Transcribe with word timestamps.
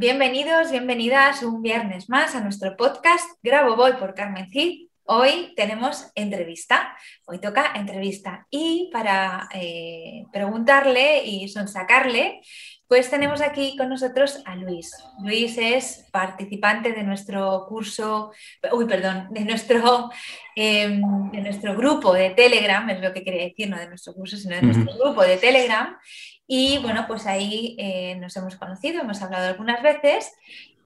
Bienvenidos, 0.00 0.70
bienvenidas 0.70 1.42
un 1.42 1.60
viernes 1.60 2.08
más 2.08 2.36
a 2.36 2.40
nuestro 2.40 2.76
podcast 2.76 3.28
Grabo 3.42 3.74
Voy 3.74 3.94
por 3.94 4.14
Carmen 4.14 4.48
Cid. 4.48 4.86
Hoy 5.02 5.52
tenemos 5.56 6.12
entrevista, 6.14 6.96
hoy 7.26 7.40
toca 7.40 7.72
entrevista 7.74 8.46
y 8.48 8.90
para 8.92 9.48
eh, 9.52 10.22
preguntarle 10.32 11.24
y 11.24 11.48
sonsacarle, 11.48 12.42
pues 12.86 13.10
tenemos 13.10 13.40
aquí 13.40 13.76
con 13.76 13.88
nosotros 13.88 14.40
a 14.44 14.54
Luis. 14.54 14.92
Luis 15.20 15.58
es 15.58 16.06
participante 16.12 16.92
de 16.92 17.02
nuestro 17.02 17.66
curso, 17.68 18.30
uy, 18.70 18.84
perdón, 18.84 19.26
de 19.30 19.44
nuestro, 19.44 20.10
em, 20.54 21.02
de 21.32 21.40
nuestro 21.40 21.74
grupo 21.74 22.14
de 22.14 22.30
Telegram, 22.30 22.88
es 22.88 23.00
lo 23.00 23.12
que 23.12 23.24
quería 23.24 23.42
decir, 23.42 23.68
no 23.68 23.76
de 23.76 23.88
nuestro 23.88 24.14
curso, 24.14 24.36
sino 24.36 24.54
de 24.54 24.62
nuestro 24.62 24.96
grupo 24.96 25.22
de 25.22 25.38
Telegram. 25.38 25.98
Y 26.50 26.78
bueno, 26.78 27.04
pues 27.06 27.26
ahí 27.26 27.76
eh, 27.78 28.16
nos 28.16 28.34
hemos 28.38 28.56
conocido, 28.56 29.02
hemos 29.02 29.20
hablado 29.20 29.48
algunas 29.48 29.82
veces 29.82 30.32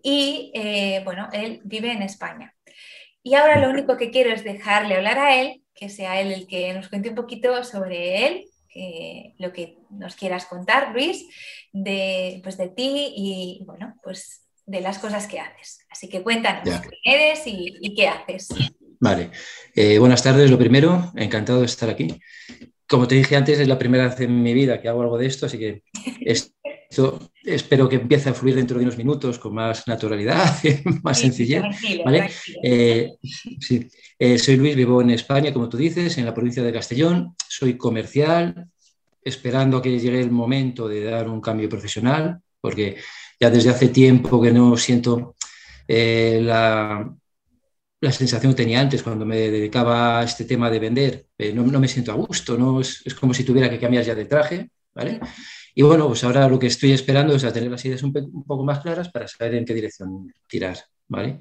y 0.03 0.51
eh, 0.55 1.01
bueno, 1.05 1.29
él 1.33 1.61
vive 1.63 1.93
en 1.93 2.03
España. 2.03 2.53
Y 3.23 3.35
ahora 3.35 3.61
lo 3.61 3.71
único 3.71 3.97
que 3.97 4.11
quiero 4.11 4.33
es 4.33 4.43
dejarle 4.43 4.97
hablar 4.97 5.21
a 5.21 5.41
él, 5.41 5.63
que 5.73 5.89
sea 5.89 6.21
él 6.21 6.33
el 6.33 6.49
que 6.49 6.75
nos 6.75 6.89
cuente 6.89 7.11
un 7.11 7.15
poquito 7.15 7.63
sobre 7.63 8.27
él, 8.27 8.45
lo 9.39 9.53
que 9.53 9.79
nos 9.91 10.17
quieras 10.17 10.47
contar, 10.47 10.93
Luis, 10.93 11.29
de, 11.73 12.41
pues 12.43 12.57
de 12.57 12.69
ti 12.69 13.13
y 13.17 13.63
bueno, 13.65 13.95
pues 14.03 14.43
de 14.67 14.81
las 14.81 14.99
cosas 14.99 15.29
que 15.29 15.39
haces. 15.39 15.87
Así 15.89 16.09
que 16.09 16.23
cuéntanos 16.23 16.65
quién 16.65 17.01
eres 17.05 17.43
y, 17.47 17.95
qué 17.95 18.09
haces. 18.09 18.49
Vale, 18.99 19.31
eh, 19.77 19.99
buenas 19.99 20.23
tardes, 20.23 20.51
lo 20.51 20.59
primero, 20.59 21.13
encantado 21.15 21.61
de 21.61 21.67
estar 21.67 21.89
aquí 21.89 22.19
como 22.93 23.09
te 23.09 23.15
dije 23.15 23.37
antes, 23.37 23.59
es 23.59 23.67
la 23.67 23.79
primera 23.79 24.07
vez 24.07 24.21
en 24.21 24.43
mi 24.43 24.53
vida 24.53 24.79
que 24.79 24.87
hago 24.87 25.01
algo 25.01 25.17
de 25.17 25.25
esto, 25.25 25.47
así 25.47 25.59
que 25.59 25.83
esto 26.21 27.31
espero 27.43 27.89
que 27.89 27.97
empiece 27.97 28.29
a 28.29 28.35
fluir 28.35 28.55
dentro 28.55 28.77
de 28.77 28.85
unos 28.85 28.99
minutos 28.99 29.39
con 29.39 29.55
más 29.55 29.89
naturalidad, 29.89 30.55
más 31.03 31.19
sencillez. 31.19 31.63
Eh, 32.63 33.15
eh, 34.19 34.39
soy 34.39 34.57
Luis, 34.57 34.77
vivo 34.77 35.01
en 35.01 35.09
España, 35.09 35.55
como 35.55 35.71
tú 35.71 35.79
dices, 35.79 36.19
en 36.19 36.27
la 36.27 36.35
provincia 36.35 36.63
de 36.63 36.71
Castellón. 36.71 37.35
Soy 37.49 37.79
comercial, 37.79 38.67
esperando 39.25 39.79
a 39.79 39.83
que 39.83 39.99
llegue 39.99 40.21
el 40.21 40.31
momento 40.31 40.87
de 40.87 41.05
dar 41.05 41.31
un 41.31 41.41
cambio 41.41 41.71
profesional, 41.71 42.41
porque 42.61 42.97
ya 43.41 43.49
desde 43.49 43.71
hace 43.71 43.89
tiempo 43.89 44.39
que 44.39 44.53
no 44.53 44.77
siento 44.77 45.35
eh, 45.89 46.41
la, 46.43 47.11
la 48.03 48.11
sensación 48.11 48.53
que 48.53 48.63
tenía 48.65 48.81
antes 48.81 49.01
cuando 49.01 49.25
me 49.25 49.37
dedicaba 49.37 50.19
a 50.19 50.25
este 50.25 50.45
tema 50.45 50.69
de 50.69 50.81
vender. 50.81 51.27
Eh, 51.39 51.53
no, 51.53 51.65
me 51.79 51.87
siento 51.87 52.11
a 52.11 52.17
gusto, 52.17 52.59
¿no? 52.59 52.81
Es, 52.81 53.05
como 53.19 53.33
si 53.33 53.45
tuviera 53.45 53.71
que 53.71 53.79
cambiar 53.79 54.03
ya 54.05 54.17
de 54.17 54.25
traje, 54.25 54.71
¿vale? 54.93 55.21
Y 55.73 55.83
bueno, 55.83 56.09
pues 56.09 56.25
ahora 56.25 56.49
lo 56.49 56.59
que 56.59 56.67
estoy 56.67 56.91
esperando 56.91 57.33
es 57.37 57.45
a 57.45 57.53
tener 57.53 57.71
las 57.71 57.85
ideas 57.85 58.03
un, 58.03 58.13
poco 58.13 58.65
más 58.65 58.81
claras 58.81 59.09
para 59.09 59.29
saber 59.29 59.55
en 59.55 59.65
qué 59.65 59.73
dirección 59.73 60.33
tirar, 60.49 60.79
¿vale? 61.07 61.39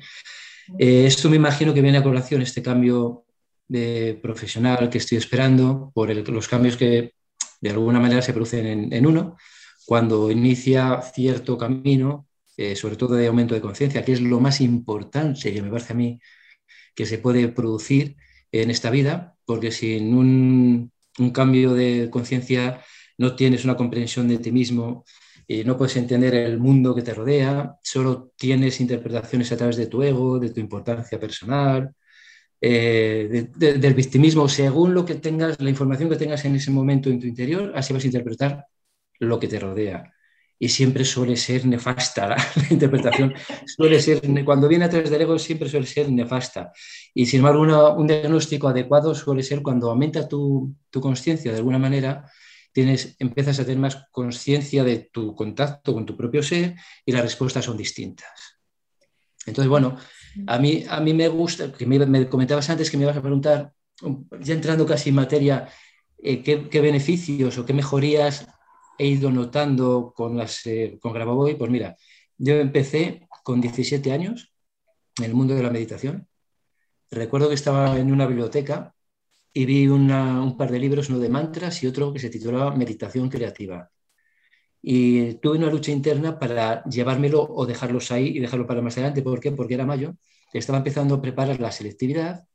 Eh, 0.78 1.06
esto 1.08 1.32
me 1.32 1.38
imagino 1.38 1.74
que 1.74 1.82
viene 1.82 1.98
a 1.98 2.04
colación 2.04 2.44
este 2.44 2.62
cambio 2.62 3.26
de 3.68 4.20
profesional 4.22 4.88
que 4.92 5.00
estoy 5.00 5.18
esperando 5.18 5.92
por 5.96 6.16
los 6.30 6.48
cambios 6.48 6.78
que 6.78 7.16
de 7.60 7.70
alguna 7.72 8.00
manera 8.00 8.22
se 8.22 8.34
producen 8.34 8.94
en, 8.94 9.06
uno 9.08 9.36
cuando 9.88 10.30
inicia 10.30 11.02
cierto 11.02 11.58
camino, 11.58 12.28
eh, 12.56 12.76
sobre 12.76 12.98
todo 12.98 13.16
de 13.16 13.26
aumento 13.26 13.56
de 13.56 13.62
conciencia, 13.62 14.06
que 14.06 14.12
es 14.12 14.22
lo 14.22 14.40
más 14.40 14.62
importante 14.62 15.52
que 15.52 15.62
me 15.64 15.72
parece 15.72 15.94
a 15.94 15.96
mí 15.96 16.20
que 16.96 17.06
se 17.06 17.18
puede 17.18 17.48
producir 17.50 18.18
en 18.52 18.70
esta 18.70 18.90
vida, 18.90 19.36
porque 19.46 19.72
sin 19.72 20.14
un, 20.16 20.92
cambio 21.34 21.74
de 21.74 22.10
conciencia 22.10 22.82
no 23.18 23.36
tienes 23.36 23.64
una 23.66 23.78
comprensión 23.78 24.28
de 24.28 24.40
ti 24.40 24.52
mismo, 24.52 25.06
y 25.48 25.64
no 25.64 25.78
puedes 25.78 25.98
entender 25.98 26.34
el 26.36 26.60
mundo 26.60 26.96
que 26.96 27.02
te 27.02 27.14
rodea, 27.14 27.76
solo 27.84 28.32
tienes 28.38 28.80
interpretaciones 28.80 29.52
a 29.52 29.58
través 29.58 29.76
de 29.76 29.88
tu 29.88 30.02
ego, 30.04 30.40
de 30.40 30.50
tu 30.52 30.60
importancia 30.60 31.20
personal, 31.20 31.94
eh, 32.62 33.48
del 33.56 33.94
victimismo, 33.94 34.48
según 34.48 34.94
lo 34.94 35.06
que 35.06 35.16
tengas, 35.16 35.60
la 35.60 35.70
información 35.70 36.10
que 36.10 36.16
tengas 36.18 36.46
en 36.46 36.56
ese 36.56 36.72
momento 36.72 37.10
en 37.10 37.20
tu 37.20 37.28
interior, 37.28 37.74
así 37.76 37.94
vas 37.94 38.04
a 38.04 38.08
interpretar 38.08 38.66
lo 39.20 39.40
que 39.40 39.48
te 39.48 39.60
rodea 39.60 40.14
y 40.64 40.70
siempre 40.70 41.04
suele 41.04 41.36
ser 41.38 41.66
nefasta. 41.66 42.28
La, 42.36 42.38
interpretación 42.70 43.34
suele 43.66 44.00
ser, 44.00 44.22
cuando 44.46 44.68
viene 44.68 44.86
a 44.86 44.90
través 44.90 45.10
del 45.10 45.24
ego, 45.24 45.40
siempre 45.40 45.68
suele 45.68 45.88
ser 45.88 46.12
nefasta. 46.12 46.72
Y 47.16 47.26
sin 47.26 47.40
embargo, 47.40 47.96
un 47.96 48.06
diagnóstico 48.06 48.68
adecuado 48.68 49.16
suele 49.16 49.42
ser 49.42 49.64
cuando 49.64 49.90
aumenta 49.90 50.28
tu, 50.28 50.76
tu 50.92 51.02
conciencia 51.02 51.52
de 51.52 51.58
alguna 51.58 51.80
manera, 51.80 52.30
tienes, 52.72 53.16
empiezas 53.18 53.60
a 53.60 53.64
tener 53.64 53.80
más 53.80 54.06
conciencia 54.12 54.84
de 54.84 55.10
tu 55.12 55.34
contacto 55.34 55.96
con 55.96 56.06
tu 56.06 56.16
propio 56.16 56.44
ser 56.44 56.76
y 57.08 57.12
las 57.12 57.24
respuestas 57.24 57.66
son 57.66 57.76
distintas. 57.76 58.62
Entonces, 59.48 59.68
bueno, 59.68 59.98
a 60.46 60.60
mí, 60.60 60.84
a 60.88 61.00
mí 61.00 61.16
me 61.16 61.28
gusta, 61.28 61.72
que 61.72 61.88
me, 61.88 62.30
comentabas 62.30 62.70
antes 62.70 62.92
que 62.92 62.98
me 62.98 63.04
ibas 63.06 63.18
a 63.18 63.24
preguntar, 63.24 63.74
ya 64.40 64.54
entrando 64.54 64.86
casi 64.86 65.10
en 65.10 65.16
materia, 65.16 65.68
eh, 66.20 66.44
qué, 66.44 66.70
qué 66.70 66.82
beneficios 66.82 67.58
o 67.58 67.66
qué 67.66 67.74
mejorías 67.74 68.48
he 68.98 69.08
ido 69.08 69.32
notando 69.32 70.14
con, 70.16 70.38
las, 70.38 70.66
eh, 70.66 70.98
con 71.02 71.14
Grabavoy? 71.14 71.56
Pues 71.56 71.72
mira, 71.72 71.96
yo 72.38 72.56
empecé 72.56 73.28
con 73.44 73.62
17 73.62 74.12
años 74.12 74.54
en 75.18 75.26
el 75.26 75.34
mundo 75.34 75.56
de 75.56 75.64
la 75.64 75.70
meditación. 75.70 76.28
Recuerdo 77.10 77.50
que 77.50 77.56
estaba 77.56 77.98
en 78.00 78.12
una 78.12 78.26
biblioteca 78.28 78.96
y 79.54 79.66
vi 79.66 79.88
un 79.88 80.56
par 80.58 80.72
de 80.72 80.80
libros, 80.80 81.10
uno 81.10 81.20
de 81.20 81.30
mantras 81.30 81.84
y 81.84 81.88
otro 81.88 82.14
que 82.14 82.20
se 82.20 82.30
titulaba 82.30 82.76
Meditación 82.76 83.30
Creativa. 83.30 83.92
Y 84.82 85.36
tuve 85.36 85.58
una 85.58 85.70
lucha 85.70 85.92
interna 85.92 86.40
para 86.40 86.84
llevármelo 86.86 87.44
o 87.44 87.66
dejarlos 87.66 88.12
ahí 88.12 88.30
y 88.30 88.40
dejarlo 88.40 88.66
para 88.66 88.82
más 88.82 88.98
adelante. 88.98 89.22
¿Por 89.22 89.40
qué? 89.40 89.52
Porque 89.52 89.76
era 89.76 89.86
mayo, 89.86 90.16
estaba 90.54 90.80
empezando 90.80 91.16
a 91.16 91.22
preparar 91.22 91.60
la 91.60 91.72
selectividad 91.72 92.46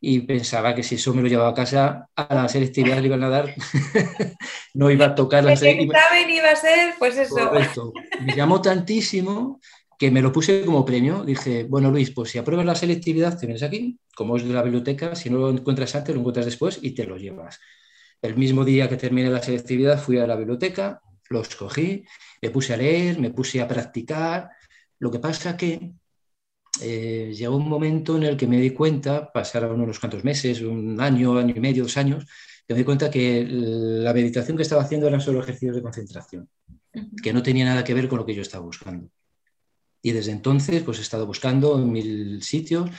y 0.00 0.20
pensaba 0.20 0.74
que 0.74 0.82
si 0.82 0.94
eso 0.94 1.12
me 1.12 1.22
lo 1.22 1.28
llevaba 1.28 1.50
a 1.50 1.54
casa, 1.54 2.08
a 2.14 2.34
la 2.34 2.48
selectividad 2.48 2.98
le 2.98 3.06
iban 3.06 3.24
a 3.24 3.28
dar, 3.28 3.54
no 4.74 4.90
iba 4.90 5.06
a 5.06 5.14
tocar 5.14 5.44
la 5.44 5.56
selectividad. 5.56 6.00
iba 6.28 6.50
a 6.50 6.56
ser, 6.56 6.94
pues 6.98 7.16
eso. 7.18 7.92
Me 8.24 8.34
llamó 8.36 8.62
tantísimo 8.62 9.60
que 9.98 10.12
me 10.12 10.22
lo 10.22 10.30
puse 10.30 10.64
como 10.64 10.84
premio. 10.84 11.24
Dije, 11.24 11.64
bueno, 11.64 11.90
Luis, 11.90 12.12
pues 12.12 12.30
si 12.30 12.38
apruebas 12.38 12.64
la 12.64 12.76
selectividad, 12.76 13.36
te 13.36 13.46
vienes 13.46 13.64
aquí, 13.64 13.98
como 14.14 14.36
es 14.36 14.46
de 14.46 14.54
la 14.54 14.62
biblioteca, 14.62 15.16
si 15.16 15.30
no 15.30 15.38
lo 15.38 15.50
encuentras 15.50 15.94
antes, 15.96 16.14
lo 16.14 16.20
encuentras 16.20 16.46
después 16.46 16.78
y 16.80 16.92
te 16.92 17.04
lo 17.04 17.16
llevas. 17.16 17.58
El 18.22 18.36
mismo 18.36 18.64
día 18.64 18.88
que 18.88 18.96
terminé 18.96 19.28
la 19.30 19.42
selectividad, 19.42 20.00
fui 20.00 20.18
a 20.18 20.26
la 20.26 20.36
biblioteca, 20.36 21.00
lo 21.28 21.42
escogí, 21.42 22.04
me 22.40 22.50
puse 22.50 22.74
a 22.74 22.76
leer, 22.76 23.18
me 23.18 23.30
puse 23.30 23.60
a 23.60 23.66
practicar. 23.66 24.50
Lo 25.00 25.10
que 25.10 25.18
pasa 25.18 25.56
que 25.56 25.92
eh, 26.82 27.32
llegó 27.34 27.56
un 27.56 27.68
momento 27.68 28.16
en 28.16 28.24
el 28.24 28.36
que 28.36 28.46
me 28.46 28.60
di 28.60 28.70
cuenta, 28.70 29.32
pasaron 29.32 29.80
unos 29.80 29.98
cuantos 29.98 30.24
meses, 30.24 30.60
un 30.60 31.00
año, 31.00 31.36
año 31.36 31.54
y 31.56 31.60
medio, 31.60 31.82
dos 31.84 31.96
años, 31.96 32.24
que 32.66 32.74
me 32.74 32.78
di 32.78 32.84
cuenta 32.84 33.10
que 33.10 33.46
la 33.48 34.12
meditación 34.12 34.56
que 34.56 34.62
estaba 34.62 34.82
haciendo 34.82 35.06
eran 35.06 35.20
solo 35.20 35.40
ejercicios 35.40 35.76
de 35.76 35.82
concentración, 35.82 36.48
que 37.22 37.32
no 37.32 37.42
tenía 37.42 37.64
nada 37.64 37.84
que 37.84 37.94
ver 37.94 38.08
con 38.08 38.18
lo 38.18 38.26
que 38.26 38.34
yo 38.34 38.42
estaba 38.42 38.64
buscando. 38.64 39.08
Y 40.02 40.12
desde 40.12 40.32
entonces, 40.32 40.82
pues 40.82 40.98
he 40.98 41.02
estado 41.02 41.26
buscando 41.26 41.78
en 41.78 41.90
mil 41.90 42.42
sitios, 42.42 42.90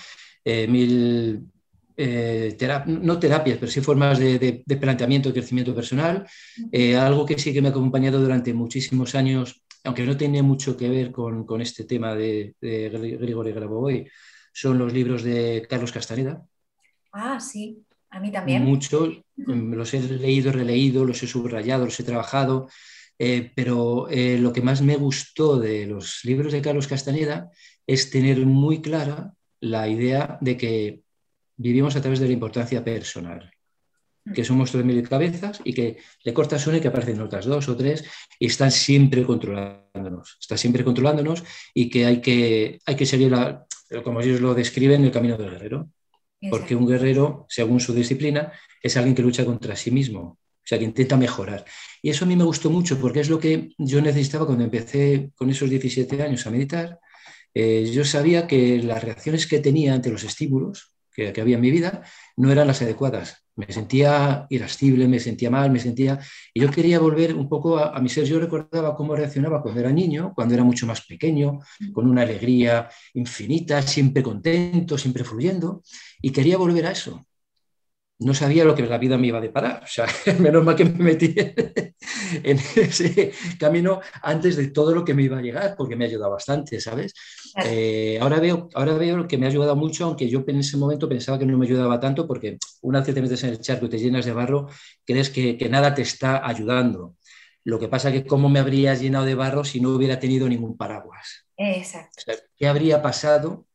eh, 0.43 0.67
mil, 0.67 1.47
eh, 1.95 2.57
no 2.87 3.19
terapias, 3.19 3.57
pero 3.57 3.71
sí 3.71 3.81
formas 3.81 4.19
de, 4.19 4.63
de 4.65 4.77
planteamiento 4.77 5.29
de 5.29 5.33
crecimiento 5.33 5.73
personal, 5.73 6.27
algo 6.97 7.25
que 7.25 7.39
sí 7.39 7.53
que 7.53 7.61
me 7.61 7.69
ha 7.69 7.71
acompañado 7.71 8.19
durante 8.19 8.53
muchísimos 8.53 9.15
años 9.15 9.61
aunque 9.83 10.03
no 10.03 10.17
tiene 10.17 10.41
mucho 10.41 10.75
que 10.75 10.89
ver 10.89 11.11
con, 11.11 11.61
este 11.61 11.85
tema 11.85 12.15
de, 12.15 12.55
de 12.59 12.89
Grigori 13.19 13.51
Grabovoi, 13.51 14.07
son 14.51 14.77
los 14.77 14.91
libros 14.93 15.23
de 15.23 15.65
Carlos 15.69 15.91
Castaneda, 15.91 16.45
Ah, 17.11 17.39
sí, 17.39 17.85
a 18.09 18.19
mí 18.19 18.31
también. 18.31 18.63
Mucho, 18.63 19.11
los 19.35 19.93
he 19.93 20.01
leído, 20.01 20.51
releído, 20.51 21.05
los 21.05 21.21
he 21.23 21.27
subrayado, 21.27 21.85
los 21.85 21.99
he 21.99 22.03
trabajado, 22.03 22.69
eh, 23.17 23.51
pero 23.55 24.07
eh, 24.09 24.37
lo 24.37 24.53
que 24.53 24.61
más 24.61 24.81
me 24.81 24.95
gustó 24.95 25.59
de 25.59 25.85
los 25.85 26.23
libros 26.23 26.53
de 26.53 26.61
Carlos 26.61 26.87
Castañeda 26.87 27.49
es 27.85 28.09
tener 28.11 28.45
muy 28.45 28.81
clara 28.81 29.33
la 29.59 29.87
idea 29.87 30.37
de 30.41 30.57
que 30.57 31.01
vivimos 31.57 31.95
a 31.95 32.01
través 32.01 32.19
de 32.19 32.27
la 32.27 32.33
importancia 32.33 32.83
personal 32.83 33.51
que 34.33 34.43
somos 34.43 34.71
tres 34.71 34.85
mil 34.85 35.07
cabezas 35.07 35.61
y 35.63 35.73
que 35.73 35.97
le 36.23 36.33
cortas 36.33 36.65
una 36.67 36.77
y 36.77 36.81
que 36.81 36.89
aparecen 36.89 37.21
otras 37.21 37.45
dos 37.45 37.67
o 37.69 37.75
tres 37.75 38.03
y 38.37 38.47
están 38.47 38.71
siempre 38.71 39.23
controlándonos, 39.25 40.37
está 40.39 40.57
siempre 40.57 40.83
controlándonos 40.83 41.43
y 41.73 41.89
que 41.89 42.05
hay 42.05 42.21
que, 42.21 42.79
hay 42.85 42.95
que 42.95 43.05
seguir, 43.05 43.31
la, 43.31 43.65
como 44.03 44.21
ellos 44.21 44.41
lo 44.41 44.53
describen, 44.53 45.03
el 45.03 45.11
camino 45.11 45.37
del 45.37 45.51
guerrero. 45.51 45.89
Porque 46.49 46.73
un 46.73 46.87
guerrero, 46.87 47.45
según 47.49 47.81
su 47.81 47.93
disciplina, 47.93 48.53
es 48.81 48.95
alguien 48.95 49.13
que 49.13 49.21
lucha 49.21 49.43
contra 49.43 49.75
sí 49.75 49.91
mismo, 49.91 50.21
o 50.21 50.63
sea, 50.63 50.79
que 50.79 50.85
intenta 50.85 51.17
mejorar. 51.17 51.65
Y 52.01 52.11
eso 52.11 52.23
a 52.23 52.27
mí 52.29 52.35
me 52.37 52.45
gustó 52.45 52.69
mucho 52.69 52.97
porque 52.97 53.19
es 53.19 53.29
lo 53.29 53.39
que 53.39 53.71
yo 53.77 54.01
necesitaba 54.01 54.45
cuando 54.45 54.63
empecé 54.63 55.31
con 55.35 55.49
esos 55.49 55.69
17 55.69 56.21
años 56.23 56.47
a 56.47 56.51
meditar. 56.51 56.99
Eh, 57.53 57.91
yo 57.91 58.05
sabía 58.05 58.47
que 58.47 58.81
las 58.81 59.03
reacciones 59.03 59.47
que 59.47 59.59
tenía 59.59 59.93
ante 59.93 60.11
los 60.11 60.23
estímulos 60.23 60.93
que, 61.19 61.33
que 61.33 61.41
había 61.41 61.55
en 61.55 61.61
mi 61.61 61.71
vida 61.71 62.03
no 62.37 62.51
eran 62.51 62.67
las 62.67 62.81
adecuadas. 62.81 63.45
Me 63.55 63.71
sentía 63.73 64.47
irascible, 64.49 65.07
me 65.07 65.19
sentía 65.19 65.49
mal, 65.49 65.69
me 65.69 65.79
sentía... 65.79 66.17
Y 66.53 66.61
yo 66.61 66.71
quería 66.71 66.99
volver 66.99 67.35
un 67.35 67.49
poco 67.49 67.77
a, 67.77 67.99
mi 67.99 68.07
ser. 68.07 68.23
Yo 68.23 68.39
recordaba 68.39 68.95
cómo 68.95 69.15
reaccionaba 69.15 69.61
cuando 69.61 69.81
era 69.81 69.91
niño, 69.91 70.31
cuando 70.33 70.53
era 70.53 70.63
mucho 70.63 70.87
más 70.87 71.05
pequeño, 71.05 71.59
con 71.93 72.09
una 72.09 72.21
alegría 72.21 72.89
infinita, 73.13 73.81
siempre 73.81 74.23
contento, 74.23 74.97
siempre 74.97 75.25
fluyendo, 75.25 75.83
y 76.21 76.31
quería 76.31 76.57
volver 76.57 76.85
a 76.85 76.91
eso 76.91 77.25
no 78.19 78.33
sabía 78.33 78.65
lo 78.65 78.75
que 78.75 78.83
la 78.83 78.97
vida 78.97 79.17
me 79.17 79.27
iba 79.27 79.37
a 79.37 79.41
deparar. 79.41 79.81
O 79.83 79.87
sea, 79.87 80.05
menos 80.39 80.63
mal 80.63 80.75
que 80.75 80.85
me 80.85 81.03
metí 81.03 81.33
en 82.43 82.59
ese 82.75 83.31
camino 83.57 84.01
antes 84.21 84.57
de 84.57 84.67
todo 84.67 84.93
lo 84.93 85.05
que 85.05 85.13
me 85.13 85.23
iba 85.23 85.37
a 85.37 85.41
llegar, 85.41 85.75
porque 85.77 85.95
me 85.95 86.05
ha 86.05 86.07
ayudado 86.07 86.31
bastante, 86.31 86.81
¿sabes? 86.81 87.13
Eh, 87.65 88.19
ahora, 88.21 88.39
veo, 88.39 88.69
ahora 88.73 88.93
veo 88.93 89.27
que 89.27 89.37
me 89.37 89.45
ha 89.45 89.49
ayudado 89.49 89.75
mucho, 89.75 90.05
aunque 90.05 90.27
yo 90.27 90.43
en 90.45 90.59
ese 90.59 90.75
momento 90.75 91.07
pensaba 91.07 91.39
que 91.39 91.45
no 91.45 91.57
me 91.57 91.65
ayudaba 91.65 91.99
tanto, 91.99 92.27
porque 92.27 92.57
una 92.81 92.99
vez 92.99 93.07
que 93.07 93.13
te 93.13 93.21
metes 93.21 93.43
en 93.43 93.51
el 93.51 93.61
charco 93.61 93.85
y 93.85 93.89
te 93.89 93.97
llenas 93.97 94.25
de 94.25 94.33
barro, 94.33 94.67
crees 95.05 95.29
que, 95.29 95.57
nada 95.69 95.93
te 95.93 96.01
está 96.01 96.45
ayudando. 96.45 97.15
Lo 97.63 97.79
que 97.79 97.87
pasa 97.87 98.09
es 98.09 98.15
que 98.15 98.27
cómo 98.27 98.49
me 98.49 98.59
habría 98.59 98.95
llenado 98.95 99.25
de 99.25 99.35
barro 99.35 99.63
si 99.63 99.79
no 99.79 99.91
hubiera 99.91 100.19
tenido 100.19 100.49
ningún 100.49 100.75
paraguas. 100.75 101.45
Exacto. 101.55 102.23
¿Qué 102.57 102.67
habría 102.67 103.01
pasado? 103.01 103.65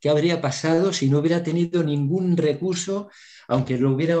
¿Qué 0.00 0.10
habría 0.10 0.40
pasado 0.40 0.92
si 0.92 1.08
no 1.08 1.18
hubiera 1.18 1.42
tenido 1.42 1.82
ningún 1.82 2.36
recurso 2.36 3.08
aunque 3.48 3.78
lo 3.78 3.92
hubiera 3.92 4.18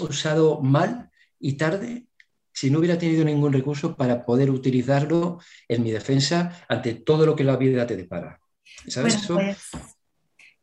usado 0.00 0.60
mal 0.60 1.10
y 1.40 1.54
tarde, 1.54 2.04
si 2.52 2.70
no 2.70 2.80
hubiera 2.80 2.98
tenido 2.98 3.24
ningún 3.24 3.52
recurso 3.52 3.96
para 3.96 4.24
poder 4.24 4.50
utilizarlo 4.50 5.38
en 5.68 5.82
mi 5.82 5.90
defensa 5.90 6.64
ante 6.68 6.94
todo 6.94 7.24
lo 7.24 7.36
que 7.36 7.44
la 7.44 7.56
vida 7.56 7.86
te 7.86 7.96
depara. 7.96 8.40
¿Sabes 8.88 9.14
eso? 9.14 9.34
Pues, 9.34 9.70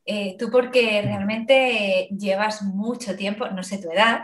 eh, 0.06 0.36
tú 0.38 0.52
porque 0.52 1.02
realmente 1.02 2.10
llevas 2.12 2.62
mucho 2.62 3.16
tiempo, 3.16 3.48
no 3.48 3.64
sé 3.64 3.78
tu 3.78 3.90
edad, 3.92 4.24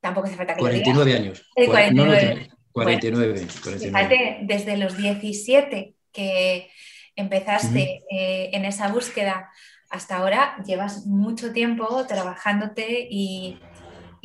tampoco 0.00 0.28
hace 0.28 0.36
falta 0.36 0.54
que 0.54 0.60
49 0.60 1.14
años. 1.14 1.46
49. 1.54 2.50
49, 2.72 3.46
Fíjate, 3.80 4.38
desde 4.42 4.76
los 4.76 4.96
17 4.96 5.94
que 6.12 6.70
empezaste 7.16 8.04
eh, 8.10 8.50
en 8.52 8.64
esa 8.64 8.92
búsqueda 8.92 9.50
hasta 9.90 10.16
ahora 10.16 10.56
llevas 10.64 11.06
mucho 11.06 11.52
tiempo 11.52 12.06
trabajándote 12.06 13.08
y, 13.10 13.58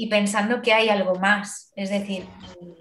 pensando 0.09 0.61
que 0.61 0.73
hay 0.73 0.89
algo 0.89 1.15
más. 1.15 1.73
Es 1.75 1.89
decir, 1.89 2.27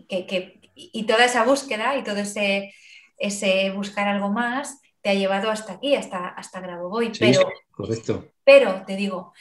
que, 0.08 0.60
y 0.74 1.06
toda 1.06 1.24
esa 1.24 1.44
búsqueda 1.44 1.96
y 1.96 2.04
todo 2.04 2.18
ese, 2.18 2.74
ese 3.18 3.70
buscar 3.70 4.06
algo 4.06 4.30
más 4.30 4.80
te 5.00 5.10
ha 5.10 5.14
llevado 5.14 5.50
hasta 5.50 5.74
aquí, 5.74 5.94
hasta, 5.94 6.28
hasta 6.28 6.60
Grabovoi. 6.60 7.12
pero, 7.18 7.40
correcto. 7.70 8.32
pero 8.42 8.84
te 8.86 8.96
digo, 8.96 9.32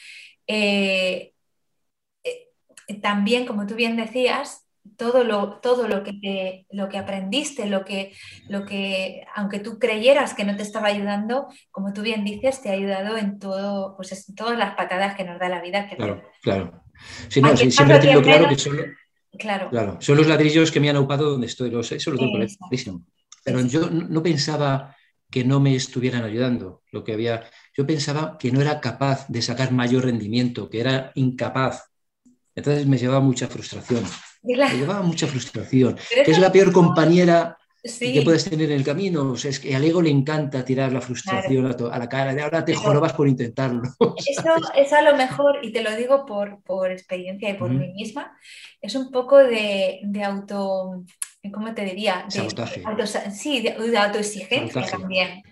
eh, 0.46 1.32
eh, 2.22 3.00
también, 3.00 3.46
como 3.46 3.66
tú 3.66 3.74
bien 3.74 3.96
decías, 3.96 4.63
todo 4.96 5.24
lo, 5.24 5.60
todo 5.60 5.88
lo 5.88 6.02
que, 6.02 6.66
lo 6.70 6.88
que 6.88 6.98
aprendiste, 6.98 7.66
lo 7.66 7.84
que, 7.84 8.12
lo 8.48 8.64
que, 8.64 9.24
aunque 9.34 9.58
tú 9.58 9.78
creyeras 9.78 10.34
que 10.34 10.44
no 10.44 10.56
te 10.56 10.62
estaba 10.62 10.88
ayudando, 10.88 11.46
como 11.70 11.92
tú 11.92 12.02
bien 12.02 12.24
dices, 12.24 12.62
te 12.62 12.70
ha 12.70 12.72
ayudado 12.72 13.16
en 13.16 13.38
todo, 13.38 13.96
pues 13.96 14.28
en 14.28 14.34
todas 14.34 14.58
las 14.58 14.74
patadas 14.74 15.14
que 15.16 15.24
nos 15.24 15.38
da 15.38 15.48
la 15.48 15.60
vida. 15.60 15.88
claro, 15.96 16.22
claro. 16.42 16.82
siempre 17.28 17.96
he 17.96 18.00
tenido 18.00 18.22
claro 18.22 18.48
que 18.48 18.58
son, 18.58 18.76
claro. 19.38 19.98
son 20.00 20.16
los 20.16 20.26
ladrillos 20.26 20.70
que 20.70 20.80
me 20.80 20.90
han 20.90 20.96
ocupado 20.96 21.30
donde 21.30 21.46
estoy, 21.46 21.70
los, 21.70 21.90
eso 21.92 22.10
lo 22.10 22.18
tengo 22.18 22.32
clarísimo. 22.32 23.04
Pero 23.44 23.60
yo 23.60 23.90
no 23.90 24.22
pensaba 24.22 24.96
que 25.30 25.44
no 25.44 25.60
me 25.60 25.74
estuvieran 25.74 26.22
ayudando. 26.22 26.82
Lo 26.92 27.02
que 27.02 27.12
había, 27.12 27.42
yo 27.76 27.84
pensaba 27.86 28.38
que 28.38 28.52
no 28.52 28.60
era 28.60 28.80
capaz 28.80 29.26
de 29.28 29.42
sacar 29.42 29.72
mayor 29.72 30.04
rendimiento, 30.04 30.70
que 30.70 30.80
era 30.80 31.10
incapaz. 31.16 31.90
Entonces 32.54 32.86
me 32.86 32.98
llevaba 32.98 33.20
mucha 33.20 33.48
frustración. 33.48 34.04
Me 34.44 34.76
llevaba 34.78 35.02
mucha 35.02 35.26
frustración. 35.26 35.96
Que 36.24 36.30
es 36.30 36.38
la 36.38 36.52
peor 36.52 36.72
compañera 36.72 37.58
que 37.82 38.22
puedes 38.22 38.44
tener 38.48 38.70
en 38.70 38.78
el 38.78 38.84
camino. 38.84 39.32
O 39.32 39.36
sea, 39.36 39.50
es 39.50 39.60
que 39.60 39.74
al 39.74 39.84
ego 39.84 40.00
le 40.00 40.10
encanta 40.10 40.64
tirar 40.64 40.92
la 40.92 41.00
frustración 41.00 41.66
a, 41.66 41.98
la 41.98 42.08
cara. 42.08 42.34
De 42.34 42.42
ahora 42.42 42.64
te 42.64 42.74
jorobas 42.74 43.12
por 43.12 43.28
intentarlo. 43.28 43.82
Eso 44.16 44.54
es 44.74 44.92
a 44.92 45.02
lo 45.02 45.16
mejor, 45.16 45.58
y 45.62 45.72
te 45.72 45.82
lo 45.82 45.94
digo 45.94 46.24
por, 46.24 46.62
por 46.62 46.90
experiencia 46.90 47.50
y 47.50 47.54
por 47.54 47.70
mí 47.70 47.92
misma, 47.92 48.36
es 48.80 48.94
un 48.94 49.10
poco 49.10 49.38
de, 49.38 50.00
de 50.02 50.24
auto. 50.24 51.04
¿Cómo 51.52 51.74
te 51.74 51.84
diría? 51.84 52.26
De, 52.32 53.30
sí, 53.30 53.60
de, 53.60 53.98
autoexigencia 53.98 54.86
también. 54.86 55.42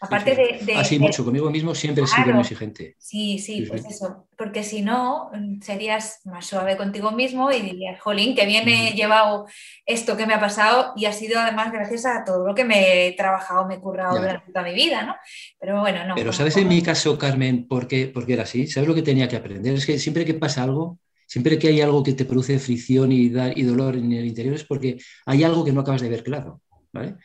Aparte 0.00 0.60
de, 0.64 0.74
Así 0.74 0.96
ah, 0.96 1.00
mucho, 1.00 1.24
conmigo 1.24 1.50
mismo 1.50 1.74
siempre 1.74 2.04
he 2.04 2.06
sido 2.06 2.28
muy 2.28 2.40
exigente. 2.40 2.94
Sí, 2.98 3.38
sí, 3.38 3.66
pues 3.68 3.84
eso. 3.84 4.28
Porque 4.36 4.62
si 4.62 4.82
no, 4.82 5.30
mm, 5.34 5.60
serías 5.60 6.20
más 6.24 6.46
suave 6.46 6.76
contigo 6.76 7.10
mismo 7.10 7.50
y 7.50 7.60
dirías, 7.60 8.00
jolín, 8.00 8.36
que 8.36 8.46
bien 8.46 8.68
he 8.68 8.92
llevado 8.92 9.46
esto 9.84 10.16
que 10.16 10.26
me 10.26 10.34
ha 10.34 10.40
pasado 10.40 10.92
y 10.94 11.06
ha 11.06 11.12
sido 11.12 11.40
además 11.40 11.72
gracias 11.72 12.06
a 12.06 12.24
todo 12.24 12.46
lo 12.46 12.54
que 12.54 12.64
me 12.64 13.08
he 13.08 13.12
trabajado, 13.12 13.66
me 13.66 13.74
he 13.74 13.80
currado 13.80 14.18
durante 14.18 14.52
toda 14.52 14.64
mi 14.64 14.74
vida, 14.74 15.02
¿no? 15.02 15.16
Pero 15.58 15.80
bueno, 15.80 16.06
no. 16.06 16.14
Pero 16.14 16.32
¿sabes 16.32 16.56
en 16.56 16.68
mi 16.68 16.80
caso, 16.80 17.18
Carmen, 17.18 17.66
por 17.66 17.88
qué, 17.88 18.06
por 18.06 18.24
qué 18.24 18.34
era 18.34 18.44
así? 18.44 18.68
¿Sabes 18.68 18.88
lo 18.88 18.94
que 18.94 19.02
tenía 19.02 19.28
que 19.28 19.36
aprender? 19.36 19.74
Es 19.74 19.84
que 19.84 19.98
siempre 19.98 20.24
que 20.24 20.34
pasa 20.34 20.62
algo, 20.62 21.00
siempre 21.26 21.58
que 21.58 21.68
hay 21.68 21.80
algo 21.80 22.04
que 22.04 22.12
te 22.12 22.24
produce 22.24 22.60
fricción 22.60 23.10
y, 23.10 23.32
y 23.56 23.62
dolor 23.62 23.96
en 23.96 24.12
el 24.12 24.26
interior 24.26 24.54
es 24.54 24.64
porque 24.64 24.96
hay 25.26 25.42
algo 25.42 25.64
que 25.64 25.72
no 25.72 25.80
acabas 25.80 26.02
de 26.02 26.08
ver 26.08 26.22
claro, 26.22 26.62
¿vale? 26.92 27.16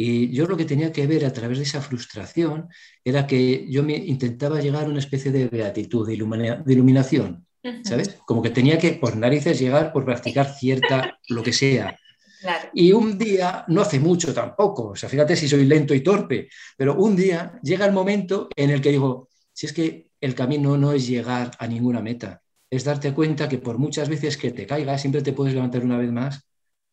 Y 0.00 0.30
yo 0.30 0.46
lo 0.46 0.56
que 0.56 0.64
tenía 0.64 0.92
que 0.92 1.08
ver 1.08 1.24
a 1.24 1.32
través 1.32 1.58
de 1.58 1.64
esa 1.64 1.82
frustración 1.82 2.68
era 3.02 3.26
que 3.26 3.66
yo 3.68 3.82
me 3.82 3.96
intentaba 3.96 4.60
llegar 4.60 4.84
a 4.84 4.88
una 4.88 5.00
especie 5.00 5.32
de 5.32 5.48
beatitud, 5.48 6.06
de, 6.06 6.14
iluminación, 6.14 7.44
¿sabes? 7.82 8.16
Como 8.24 8.40
que 8.40 8.50
tenía 8.50 8.78
que, 8.78 8.92
por 8.92 9.16
narices, 9.16 9.58
llegar 9.58 9.92
por 9.92 10.04
practicar 10.04 10.54
cierta, 10.54 11.18
lo 11.28 11.42
que 11.42 11.52
sea. 11.52 11.98
Y 12.72 12.92
un 12.92 13.18
día, 13.18 13.64
no 13.66 13.80
hace 13.80 13.98
mucho 13.98 14.32
tampoco, 14.32 14.90
o 14.90 14.94
sea, 14.94 15.08
fíjate 15.08 15.34
si 15.34 15.48
soy 15.48 15.64
lento 15.64 15.92
y 15.92 16.02
torpe, 16.02 16.48
pero 16.76 16.94
un 16.94 17.16
día 17.16 17.58
llega 17.64 17.84
el 17.84 17.92
momento 17.92 18.48
en 18.54 18.70
el 18.70 18.80
que 18.80 18.90
digo, 18.90 19.28
si 19.52 19.66
es 19.66 19.72
que 19.72 20.12
el 20.20 20.36
camino 20.36 20.78
no 20.78 20.92
es 20.92 21.08
llegar 21.08 21.50
a 21.58 21.66
ninguna 21.66 22.00
meta, 22.00 22.40
es 22.70 22.84
darte 22.84 23.12
cuenta 23.12 23.48
que 23.48 23.58
por 23.58 23.78
muchas 23.78 24.08
veces 24.08 24.36
que 24.36 24.52
te 24.52 24.64
caigas, 24.64 25.00
siempre 25.00 25.22
te 25.22 25.32
puedes 25.32 25.54
levantar 25.54 25.82
una 25.82 25.98
vez 25.98 26.12
más 26.12 26.47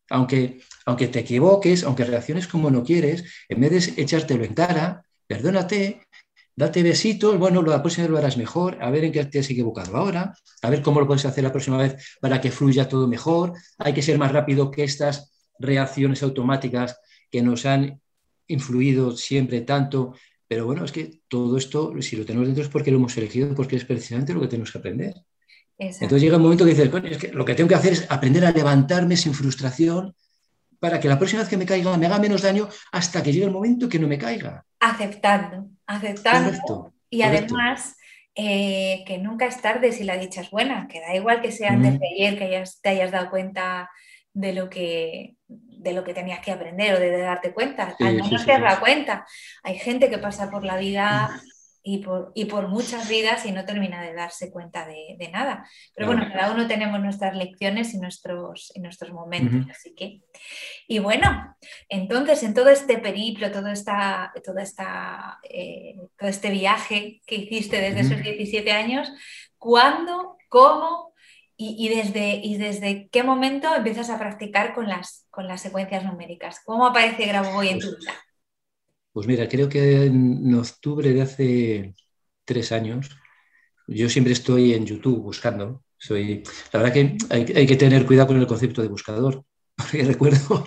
aunque, 0.10 0.62
aunque 0.86 1.08
te 1.08 1.20
equivoques, 1.20 1.84
aunque 1.84 2.06
reacciones 2.06 2.48
como 2.48 2.70
no 2.70 2.84
quieres, 2.84 3.24
en 3.50 3.62
vez 3.62 3.96
de 3.96 4.02
echártelo 4.02 4.44
en 4.44 4.54
cara, 4.54 5.04
perdónate, 5.28 6.02
date 6.56 6.84
besitos, 6.84 7.38
bueno, 7.38 7.62
la 7.62 7.82
próxima 7.82 8.06
vez 8.06 8.12
lo 8.12 8.18
harás 8.18 8.38
mejor, 8.38 8.78
a 8.82 8.90
ver 8.90 9.04
en 9.04 9.12
qué 9.12 9.26
te 9.26 9.40
has 9.40 9.50
equivocado 9.50 9.98
ahora, 9.98 10.34
a 10.62 10.70
ver 10.70 10.82
cómo 10.82 11.00
lo 11.00 11.08
puedes 11.08 11.26
hacer 11.26 11.44
la 11.44 11.52
próxima 11.52 11.78
vez 11.78 12.18
para 12.22 12.40
que 12.40 12.52
fluya 12.52 12.88
todo 12.88 13.08
mejor. 13.08 13.54
Hay 13.78 13.94
que 13.94 14.02
ser 14.02 14.18
más 14.18 14.32
rápido 14.32 14.72
que 14.72 14.84
estas 14.84 15.34
reacciones 15.60 16.24
automáticas 16.24 17.00
que 17.30 17.42
nos 17.42 17.66
han 17.66 18.02
influido 18.48 19.16
siempre 19.16 19.62
tanto. 19.62 20.14
Pero 20.48 20.66
bueno, 20.66 20.86
es 20.86 20.92
que 20.92 21.22
todo 21.28 21.58
esto, 21.58 21.94
si 22.02 22.16
lo 22.16 22.26
tenemos 22.26 22.48
dentro 22.48 22.64
es 22.64 22.70
porque 22.70 22.92
lo 22.92 22.98
hemos 22.98 23.18
elegido, 23.18 23.54
porque 23.56 23.76
es 23.76 23.86
precisamente 23.86 24.34
lo 24.34 24.42
que 24.42 24.48
tenemos 24.48 24.72
que 24.72 24.78
aprender. 24.78 25.16
Entonces 25.78 26.22
llega 26.22 26.38
un 26.38 26.44
momento 26.44 26.64
que 26.64 26.72
dices, 26.72 26.90
es 27.06 27.18
que 27.18 27.28
lo 27.34 27.44
que 27.44 27.54
tengo 27.54 27.68
que 27.68 27.76
hacer 27.76 27.94
es 27.94 28.06
aprender 28.10 28.46
a 28.46 28.52
levantarme 28.52 29.18
sin 29.18 29.34
frustración 29.34 30.16
para 30.80 31.00
que 31.00 31.08
la 31.08 31.18
próxima 31.18 31.42
vez 31.42 31.50
que 31.50 31.58
me 31.58 31.66
caiga 31.66 31.98
me 31.98 32.06
haga 32.06 32.20
menos 32.20 32.42
daño 32.42 32.70
hasta 32.92 33.22
que 33.22 33.34
llegue 33.34 33.46
el 33.46 33.52
momento 33.52 33.90
que 33.90 34.00
no 34.00 34.08
me 34.08 34.18
caiga. 34.18 34.66
Aceptando, 34.80 35.70
aceptando. 35.86 36.94
y 37.10 37.22
además 37.24 37.96
eh, 38.36 39.04
que 39.06 39.18
nunca 39.18 39.48
es 39.48 39.62
tarde 39.62 39.92
si 39.92 40.04
la 40.04 40.18
dicha 40.18 40.42
es 40.42 40.50
buena, 40.50 40.88
que 40.88 41.02
da 41.02 41.16
igual 41.16 41.42
que 41.42 41.52
sea 41.52 41.72
antes 41.72 42.00
de 42.00 42.08
ayer 42.08 42.38
que 42.38 42.64
te 42.82 42.90
hayas 42.90 43.12
dado 43.12 43.30
cuenta 43.30 43.90
de 44.34 44.54
lo 44.54 44.70
que 44.70 45.36
de 45.48 45.94
lo 45.94 46.04
que 46.04 46.14
tenías 46.14 46.40
que 46.40 46.52
aprender 46.52 46.96
o 46.96 47.00
de, 47.00 47.18
darte 47.18 47.54
cuenta. 47.54 47.96
Al 48.00 48.16
menos 48.16 48.46
te 48.46 48.60
das 48.60 48.80
cuenta. 48.80 49.26
Hay 49.64 49.78
gente 49.78 50.10
que 50.10 50.18
pasa 50.18 50.50
por 50.50 50.64
la 50.64 50.78
vida 50.78 51.40
y 51.88 52.00
por, 52.00 52.32
y 52.34 52.46
por 52.46 52.68
muchas 52.68 53.08
vidas 53.08 53.46
y 53.46 53.52
no 53.52 53.64
termina 53.64 54.02
de 54.02 54.16
darse 54.16 54.52
cuenta 54.52 54.88
de, 54.88 55.30
nada. 55.32 55.70
Pero 55.94 56.08
bueno, 56.08 56.28
cada 56.34 56.52
uno 56.52 56.66
tenemos 56.66 57.00
nuestras 57.00 57.36
lecciones 57.36 57.94
y 57.94 58.00
nuestros, 58.00 58.72
y 58.74 58.80
nuestros 58.80 59.14
momentos, 59.14 59.70
así 59.70 59.94
que... 59.94 60.22
Y 60.88 60.98
bueno, 60.98 61.56
entonces 61.88 62.42
en 62.42 62.56
todo 62.56 62.70
este 62.70 62.98
periplo, 62.98 63.52
todo, 63.52 63.68
esta, 63.68 64.34
toda 64.44 64.64
esta, 64.64 65.40
eh, 65.48 65.96
todo 66.18 66.28
este 66.28 66.50
viaje 66.50 67.22
que 67.28 67.36
hiciste 67.36 67.80
desde 67.80 68.00
esos 68.00 68.24
17 68.24 68.72
años, 68.72 69.12
¿cuándo, 69.60 70.38
cómo 70.50 71.14
y, 71.56 71.88
desde, 71.90 72.42
y 72.44 72.58
desde 72.58 73.10
qué 73.10 73.22
momento 73.22 73.74
empiezas 73.76 74.10
a 74.10 74.18
practicar 74.18 74.74
con 74.74 74.88
las, 74.90 75.28
con 75.30 75.48
las 75.48 75.62
secuencias 75.62 76.04
numéricas? 76.04 76.62
¿Cómo 76.66 76.88
aparece 76.88 77.28
Grabovoi 77.28 77.70
en 77.70 77.80
tu 77.80 77.90
pues 77.90 78.00
vida? 78.00 78.25
Pues 79.16 79.28
mira, 79.28 79.48
creo 79.48 79.70
que 79.70 80.08
en 80.08 80.54
octubre 80.56 81.14
de 81.14 81.22
hace 81.22 81.96
tres 82.44 82.74
años, 82.74 83.12
yo 83.88 84.10
siempre 84.10 84.34
estoy 84.34 84.74
en 84.74 84.86
YouTube 84.86 85.22
buscando. 85.22 85.86
Soy, 85.98 86.44
la 86.74 86.82
verdad 86.82 86.94
que 86.94 87.18
hay, 87.30 87.66
que 87.66 87.78
tener 87.78 88.06
cuidado 88.06 88.28
con 88.28 88.42
el 88.42 88.46
concepto 88.46 88.82
de 88.82 88.90
buscador. 88.90 89.46
Porque 89.78 90.04
recuerdo, 90.04 90.66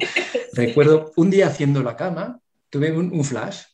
recuerdo 0.54 1.12
un 1.16 1.28
día 1.28 1.48
haciendo 1.48 1.82
la 1.82 1.94
cama, 1.94 2.40
tuve 2.70 2.90
un, 2.90 3.22
flash. 3.22 3.64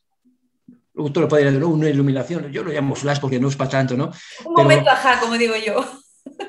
Tú 0.93 1.21
lo 1.21 1.29
podrías 1.29 1.53
decir, 1.53 1.65
una 1.65 1.89
iluminación. 1.89 2.51
Yo 2.51 2.65
lo 2.65 2.73
llamo 2.73 2.97
flash 2.97 3.21
porque 3.21 3.39
no 3.39 3.47
es 3.47 3.55
para 3.55 3.71
tanto, 3.71 3.97
¿no? 3.97 4.11
Un 4.45 4.55
momento 4.55 4.91
ajá, 4.91 5.21
como 5.21 5.39
digo 5.39 5.55
yo. 5.55 5.85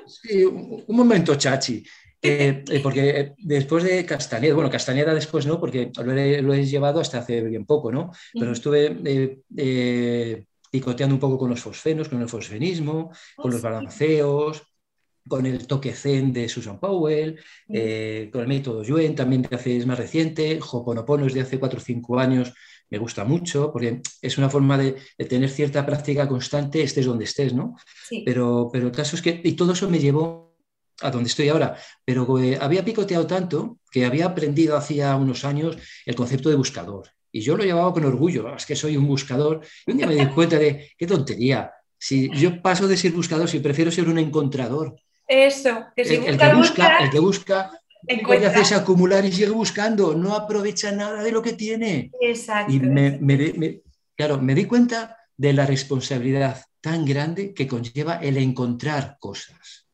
Sí, 0.08 0.44
un, 0.44 0.84
un 0.88 0.98
momento 0.98 1.36
chachi. 1.36 1.86
Eh, 2.26 2.64
eh, 2.70 2.80
porque 2.82 3.10
eh, 3.10 3.34
después 3.38 3.84
de 3.84 4.06
Castañeda, 4.06 4.56
bueno, 4.56 4.70
Castañeda 4.70 5.14
después 5.14 5.46
no, 5.46 5.60
porque 5.60 5.92
lo 5.96 6.54
he, 6.54 6.66
llevado 6.66 7.00
hasta 7.00 7.20
hace 7.20 7.42
bien 7.42 7.66
poco, 7.66 7.92
¿no? 7.92 8.12
Pero 8.34 8.52
estuve 8.52 9.44
picoteando 10.72 11.16
un 11.16 11.20
poco 11.20 11.38
con 11.38 11.50
los 11.50 11.62
fosfenos, 11.62 12.10
con 12.10 12.22
el 12.22 12.30
fosfenismo, 12.30 13.12
con 13.36 13.52
los 13.52 13.62
balanceos, 13.62 14.64
con 15.28 15.46
el 15.46 15.66
toque 15.68 15.94
zen 15.94 16.34
de 16.34 16.50
Susan 16.50 16.80
Powell, 16.80 17.40
con 17.68 18.42
el 18.42 18.48
método 18.48 18.84
Yuen, 18.84 19.16
también 19.16 19.44
de 19.44 19.56
hace, 19.56 19.78
es 19.78 19.86
más 19.86 19.98
reciente, 19.98 20.60
Hoponopono 20.72 21.26
es 21.26 21.34
de 21.34 21.42
hace 21.42 21.60
4 21.60 21.80
o 21.80 21.82
5 21.82 22.20
años, 22.20 22.54
me 22.90 22.98
gusta 22.98 23.24
mucho, 23.24 23.72
porque 23.72 24.02
es 24.22 24.38
una 24.38 24.50
forma 24.50 24.78
de, 24.78 24.96
tener 25.28 25.50
cierta 25.50 25.86
práctica 25.86 26.28
constante, 26.28 26.84
estés 26.84 27.06
donde 27.06 27.26
estés, 27.26 27.54
¿no? 27.54 27.76
Pero, 28.26 28.70
pero 28.72 28.88
el 28.88 28.92
caso 28.92 29.16
es 29.16 29.22
que, 29.22 29.42
y 29.44 29.54
todo 29.54 29.74
eso 29.74 29.90
me 29.90 30.00
llevó 30.00 30.55
a 31.02 31.12
donde 31.12 31.30
estoy 31.30 31.50
ahora, 31.50 31.78
pero 32.04 32.40
eh, 32.40 32.58
había 32.60 32.86
picoteado 32.86 33.28
tanto 33.28 33.80
que 33.92 34.06
había 34.06 34.28
aprendido 34.28 34.78
hacía 34.78 35.16
unos 35.16 35.44
años 35.44 35.78
el 36.06 36.16
concepto 36.16 36.50
de 36.50 36.56
buscador. 36.56 37.10
Y 37.32 37.42
yo 37.42 37.58
lo 37.58 37.64
llevaba 37.64 37.94
con 37.94 38.06
orgullo, 38.06 38.56
es 38.56 38.66
que 38.66 38.78
soy 38.78 38.96
un 38.96 39.08
buscador. 39.08 39.62
Y 39.86 39.92
un 39.92 39.98
día 39.98 40.08
me 40.08 40.16
di 40.16 40.26
cuenta 40.28 40.58
de, 40.58 40.92
qué 40.98 41.06
tontería, 41.06 41.72
si 41.98 42.30
yo 42.32 42.62
paso 42.62 42.88
de 42.88 42.96
ser 42.96 43.12
buscador, 43.12 43.50
si 43.50 43.60
prefiero 43.60 43.92
ser 43.92 44.08
un 44.08 44.20
encontrador. 44.20 44.96
Eso, 45.28 45.88
que 45.96 46.06
si 46.06 46.16
el, 46.16 46.26
el, 46.26 46.38
que 46.38 46.54
busca, 46.54 46.98
el 47.00 47.10
que 47.10 47.20
busca, 47.20 47.72
lo 48.08 48.30
que 48.30 48.46
hace 48.46 48.62
es 48.62 48.72
acumular 48.72 49.26
y 49.26 49.32
sigue 49.32 49.50
buscando, 49.50 50.14
no 50.14 50.36
aprovecha 50.36 50.92
nada 50.92 51.24
de 51.24 51.32
lo 51.32 51.42
que 51.42 51.54
tiene. 51.54 52.12
Exacto. 52.22 52.72
Y 52.72 52.80
me, 52.80 53.18
me, 53.20 53.82
claro, 54.16 54.40
me 54.40 54.54
di 54.54 54.66
cuenta 54.66 55.18
de 55.36 55.54
la 55.54 55.66
responsabilidad 55.66 56.64
tan 56.80 57.04
grande 57.06 57.54
que 57.54 57.68
conlleva 57.68 58.18
el 58.18 58.38
encontrar 58.38 59.18
cosas. 59.20 59.85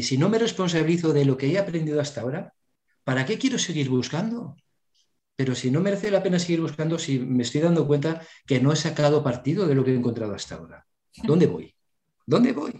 Si, 0.00 0.16
no 0.16 0.30
me 0.30 0.38
responsabilizo 0.38 1.12
de 1.12 1.26
lo 1.26 1.36
que 1.36 1.48
he 1.48 1.58
aprendido 1.58 2.00
hasta 2.00 2.22
ahora, 2.22 2.54
¿para 3.04 3.26
qué 3.26 3.36
quiero 3.36 3.58
seguir 3.58 3.90
buscando? 3.90 4.56
Pero 5.36 5.54
si 5.54 5.70
no 5.70 5.80
merece 5.80 6.10
la 6.10 6.22
pena 6.22 6.38
seguir 6.38 6.62
buscando, 6.62 6.98
si 6.98 7.18
me 7.18 7.42
estoy 7.42 7.60
dando 7.60 7.86
cuenta 7.86 8.22
que 8.46 8.58
no 8.60 8.72
he 8.72 8.76
sacado 8.76 9.22
partido 9.22 9.66
de 9.66 9.74
lo 9.74 9.84
que 9.84 9.92
he 9.92 9.96
encontrado 9.96 10.34
hasta 10.34 10.54
ahora. 10.54 10.86
¿Dónde 11.24 11.46
voy? 11.46 11.74
¿Dónde 12.24 12.52
voy? 12.52 12.72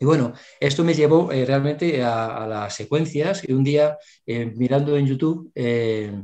Y 0.00 0.04
bueno, 0.04 0.34
esto 0.58 0.82
me 0.82 0.94
llevó 0.94 1.30
eh, 1.30 1.44
realmente 1.46 2.02
a, 2.02 2.46
las 2.48 2.74
secuencias 2.74 3.48
y 3.48 3.52
un 3.52 3.62
día 3.62 3.96
eh, 4.26 4.52
mirando 4.56 4.96
en 4.96 5.06
YouTube 5.06 5.52
eh, 5.54 6.20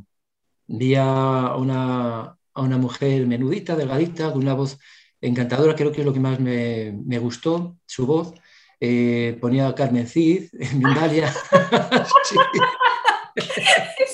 vi 0.66 0.94
a 0.96 1.54
una, 1.56 2.36
mujer 2.78 3.26
menudita, 3.28 3.76
delgadita, 3.76 4.32
con 4.32 4.42
una 4.42 4.54
voz 4.54 4.76
encantadora, 5.20 5.76
creo 5.76 5.92
que 5.92 6.00
es 6.00 6.06
lo 6.06 6.12
que 6.12 6.20
más 6.20 6.40
me, 6.40 6.98
me 7.04 7.18
gustó, 7.18 7.78
su 7.86 8.06
voz, 8.06 8.34
eh, 8.80 9.36
ponía 9.40 9.68
a 9.68 9.74
Carmen 9.74 10.06
Cid, 10.06 10.48
en 10.58 10.78
Mindalia. 10.78 11.32
sí. 12.24 12.36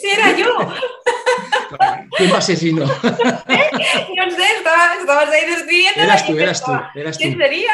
sí. 0.01 0.09
era 0.13 0.37
yo. 0.37 0.75
¿Quién 2.17 2.33
va 2.33 2.39
a 2.39 2.41
ser 2.41 2.57
si 2.57 2.73
no? 2.73 2.87
no 2.87 2.91
sé, 2.93 4.45
estabas, 4.59 5.29
ahí 5.31 5.51
describiendo. 5.51 6.03
Eras 6.03 6.27
tú, 6.27 6.39
eras 6.39 6.65
tú. 6.65 6.73
Eras 6.95 7.19
¿Quién 7.19 7.39
sería? 7.39 7.73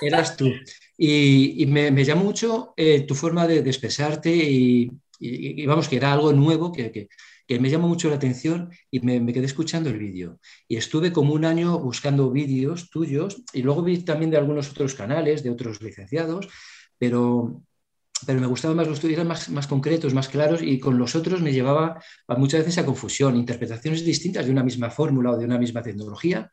Eras 0.00 0.36
tú. 0.36 0.52
Y, 0.98 1.62
y 1.62 1.66
me, 1.66 1.90
me, 1.90 2.04
llama 2.04 2.22
mucho 2.22 2.72
eh, 2.76 3.00
tu 3.02 3.14
forma 3.14 3.46
de, 3.46 3.62
de 3.62 3.70
expresarte 3.70 4.30
y, 4.30 4.90
y, 5.18 5.62
y, 5.62 5.66
vamos, 5.66 5.88
que 5.88 5.96
era 5.96 6.12
algo 6.12 6.32
nuevo 6.32 6.72
que, 6.72 6.90
que, 6.90 7.08
que 7.46 7.60
me 7.60 7.70
llamó 7.70 7.88
mucho 7.88 8.08
la 8.08 8.16
atención 8.16 8.70
y 8.90 9.00
me, 9.00 9.32
quedé 9.32 9.46
escuchando 9.46 9.88
el 9.88 9.98
vídeo. 9.98 10.40
Y 10.68 10.76
estuve 10.76 11.12
como 11.12 11.32
un 11.32 11.44
año 11.44 11.78
buscando 11.78 12.30
vídeos 12.30 12.90
tuyos 12.90 13.42
y 13.52 13.62
luego 13.62 13.82
vi 13.82 13.98
también 13.98 14.30
de 14.30 14.36
algunos 14.36 14.70
otros 14.70 14.94
canales, 14.94 15.42
de 15.42 15.50
otros 15.50 15.80
licenciados, 15.80 16.48
pero, 16.98 17.62
pero 18.26 18.40
me 18.40 18.46
gustaban 18.46 18.76
más 18.76 18.88
los 18.88 19.00
tuyos, 19.00 19.24
más, 19.24 19.48
más 19.50 19.66
concretos, 19.66 20.12
más 20.12 20.28
claros 20.28 20.60
y 20.62 20.80
con 20.80 20.98
los 20.98 21.14
otros 21.14 21.40
me 21.40 21.52
llevaba 21.52 22.02
muchas 22.36 22.60
veces 22.60 22.78
a 22.78 22.86
confusión, 22.86 23.36
interpretaciones 23.36 24.04
distintas 24.04 24.46
de 24.46 24.52
una 24.52 24.64
misma 24.64 24.90
fórmula 24.90 25.30
o 25.30 25.38
de 25.38 25.44
una 25.44 25.58
misma 25.58 25.82
tecnología. 25.82 26.50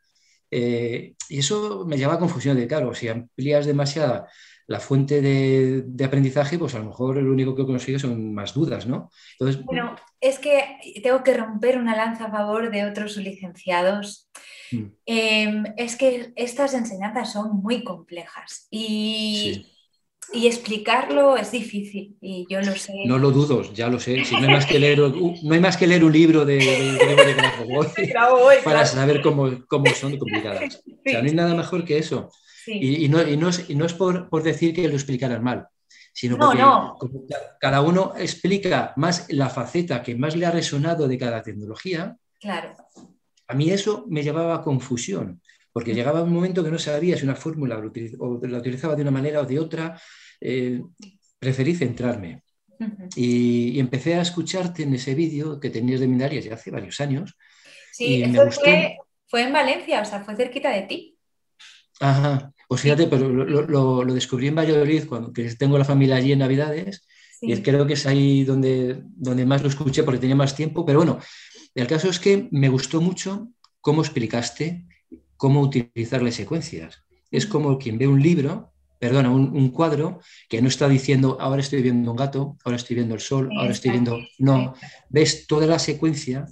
Eh, 0.50 1.16
y 1.28 1.38
eso 1.38 1.84
me 1.86 1.96
llevaba 1.96 2.16
a 2.16 2.20
confusión 2.20 2.56
de, 2.56 2.68
claro, 2.68 2.94
si 2.94 3.08
amplías 3.08 3.66
demasiada 3.66 4.28
la 4.66 4.80
fuente 4.80 5.20
de, 5.20 6.04
aprendizaje, 6.04 6.58
pues 6.58 6.74
a 6.74 6.78
lo 6.78 6.86
mejor 6.86 7.16
lo 7.16 7.32
único 7.32 7.54
que 7.54 7.66
consigue 7.66 7.98
son 7.98 8.32
más 8.32 8.54
dudas, 8.54 8.86
¿no? 8.86 9.10
Entonces, 9.38 9.62
es 10.24 10.38
que 10.38 10.78
tengo 11.02 11.22
que 11.22 11.34
romper 11.34 11.76
una 11.76 11.94
lanza 11.94 12.24
a 12.24 12.30
favor 12.30 12.70
de 12.70 12.86
otros 12.86 13.18
licenciados. 13.18 14.30
Mm. 14.72 14.84
Em, 15.04 15.64
es 15.76 15.96
que 15.96 16.32
estas 16.34 16.72
enseñanzas 16.72 17.34
son 17.34 17.60
muy 17.62 17.84
complejas 17.84 18.66
y, 18.70 19.66
y, 20.32 20.46
explicarlo 20.46 21.36
es 21.36 21.52
difícil 21.52 22.16
y 22.22 22.46
yo 22.48 22.62
lo 22.62 22.74
sé. 22.74 22.94
No 23.04 23.18
lo 23.18 23.32
dudo, 23.32 23.70
ya 23.74 23.88
lo 23.88 24.00
sé. 24.00 24.14
Si 24.24 24.34
no, 24.34 24.40
hay 24.40 24.48
más 24.48 24.64
que 24.64 24.78
leer, 24.78 24.98
no 24.98 25.54
hay 25.54 25.60
más 25.60 25.76
que 25.76 25.86
leer 25.86 26.02
un 26.02 26.12
libro 26.12 26.46
de, 26.46 26.56
de, 26.56 28.60
para 28.64 28.86
saber 28.86 29.20
cómo, 29.20 29.66
cómo 29.68 29.86
son 29.94 30.16
complicadas. 30.16 30.82
O 31.06 31.10
sea, 31.10 31.20
no 31.20 31.28
hay 31.28 31.34
nada 31.34 31.54
mejor 31.54 31.84
que 31.84 31.98
eso. 31.98 32.30
Y, 32.66 33.10
no, 33.10 33.28
y, 33.28 33.36
no, 33.36 33.50
es, 33.50 33.68
y, 33.68 33.74
no, 33.74 33.84
es, 33.84 33.92
por, 33.92 34.30
por, 34.30 34.42
decir 34.42 34.74
que 34.74 34.88
lo 34.88 34.94
explicaran 34.94 35.44
mal, 35.44 35.66
sino 36.14 36.38
porque 36.38 37.18
cada 37.60 37.82
uno 37.82 38.12
explica 38.16 38.92
más 38.96 39.26
la 39.30 39.50
faceta 39.50 40.00
que 40.00 40.14
más 40.14 40.36
le 40.36 40.46
ha 40.46 40.52
resonado 40.52 41.08
de 41.08 41.18
cada 41.18 41.42
tecnología. 41.42 42.16
Claro. 42.40 42.76
A 43.48 43.54
mí 43.54 43.70
eso 43.70 44.06
me 44.08 44.22
llevaba 44.22 44.54
a 44.54 44.62
confusión, 44.62 45.42
porque 45.72 45.92
llegaba 45.92 46.22
un 46.22 46.32
momento 46.32 46.62
que 46.62 46.70
no 46.70 46.78
sabía 46.78 47.16
si 47.16 47.24
una 47.24 47.34
fórmula 47.34 47.82
o 48.20 48.40
la 48.46 48.58
utilizaba 48.58 48.94
de 48.94 49.02
una 49.02 49.10
manera 49.10 49.40
o 49.40 49.44
de 49.44 49.58
otra. 49.58 50.00
Eh, 50.40 50.80
preferí 51.38 51.74
centrarme. 51.74 52.44
y, 53.16 53.70
y, 53.70 53.80
empecé 53.80 54.14
a 54.14 54.22
escucharte 54.22 54.84
en 54.84 54.94
ese 54.94 55.14
vídeo 55.14 55.58
que 55.58 55.70
tenías 55.70 56.00
de 56.00 56.08
Mindalia 56.08 56.40
ya 56.40 56.54
hace 56.54 56.70
varios 56.70 57.00
años. 57.00 57.36
Sí, 57.92 58.22
eso 58.22 58.50
fue, 58.52 58.98
fue 59.26 59.42
en 59.42 59.52
Valencia, 59.52 60.00
o 60.00 60.04
sea, 60.04 60.22
fue 60.24 60.36
cerquita 60.36 60.70
de 60.70 60.82
ti. 60.82 61.18
Ajá. 62.00 62.52
Pues 62.68 62.80
fíjate, 62.80 63.06
pero 63.06 63.28
lo, 63.28 64.04
descubrí 64.14 64.48
en 64.48 64.54
Valladolid 64.54 65.04
cuando 65.06 65.32
que 65.32 65.54
tengo 65.54 65.78
la 65.78 65.84
familia 65.84 66.16
allí 66.16 66.32
en 66.32 66.38
Navidades 66.40 67.06
y 67.40 67.54
creo 67.62 67.86
que 67.86 67.94
es 67.94 68.06
ahí 68.06 68.44
donde, 68.44 69.02
donde 69.04 69.44
más 69.44 69.62
lo 69.62 69.68
escuché 69.68 70.02
porque 70.02 70.20
tenía 70.20 70.36
más 70.36 70.56
tiempo. 70.56 70.84
Pero 70.86 71.00
bueno, 71.00 71.18
el 71.74 71.86
caso 71.86 72.08
es 72.08 72.18
que 72.18 72.48
me 72.50 72.68
gustó 72.68 73.00
mucho 73.00 73.48
cómo 73.80 74.00
explicaste 74.02 74.86
cómo 75.36 75.60
utilizar 75.60 76.22
las 76.22 76.34
secuencias. 76.34 77.02
Es 77.30 77.46
como 77.46 77.78
quien 77.78 77.98
ve 77.98 78.06
un 78.06 78.22
libro, 78.22 78.72
perdona, 78.98 79.30
un, 79.30 79.68
cuadro 79.70 80.20
que 80.48 80.62
no 80.62 80.68
está 80.68 80.88
diciendo 80.88 81.36
ahora 81.40 81.60
estoy 81.60 81.82
viendo 81.82 82.10
un 82.10 82.16
gato, 82.16 82.56
ahora 82.64 82.76
estoy 82.76 82.96
viendo 82.96 83.14
el 83.14 83.20
sol, 83.20 83.50
ahora 83.58 83.72
estoy 83.72 83.90
viendo. 83.90 84.18
No, 84.38 84.74
ves 85.10 85.46
toda 85.46 85.66
la 85.66 85.78
secuencia 85.78 86.46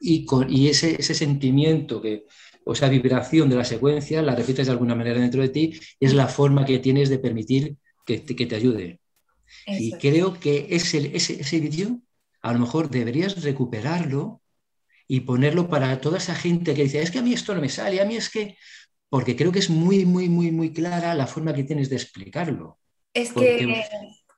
y, 0.00 0.26
con, 0.26 0.52
y 0.52 0.68
ese, 0.68 1.00
ese 1.00 1.14
sentimiento 1.14 2.02
que, 2.02 2.26
o 2.68 2.72
esa 2.72 2.88
vibración 2.88 3.48
de 3.48 3.54
la 3.54 3.64
secuencia 3.64 4.22
la 4.22 4.34
repites 4.34 4.66
de 4.66 4.72
alguna 4.72 4.96
manera 4.96 5.20
dentro 5.20 5.40
de 5.40 5.50
ti 5.50 5.80
y 6.00 6.04
es 6.04 6.14
la 6.14 6.26
forma 6.26 6.64
que 6.64 6.80
tienes 6.80 7.08
de 7.08 7.20
permitir 7.20 7.76
que 8.04 8.18
te, 8.18 8.34
que 8.34 8.46
te 8.46 8.56
ayude. 8.56 8.98
Y 9.68 9.92
creo 9.92 10.34
que 10.34 10.66
ese, 10.70 11.16
ese, 11.16 11.40
ese 11.40 11.60
vídeo 11.60 12.00
a 12.42 12.52
lo 12.52 12.58
mejor 12.58 12.90
deberías 12.90 13.40
recuperarlo 13.44 14.42
y 15.06 15.20
ponerlo 15.20 15.68
para 15.68 16.00
toda 16.00 16.18
esa 16.18 16.34
gente 16.34 16.74
que 16.74 16.82
dice, 16.82 17.00
es 17.00 17.12
que 17.12 17.20
a 17.20 17.22
mí 17.22 17.32
esto 17.32 17.54
no 17.54 17.60
me 17.60 17.68
sale, 17.68 18.00
a 18.00 18.04
mí 18.04 18.16
es 18.16 18.28
que, 18.28 18.56
porque 19.08 19.36
creo 19.36 19.52
que 19.52 19.60
es 19.60 19.70
muy, 19.70 20.04
muy, 20.04 20.28
muy, 20.28 20.50
muy 20.50 20.72
clara 20.72 21.14
la 21.14 21.28
forma 21.28 21.54
que 21.54 21.62
tienes 21.62 21.88
de 21.88 21.96
explicarlo. 21.96 22.80
Es 23.14 23.32
que 23.32 23.84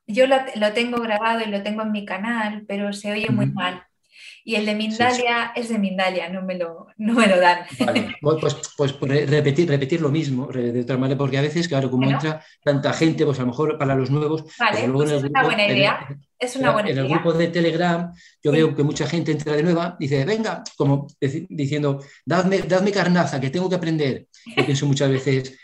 yo 0.06 0.26
lo, 0.26 0.36
lo, 0.56 0.72
tengo 0.74 1.00
grabado 1.00 1.40
y 1.40 1.50
lo 1.50 1.62
tengo 1.62 1.82
en 1.82 1.92
mi 1.92 2.04
canal, 2.04 2.66
pero 2.68 2.92
se 2.92 3.10
oye 3.10 3.30
muy 3.30 3.46
mal. 3.46 3.87
Y 4.48 4.54
el 4.56 4.64
de 4.64 4.74
Mindalia 4.74 5.52
es 5.54 5.68
de 5.68 5.78
Mindalia, 5.78 6.30
no 6.30 6.40
me 6.40 6.56
lo, 6.56 6.86
no 6.96 7.12
me 7.12 7.26
lo 7.26 7.38
dan. 7.38 7.66
Pues, 8.22 8.56
pues, 8.78 8.94
pues, 8.94 9.28
repetir, 9.28 9.68
repetir 9.68 10.00
lo 10.00 10.08
mismo, 10.08 10.46
de 10.46 10.80
otra 10.80 10.96
manera, 10.96 11.18
porque 11.18 11.36
a 11.36 11.42
veces, 11.42 11.68
claro, 11.68 11.90
como 11.90 12.08
entra 12.08 12.42
tanta 12.64 12.94
gente, 12.94 13.26
pues 13.26 13.38
a 13.38 13.42
lo 13.42 13.48
mejor 13.48 13.76
para 13.76 13.94
los 13.94 14.10
nuevos. 14.10 14.44
Vale, 14.58 14.84
es 14.84 14.88
una 15.22 15.42
buena 15.42 15.66
idea. 15.66 16.08
es 16.38 16.56
una 16.56 16.70
buena 16.70 16.88
en 16.88 16.96
el 16.96 17.08
grupo 17.08 17.34
de 17.34 17.48
Telegram, 17.48 18.10
yo 18.42 18.50
veo 18.50 18.74
que 18.74 18.82
mucha 18.82 19.06
gente 19.06 19.32
entra 19.32 19.54
de 19.54 19.62
nueva 19.62 19.96
y 20.00 20.04
dice, 20.04 20.24
venga, 20.24 20.64
como 20.78 21.08
diciendo, 21.20 22.02
dadme, 22.24 22.62
dadme 22.62 22.90
carnaza, 22.90 23.38
que 23.38 23.50
tengo 23.50 23.68
que 23.68 23.76
aprender. 23.76 24.28
Yo 24.56 24.64
pienso 24.64 24.86
muchas 24.86 25.10
veces, 25.10 25.58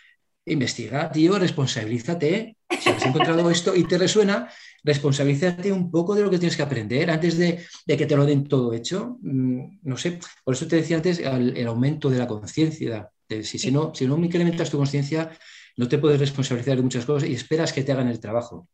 investiga, 0.47 1.11
tío, 1.11 1.39
responsabilízate. 1.39 2.57
Si 2.81 2.91
has 2.91 3.07
encontrado 3.07 3.51
esto 3.51 3.75
y 3.75 3.85
te 3.85 3.99
resuena, 3.99 4.49
responsabilízate 4.83 5.73
un 5.73 5.91
poco 5.91 6.15
de 6.15 6.23
lo 6.23 6.31
que 6.31 6.39
tienes 6.39 6.57
que 6.57 6.63
aprender 6.63 7.11
antes 7.11 7.39
de, 7.39 7.65
que 7.87 8.07
te 8.07 8.17
lo 8.17 8.27
den 8.27 8.47
todo 8.47 8.73
hecho. 8.73 9.19
Mm, 9.23 9.79
no 9.83 9.97
sé, 9.97 10.19
por 10.45 10.55
eso 10.55 10.67
te 10.67 10.77
decía 10.77 10.97
antes 10.97 11.19
el, 11.19 11.67
aumento 11.67 12.11
de 12.11 12.19
la 12.19 12.27
conciencia. 12.27 13.11
Si, 13.29 13.59
si, 13.59 13.71
no, 13.71 13.95
si 13.95 14.07
no 14.07 14.19
incrementas 14.19 14.71
tu 14.71 14.77
conciencia, 14.77 15.31
no 15.77 15.89
te 15.89 15.99
puedes 15.99 16.21
responsabilizar 16.21 16.77
de 16.77 16.83
muchas 16.83 17.07
cosas 17.07 17.29
y 17.29 17.35
esperas 17.35 17.73
que 17.73 17.83
te 17.83 17.93
hagan 17.93 18.09
el 18.09 18.21
trabajo. 18.21 18.69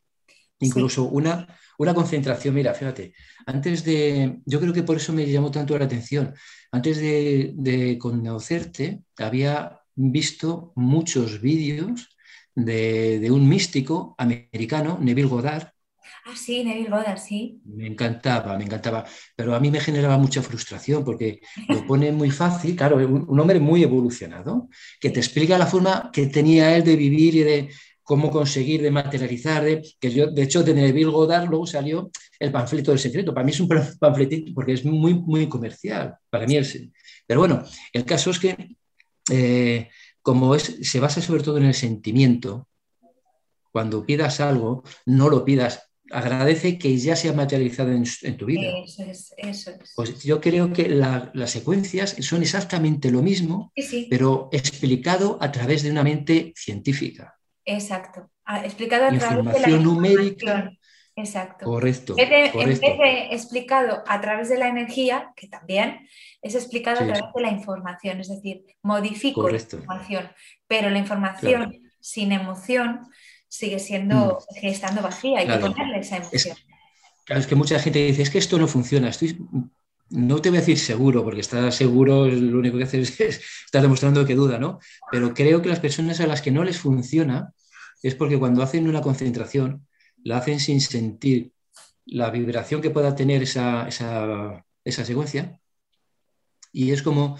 Incluso 0.58 1.04
una, 1.04 1.46
una 1.78 1.94
concentración, 1.94 2.54
mira, 2.54 2.74
fíjate, 2.74 3.14
antes 3.46 3.82
de, 3.82 4.40
yo 4.44 4.60
creo 4.60 4.74
que 4.74 4.82
por 4.82 4.96
eso 4.96 5.12
me 5.12 5.24
llamó 5.24 5.50
tanto 5.50 5.78
la 5.78 5.86
atención, 5.86 6.34
antes 6.70 6.98
de, 6.98 7.52
de 7.54 7.96
conocerte, 7.96 9.00
había 9.16 9.79
visto 10.10 10.72
muchos 10.76 11.40
vídeos 11.40 12.16
de, 12.54 13.18
de, 13.20 13.30
un 13.30 13.48
místico 13.48 14.14
americano, 14.18 14.98
Neville 15.00 15.28
Goddard, 15.28 15.72
Ah, 16.24 16.36
sí, 16.36 16.62
Neville 16.64 16.90
Goddard, 16.90 17.18
sí. 17.18 17.60
Me 17.64 17.86
encantaba, 17.86 18.56
me 18.56 18.64
encantaba. 18.64 19.04
Pero 19.34 19.54
a 19.54 19.60
mí 19.60 19.70
me 19.70 19.80
generaba 19.80 20.18
mucha 20.18 20.42
frustración 20.42 21.04
porque 21.04 21.40
lo 21.68 21.86
pone 21.86 22.12
muy 22.12 22.30
fácil, 22.30 22.76
claro, 22.76 22.96
un, 22.96 23.40
hombre 23.40 23.58
muy 23.58 23.82
evolucionado, 23.82 24.68
que 25.00 25.10
te 25.10 25.20
explica 25.20 25.58
la 25.58 25.66
forma 25.66 26.10
que 26.12 26.26
tenía 26.26 26.76
él 26.76 26.84
de 26.84 26.96
vivir 26.96 27.34
y 27.36 27.42
de 27.42 27.70
cómo 28.02 28.30
conseguir, 28.30 28.82
de 28.82 28.90
materializar, 28.90 29.64
de, 29.64 29.82
que 29.98 30.10
yo, 30.10 30.26
de 30.26 30.42
hecho, 30.42 30.62
de 30.62 30.74
Neville 30.74 31.10
Goddard 31.10 31.48
luego 31.48 31.66
salió 31.66 32.10
el 32.38 32.52
panfleto 32.52 32.90
del 32.90 33.00
secreto. 33.00 33.32
Para 33.32 33.44
mí 33.44 33.52
es 33.52 33.60
un 33.60 33.68
panfletito 34.00 34.52
porque 34.54 34.72
es 34.72 34.84
muy, 34.84 35.14
muy 35.14 35.48
comercial. 35.48 36.16
Para 36.28 36.46
mí 36.46 36.56
es... 36.56 36.78
Pero 37.26 37.40
bueno, 37.40 37.62
el 37.92 38.04
caso 38.04 38.30
es 38.30 38.38
que 38.38 38.76
eh, 39.30 39.88
como 40.22 40.54
es, 40.54 40.78
se 40.82 41.00
basa 41.00 41.20
sobre 41.20 41.42
todo 41.42 41.58
en 41.58 41.66
el 41.66 41.74
sentimiento, 41.74 42.68
cuando 43.72 44.04
pidas 44.04 44.40
algo, 44.40 44.82
no 45.06 45.28
lo 45.28 45.44
pidas 45.44 45.90
agradece 46.10 46.78
que 46.78 46.96
ya 46.96 47.16
se 47.16 47.28
ha 47.28 47.32
materializado 47.32 47.92
en, 47.92 48.36
tu 48.36 48.46
vida. 48.46 48.68
Eso 48.84 49.02
es, 49.04 49.34
eso 49.36 49.70
es. 49.70 49.92
Pues 49.94 50.22
yo 50.22 50.40
creo 50.40 50.72
que 50.72 50.88
las 50.88 51.50
secuencias 51.50 52.16
son 52.20 52.42
exactamente 52.42 53.10
lo 53.10 53.22
mismo, 53.22 53.72
pero 54.08 54.48
explicado 54.52 55.38
a 55.40 55.52
través 55.52 55.82
de 55.82 55.90
una 55.90 56.02
mente 56.02 56.52
científica. 56.56 57.36
Exacto, 57.64 58.30
ah, 58.44 58.64
explicado 58.64 59.06
a 59.06 59.18
través 59.18 59.62
de 59.62 59.70
la 59.70 59.78
numérica. 59.78 60.72
Exacto. 61.20 61.66
Correcto, 61.66 62.14
en 62.16 62.30
vez, 62.30 62.80
de, 62.80 63.28
explicado 63.30 64.02
a 64.06 64.20
través 64.20 64.48
de 64.48 64.58
la 64.58 64.68
energía, 64.68 65.32
que 65.36 65.48
también 65.48 66.08
es 66.42 66.54
explicado 66.54 67.00
a 67.00 67.04
través 67.04 67.22
de 67.34 67.42
la 67.42 67.50
información, 67.50 68.20
es 68.20 68.28
decir, 68.28 68.64
modifico 68.82 69.48
la 69.48 69.58
información, 69.58 70.30
pero 70.66 70.90
la 70.90 70.98
información 70.98 71.80
sin 72.00 72.32
emoción 72.32 73.00
sigue 73.48 73.78
siendo, 73.78 74.38
mm. 74.62 74.66
estando 74.66 75.02
vacía, 75.02 75.40
hay 75.40 75.46
que 75.46 75.58
ponerle 75.58 75.98
esa 75.98 76.16
emoción. 76.16 76.56
Es, 77.26 77.46
que 77.46 77.54
mucha 77.54 77.78
gente 77.78 77.98
dice, 78.00 78.22
es 78.22 78.30
que 78.30 78.38
esto 78.38 78.58
no 78.58 78.66
funciona, 78.66 79.08
estoy, 79.08 79.38
no 80.08 80.40
te 80.40 80.48
voy 80.48 80.58
a 80.58 80.60
decir 80.60 80.78
seguro, 80.78 81.22
porque 81.22 81.40
estar 81.40 81.72
seguro 81.72 82.26
lo 82.26 82.58
único 82.58 82.78
que 82.78 82.84
haces 82.84 83.20
es, 83.20 83.40
estar 83.64 83.82
demostrando 83.82 84.24
que 84.24 84.34
duda, 84.34 84.58
¿no? 84.58 84.80
Pero 85.10 85.34
creo 85.34 85.62
que 85.62 85.68
las 85.68 85.80
personas 85.80 86.20
a 86.20 86.26
las 86.26 86.42
que 86.42 86.50
no 86.50 86.64
les 86.64 86.78
funciona 86.78 87.52
es 88.02 88.14
porque 88.14 88.38
cuando 88.38 88.62
hacen 88.62 88.88
una 88.88 89.02
concentración, 89.02 89.86
la 90.24 90.38
hacen 90.38 90.60
sin 90.60 90.80
sentir 90.80 91.52
la 92.06 92.30
vibración 92.30 92.80
que 92.80 92.90
pueda 92.90 93.14
tener 93.14 93.42
esa, 93.42 93.88
esa 93.88 95.04
secuencia. 95.04 95.60
Y 96.72 96.92
es 96.92 97.02
como 97.02 97.36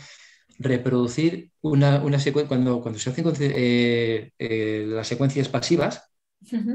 reproducir 0.58 1.50
una, 1.62 2.18
secuencia, 2.18 2.48
cuando, 2.48 2.82
cuando 2.82 2.98
se 2.98 3.10
hacen 3.10 3.26
eh, 3.40 4.30
eh, 4.38 4.84
las 4.86 5.08
secuencias 5.08 5.48
pasivas, 5.48 6.04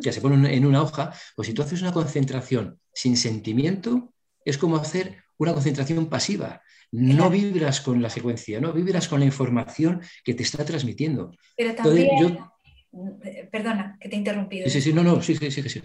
que 0.03 0.11
se 0.11 0.21
ponen 0.21 0.45
en 0.45 0.65
una 0.65 0.81
hoja, 0.81 1.13
pues 1.35 1.47
si 1.47 1.53
tú 1.53 1.63
haces 1.63 1.81
una 1.81 1.91
concentración 1.91 2.79
sin 2.93 3.17
sentimiento, 3.17 4.13
es 4.43 4.57
como 4.57 4.75
hacer 4.77 5.23
una 5.37 5.53
concentración 5.53 6.07
pasiva. 6.07 6.61
No 6.91 7.29
vibras 7.29 7.81
con 7.81 8.01
la 8.01 8.09
secuencia, 8.09 8.61
no 8.61 8.71
vibras 8.73 9.07
con 9.07 9.19
la 9.19 9.25
información 9.25 10.01
que 10.23 10.33
te 10.33 10.43
está 10.43 10.63
transmitiendo. 10.63 11.31
Pero 11.57 11.75
también, 11.75 12.37
perdona, 13.51 13.97
que 13.99 14.09
te 14.09 14.15
he 14.15 14.19
interrumpido. 14.19 14.69
Sí, 14.69 14.81
sí, 14.81 14.93
no, 14.93 15.03
no, 15.03 15.21
sí, 15.21 15.35
sí, 15.35 15.51
sí, 15.51 15.67
sí. 15.69 15.81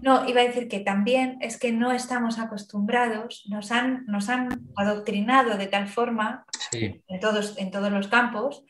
No, 0.00 0.28
iba 0.28 0.40
a 0.40 0.44
decir 0.44 0.68
que 0.68 0.80
también 0.80 1.38
es 1.40 1.58
que 1.58 1.72
no 1.72 1.92
estamos 1.92 2.38
acostumbrados, 2.38 3.44
nos 3.48 3.72
han, 3.72 4.04
nos 4.06 4.28
han 4.28 4.68
adoctrinado 4.76 5.56
de 5.56 5.66
tal 5.66 5.88
forma 5.88 6.44
en, 6.72 7.20
todos, 7.20 7.56
en 7.58 7.70
todos 7.70 7.90
los 7.90 8.08
campos 8.08 8.64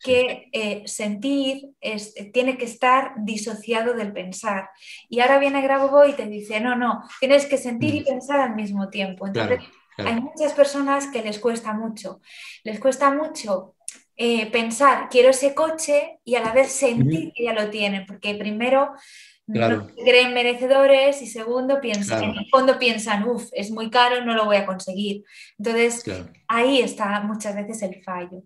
que 0.00 0.50
eh, 0.52 0.82
sentir 0.86 1.70
es, 1.80 2.14
tiene 2.32 2.58
que 2.58 2.66
estar 2.66 3.14
disociado 3.18 3.94
del 3.94 4.12
pensar. 4.12 4.68
Y 5.08 5.20
ahora 5.20 5.38
viene 5.38 5.62
Grabovoi 5.62 6.10
y 6.10 6.14
te 6.14 6.26
dice, 6.26 6.60
no, 6.60 6.76
no, 6.76 7.02
tienes 7.20 7.46
que 7.46 7.56
sentir 7.56 7.94
y 7.94 8.00
mm. 8.00 8.04
pensar 8.04 8.40
al 8.40 8.54
mismo 8.54 8.90
tiempo. 8.90 9.26
Entonces, 9.26 9.60
hay 9.96 10.20
muchas 10.20 10.52
personas 10.52 11.06
que 11.06 11.22
les 11.22 11.38
cuesta 11.38 11.72
mucho. 11.72 12.20
Les 12.64 12.80
cuesta 12.80 13.12
mucho 13.12 13.73
eh, 14.16 14.50
pensar, 14.50 15.08
quiero 15.10 15.30
ese 15.30 15.54
coche 15.54 16.20
y 16.24 16.36
a 16.36 16.40
la 16.40 16.52
vez 16.52 16.70
sentir 16.70 17.32
que 17.32 17.44
ya 17.44 17.52
lo 17.52 17.70
tienen, 17.70 18.06
porque 18.06 18.34
primero 18.34 18.92
no 19.46 19.88
creen 19.88 20.32
merecedores 20.32 21.20
y 21.20 21.26
segundo, 21.26 21.80
piensan, 21.80 22.24
en 22.24 22.30
el 22.30 22.48
fondo 22.48 22.78
piensan, 22.78 23.28
uff, 23.28 23.48
es 23.52 23.70
muy 23.70 23.90
caro, 23.90 24.24
no 24.24 24.34
lo 24.34 24.46
voy 24.46 24.56
a 24.56 24.66
conseguir. 24.66 25.24
Entonces, 25.58 26.04
ahí 26.48 26.80
está 26.80 27.20
muchas 27.20 27.54
veces 27.54 27.82
el 27.82 28.02
fallo 28.02 28.42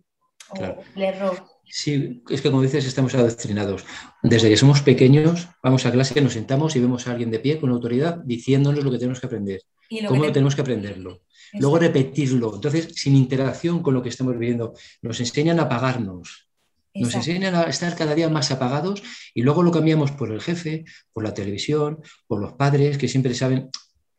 o 0.50 0.82
el 0.96 1.02
error. 1.02 1.44
Sí, 1.70 2.22
es 2.30 2.40
que 2.40 2.50
como 2.50 2.62
dices, 2.62 2.86
estamos 2.86 3.14
adoctrinados. 3.14 3.84
Desde 4.22 4.48
que 4.48 4.56
somos 4.56 4.82
pequeños, 4.82 5.48
vamos 5.62 5.84
a 5.86 5.92
clase, 5.92 6.20
nos 6.20 6.32
sentamos 6.32 6.74
y 6.76 6.80
vemos 6.80 7.06
a 7.06 7.12
alguien 7.12 7.30
de 7.30 7.38
pie 7.38 7.60
con 7.60 7.70
autoridad 7.70 8.18
diciéndonos 8.24 8.84
lo 8.84 8.90
que 8.90 8.98
tenemos 8.98 9.20
que 9.20 9.26
aprender, 9.26 9.62
cómo 10.06 10.24
lo 10.24 10.32
tenemos 10.32 10.54
que 10.54 10.62
aprenderlo. 10.62 11.22
Luego 11.54 11.78
repetirlo. 11.78 12.54
Entonces, 12.54 12.94
sin 12.94 13.16
interacción 13.16 13.82
con 13.82 13.94
lo 13.94 14.02
que 14.02 14.08
estamos 14.08 14.38
viviendo, 14.38 14.74
nos 15.02 15.20
enseñan 15.20 15.60
a 15.60 15.62
apagarnos, 15.62 16.48
nos 16.94 17.14
enseñan 17.14 17.54
a 17.54 17.62
estar 17.64 17.94
cada 17.96 18.14
día 18.14 18.28
más 18.28 18.50
apagados 18.50 19.02
y 19.34 19.42
luego 19.42 19.62
lo 19.62 19.70
cambiamos 19.70 20.10
por 20.12 20.32
el 20.32 20.40
jefe, 20.40 20.84
por 21.12 21.24
la 21.24 21.34
televisión, 21.34 22.00
por 22.26 22.40
los 22.40 22.52
padres 22.54 22.98
que 22.98 23.08
siempre 23.08 23.34
saben, 23.34 23.70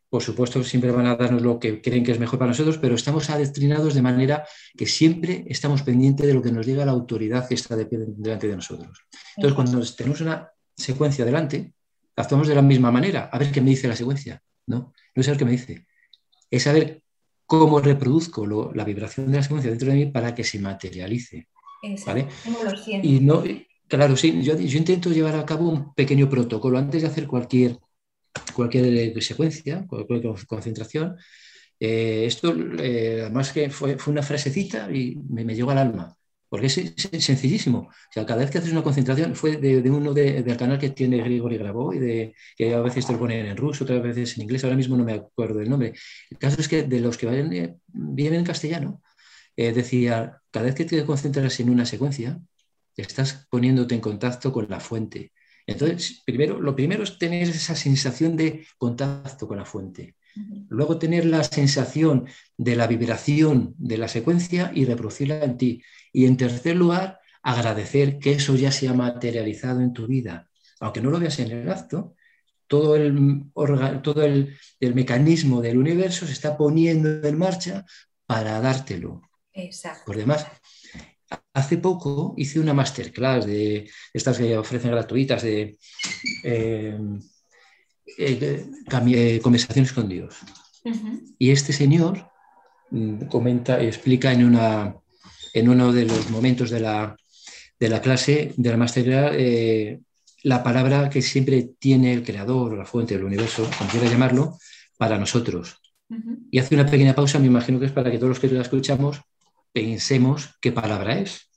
por 0.10 0.24
supuesto, 0.24 0.64
siempre 0.64 0.92
van 0.92 1.06
a 1.06 1.16
darnos 1.16 1.42
lo 1.42 1.60
que 1.60 1.82
creen 1.82 2.04
que 2.04 2.12
es 2.12 2.20
mejor 2.20 2.40
para 2.40 2.50
nosotros, 2.50 2.80
pero 2.80 2.96
estamos 2.96 3.30
adoctrinados 3.30 3.94
de 3.94 4.02
manera 4.02 4.44
que 4.76 4.88
siempre 4.88 5.46
estamos 5.48 5.84
pendientes 5.84 6.26
de 6.26 6.34
lo 6.34 6.42
que 6.42 6.52
nos 6.52 6.66
diga 6.66 6.86
la 6.86 6.92
autoridad 6.92 7.48
que 7.48 7.54
está 7.54 7.76
delante 7.76 8.48
de 8.48 8.56
nosotros. 8.56 9.06
Entonces, 9.36 9.56
cuando 9.56 9.86
tenemos 9.96 10.22
una 10.22 10.50
secuencia 10.76 11.26
delante, 11.26 11.74
actuamos 12.16 12.48
de 12.48 12.56
la 12.56 12.62
misma 12.62 12.92
manera. 12.92 13.30
A 13.32 13.38
ver 13.38 13.52
qué 13.52 13.62
me 13.62 13.70
dice 13.70 13.88
la 13.88 13.96
secuencia. 13.96 14.42
No, 14.66 14.94
no 15.16 15.20
es 15.20 15.26
saber 15.26 15.38
qué 15.38 15.46
me 15.46 15.52
dice. 15.52 15.86
Es 16.50 16.64
saber 16.64 17.04
cómo 17.46 17.80
reproduzco 17.80 18.46
la 18.74 18.84
vibración 18.84 19.32
de 19.32 19.38
la 19.38 19.44
secuencia 19.44 19.70
dentro 19.70 19.90
de 19.90 19.96
mí 19.96 20.06
para 20.08 20.34
que 20.34 20.44
se 20.44 20.60
materialice. 20.60 21.48
¿vale? 22.06 22.28
Y 23.04 23.20
no, 23.20 23.44
claro, 23.88 24.16
sí, 24.16 24.42
yo, 24.42 24.54
intento 24.58 25.12
llevar 25.12 25.36
a 25.36 25.46
cabo 25.46 25.70
un 25.70 25.94
pequeño 25.94 26.30
protocolo 26.30 26.78
antes 26.78 27.02
de 27.02 27.08
hacer 27.08 27.28
cualquier, 27.28 27.78
cualquier 28.54 29.22
secuencia, 29.22 29.86
cualquier 29.88 30.34
concentración. 30.48 31.18
Eh, 31.80 32.26
esto, 32.26 32.54
eh, 32.80 33.22
además 33.22 33.52
que 33.54 33.70
fue, 33.70 33.98
fue, 33.98 34.12
una 34.12 34.24
frasecita 34.24 34.92
y 34.92 35.16
me, 35.30 35.46
llegó 35.56 35.72
al 35.72 35.78
alma, 35.78 36.18
porque 36.50 36.68
es, 36.68 36.74
sencillísimo. 37.20 37.80
O 37.80 38.12
sea, 38.12 38.26
cada 38.26 38.42
vez 38.42 38.52
que 38.52 38.58
haces 38.58 38.72
una 38.72 38.84
concentración, 38.84 39.36
fue 39.36 39.58
de, 39.58 39.90
uno 39.90 40.14
del 40.14 40.58
canal 40.58 40.78
que 40.80 40.90
tiene 40.90 41.18
Grigori 41.24 41.58
Grabó 41.58 41.94
y 41.94 42.00
de, 42.00 42.36
que 42.58 42.74
a 42.74 42.82
veces 42.82 43.06
te 43.06 43.14
lo 43.14 43.20
ponen 43.20 43.46
en 43.46 43.58
ruso, 43.58 43.84
otras 43.84 44.02
veces 44.02 44.36
en 44.38 44.44
inglés, 44.44 44.64
ahora 44.64 44.76
mismo 44.76 44.98
no 44.98 45.06
me 45.06 45.14
acuerdo 45.14 45.60
del 45.60 45.70
nombre. 45.70 45.94
El 46.30 46.38
caso 46.38 46.60
es 46.60 46.68
que 46.68 46.84
de 46.84 47.00
los 47.00 47.18
que 47.18 47.28
eh, 47.28 47.76
vienen 47.88 48.40
en 48.40 48.46
castellano, 48.46 49.02
eh, 49.56 49.74
decía, 49.74 50.42
cada 50.52 50.66
vez 50.66 50.76
que 50.76 50.86
te 50.86 51.06
concentras 51.06 51.60
en 51.60 51.70
una 51.70 51.86
secuencia, 51.86 52.40
estás 52.96 53.48
poniéndote 53.50 53.96
en 53.96 54.02
contacto 54.02 54.52
con 54.52 54.68
la 54.70 54.80
fuente. 54.80 55.32
Entonces, 55.72 56.24
primero, 56.26 56.60
lo 56.60 56.76
primero 56.76 57.04
es 57.04 57.18
tener 57.18 57.48
esa 57.48 57.76
sensación 57.76 58.36
de 58.36 58.66
contacto 58.78 59.48
con 59.48 59.58
la 59.58 59.66
fuente. 59.66 60.16
Luego 60.70 60.98
tener 60.98 61.26
la 61.26 61.44
sensación 61.44 62.26
de 62.58 62.76
la 62.76 62.88
vibración 62.88 63.76
de 63.78 63.98
la 63.98 64.08
secuencia 64.08 64.72
y 64.74 64.86
reproducirla 64.86 65.44
en 65.44 65.58
ti. 65.58 65.84
Y 66.14 66.26
en 66.26 66.38
tercer 66.38 66.76
lugar, 66.76 67.20
agradecer 67.44 68.20
que 68.20 68.32
eso 68.34 68.56
ya 68.56 68.72
se 68.72 68.88
ha 68.88 68.94
materializado 68.94 69.82
en 69.82 69.94
tu 69.94 70.08
vida. 70.08 70.50
Aunque 70.80 71.02
no 71.02 71.12
lo 71.12 71.20
veas 71.20 71.38
en 71.40 71.52
el 71.52 71.70
acto, 71.70 72.16
todo 72.68 72.96
el, 72.96 73.44
todo 74.02 74.24
el, 74.24 74.56
mecanismo 74.80 75.62
del 75.62 75.78
universo 75.78 76.26
se 76.26 76.34
está 76.34 76.58
poniendo 76.58 77.28
en 77.28 77.38
marcha 77.38 77.86
para 78.26 78.60
dártelo. 78.60 79.22
Exacto. 79.54 80.04
Por 80.06 80.18
demás, 80.18 80.48
hace 81.54 81.78
poco 81.78 82.34
hice 82.38 82.60
una 82.60 82.74
masterclass 82.74 83.46
de 83.46 83.90
estas 84.14 84.38
que 84.38 84.58
ofrecen 84.58 84.92
gratuitas 84.92 85.44
de 85.44 85.78
eh, 86.44 86.98
eh, 88.18 88.66
eh, 88.88 89.40
conversaciones 89.42 89.94
con 89.94 90.08
Dios. 90.08 90.36
Y 91.38 91.52
este 91.52 91.74
señor 91.74 92.30
mm, 92.92 93.26
comenta 93.26 93.82
y 93.84 93.88
explica 93.88 94.32
en, 94.32 94.46
una, 94.46 94.96
en 95.54 95.70
uno 95.70 95.92
de 95.92 96.06
los 96.06 96.30
momentos 96.30 96.70
de 96.70 96.80
la, 96.80 97.16
de 97.80 97.90
la 97.90 98.02
clase, 98.02 98.54
de 98.56 98.70
la 98.70 98.78
masterclass, 98.78 99.36
la 100.44 100.64
palabra 100.64 101.10
que 101.10 101.22
siempre 101.22 101.70
tiene 101.78 102.14
el 102.14 102.24
creador 102.24 102.74
o 102.74 102.78
la 102.78 102.86
fuente 102.86 103.16
del 103.16 103.26
universo, 103.26 103.70
como 103.78 103.90
quiera 103.90 104.08
llamarlo, 104.08 104.58
para 104.98 105.18
nosotros. 105.18 105.82
Y 106.50 106.58
hace 106.60 106.76
una 106.76 106.86
pequeña 106.86 107.14
pausa, 107.14 107.40
me 107.40 107.48
imagino 107.48 107.80
que 107.80 107.88
es 107.88 107.92
para 107.92 108.10
que 108.10 108.18
todos 108.18 108.30
los 108.30 108.40
que 108.40 108.48
la 108.48 108.62
escuchamos 108.62 109.22
pensemos 109.72 110.56
qué 110.62 110.72
palabra 110.72 111.20
es. 111.20 111.50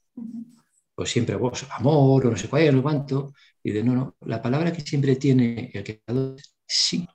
Pues 0.95 1.11
siempre 1.11 1.37
vos, 1.37 1.67
amor 1.71 2.27
o 2.27 2.31
no 2.31 2.37
sé 2.37 2.49
cuál, 2.49 2.77
no 2.77 2.83
cuánto. 2.83 3.35
Y 3.63 3.71
de 3.71 3.83
no, 3.83 3.95
no, 3.95 4.17
la 4.21 4.43
palabra 4.43 4.73
que 4.73 4.83
siempre 4.83 5.17
tiene 5.17 5.71
el 5.73 5.85
creador 5.85 6.37
es 6.39 6.55
sí. 6.67 7.07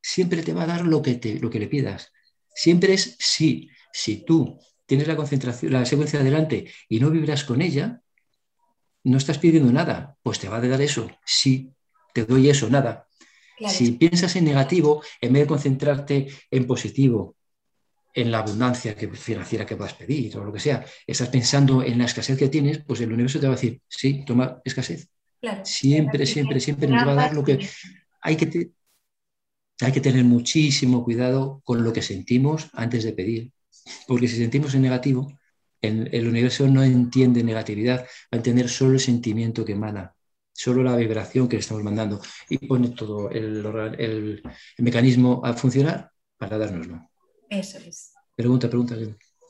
Siempre 0.00 0.42
te 0.42 0.52
va 0.52 0.62
a 0.62 0.66
dar 0.66 0.86
lo 0.86 1.02
que, 1.02 1.14
te, 1.14 1.38
lo 1.38 1.50
que 1.50 1.58
le 1.58 1.68
pidas. 1.68 2.12
Siempre 2.54 2.94
es 2.94 3.16
sí. 3.18 3.68
Si 3.92 4.24
tú 4.24 4.58
tienes 4.86 5.08
la 5.08 5.16
concentración, 5.16 5.72
la 5.72 5.84
secuencia 5.84 6.20
adelante 6.20 6.70
y 6.88 7.00
no 7.00 7.10
vibras 7.10 7.44
con 7.44 7.60
ella, 7.60 8.00
no 9.04 9.18
estás 9.18 9.38
pidiendo 9.38 9.72
nada, 9.72 10.16
pues 10.22 10.38
te 10.38 10.48
va 10.48 10.56
a 10.56 10.60
dar 10.60 10.80
eso. 10.80 11.08
Sí, 11.24 11.72
te 12.12 12.24
doy 12.24 12.48
eso, 12.48 12.68
nada. 12.68 13.06
Si 13.68 13.92
piensas 13.92 14.36
en 14.36 14.44
negativo, 14.44 15.02
en 15.20 15.32
vez 15.32 15.42
de 15.44 15.46
concentrarte 15.46 16.28
en 16.50 16.66
positivo, 16.66 17.35
en 18.16 18.32
la 18.32 18.38
abundancia 18.38 18.96
que, 18.96 19.08
financiera 19.08 19.66
que 19.66 19.76
puedas 19.76 19.94
pedir 19.94 20.36
o 20.36 20.44
lo 20.44 20.52
que 20.52 20.58
sea, 20.58 20.84
estás 21.06 21.28
pensando 21.28 21.82
en 21.82 21.98
la 21.98 22.06
escasez 22.06 22.38
que 22.38 22.48
tienes, 22.48 22.78
pues 22.78 23.00
el 23.02 23.12
universo 23.12 23.38
te 23.38 23.46
va 23.46 23.52
a 23.52 23.56
decir, 23.56 23.80
sí, 23.86 24.24
toma 24.26 24.60
escasez. 24.64 25.08
Siempre, 25.62 26.24
siempre, 26.26 26.58
siempre 26.58 26.88
nos 26.88 27.06
va 27.06 27.12
a 27.12 27.14
dar 27.14 27.34
lo 27.34 27.44
que 27.44 27.68
hay 28.22 28.36
que, 28.36 28.70
hay 29.80 29.92
que 29.92 30.00
tener 30.00 30.24
muchísimo 30.24 31.04
cuidado 31.04 31.60
con 31.62 31.84
lo 31.84 31.92
que 31.92 32.02
sentimos 32.02 32.70
antes 32.72 33.04
de 33.04 33.12
pedir, 33.12 33.52
porque 34.08 34.28
si 34.28 34.38
sentimos 34.38 34.74
en 34.74 34.82
negativo, 34.82 35.30
el, 35.82 36.26
universo 36.26 36.66
no 36.66 36.82
entiende 36.82 37.44
negatividad, 37.44 38.00
va 38.00 38.32
a 38.32 38.36
entender 38.36 38.68
solo 38.68 38.94
el 38.94 39.00
sentimiento 39.00 39.64
que 39.64 39.72
emana, 39.72 40.14
solo 40.52 40.82
la 40.82 40.96
vibración 40.96 41.48
que 41.48 41.56
le 41.56 41.60
estamos 41.60 41.84
mandando. 41.84 42.20
Y 42.48 42.66
pone 42.66 42.88
todo 42.88 43.30
el, 43.30 44.42
mecanismo 44.78 45.42
a 45.44 45.52
funcionar 45.52 46.10
para 46.38 46.58
dárnoslo. 46.58 47.08
Eso 47.48 47.78
es. 47.78 48.12
Pregunta, 48.34 48.68
pregunta. 48.68 48.96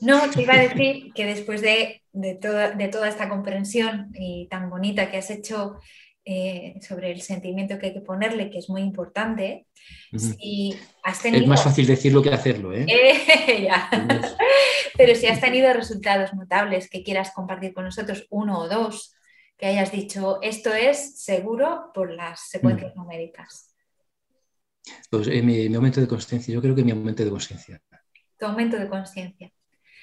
No, 0.00 0.30
te 0.30 0.42
iba 0.42 0.54
a 0.54 0.61
decir 0.61 1.12
que 1.14 1.24
después 1.24 1.62
de, 1.62 2.02
toda, 2.40 2.72
de 2.72 2.88
toda 2.88 3.09
esta 3.09 3.28
comprensión 3.28 4.12
y 4.14 4.46
tan 4.48 4.68
bonita 4.68 5.11
que 5.11 5.16
has 5.16 5.30
hecho 5.30 5.78
eh, 6.24 6.74
sobre 6.87 7.12
el 7.12 7.22
sentimiento 7.22 7.78
que 7.78 7.87
hay 7.87 7.92
que 7.94 8.00
ponerle, 8.00 8.50
que 8.50 8.59
es 8.59 8.68
muy 8.68 8.82
importante. 8.82 9.66
Es 10.12 11.46
más 11.46 11.62
fácil 11.62 11.87
decirlo 11.87 12.20
que 12.22 12.30
hacerlo, 12.30 12.72
¿eh? 12.74 12.85
Pero 14.96 15.14
si 15.14 15.26
has 15.26 15.40
tenido 15.40 15.72
resultados 15.72 16.35
notables 16.35 16.90
que 16.90 17.02
quieras 17.02 17.30
compartir 17.32 17.72
con 17.72 17.85
nosotros, 17.85 18.26
uno 18.30 18.59
o 18.59 18.68
dos, 18.68 19.14
que 19.56 19.66
hayas 19.66 19.92
dicho, 19.92 20.40
esto 20.42 20.74
es 20.74 21.22
seguro 21.22 21.90
por 21.94 22.11
las 22.11 22.48
secuencias 22.48 22.94
mm. 22.94 22.98
numéricas. 22.98 23.75
Pues 25.11 25.29
eh, 25.29 25.42
mi, 25.42 25.75
aumento 25.75 26.01
de 26.01 26.09
conciencia, 26.09 26.53
yo 26.53 26.61
creo 26.61 26.75
que 26.75 26.85
mi 26.85 26.90
aumento 26.92 27.25
de 27.25 27.31
conciencia. 27.31 27.81
Tu 28.38 28.46
aumento 28.46 28.77
de 28.79 28.88
conciencia. 28.88 29.51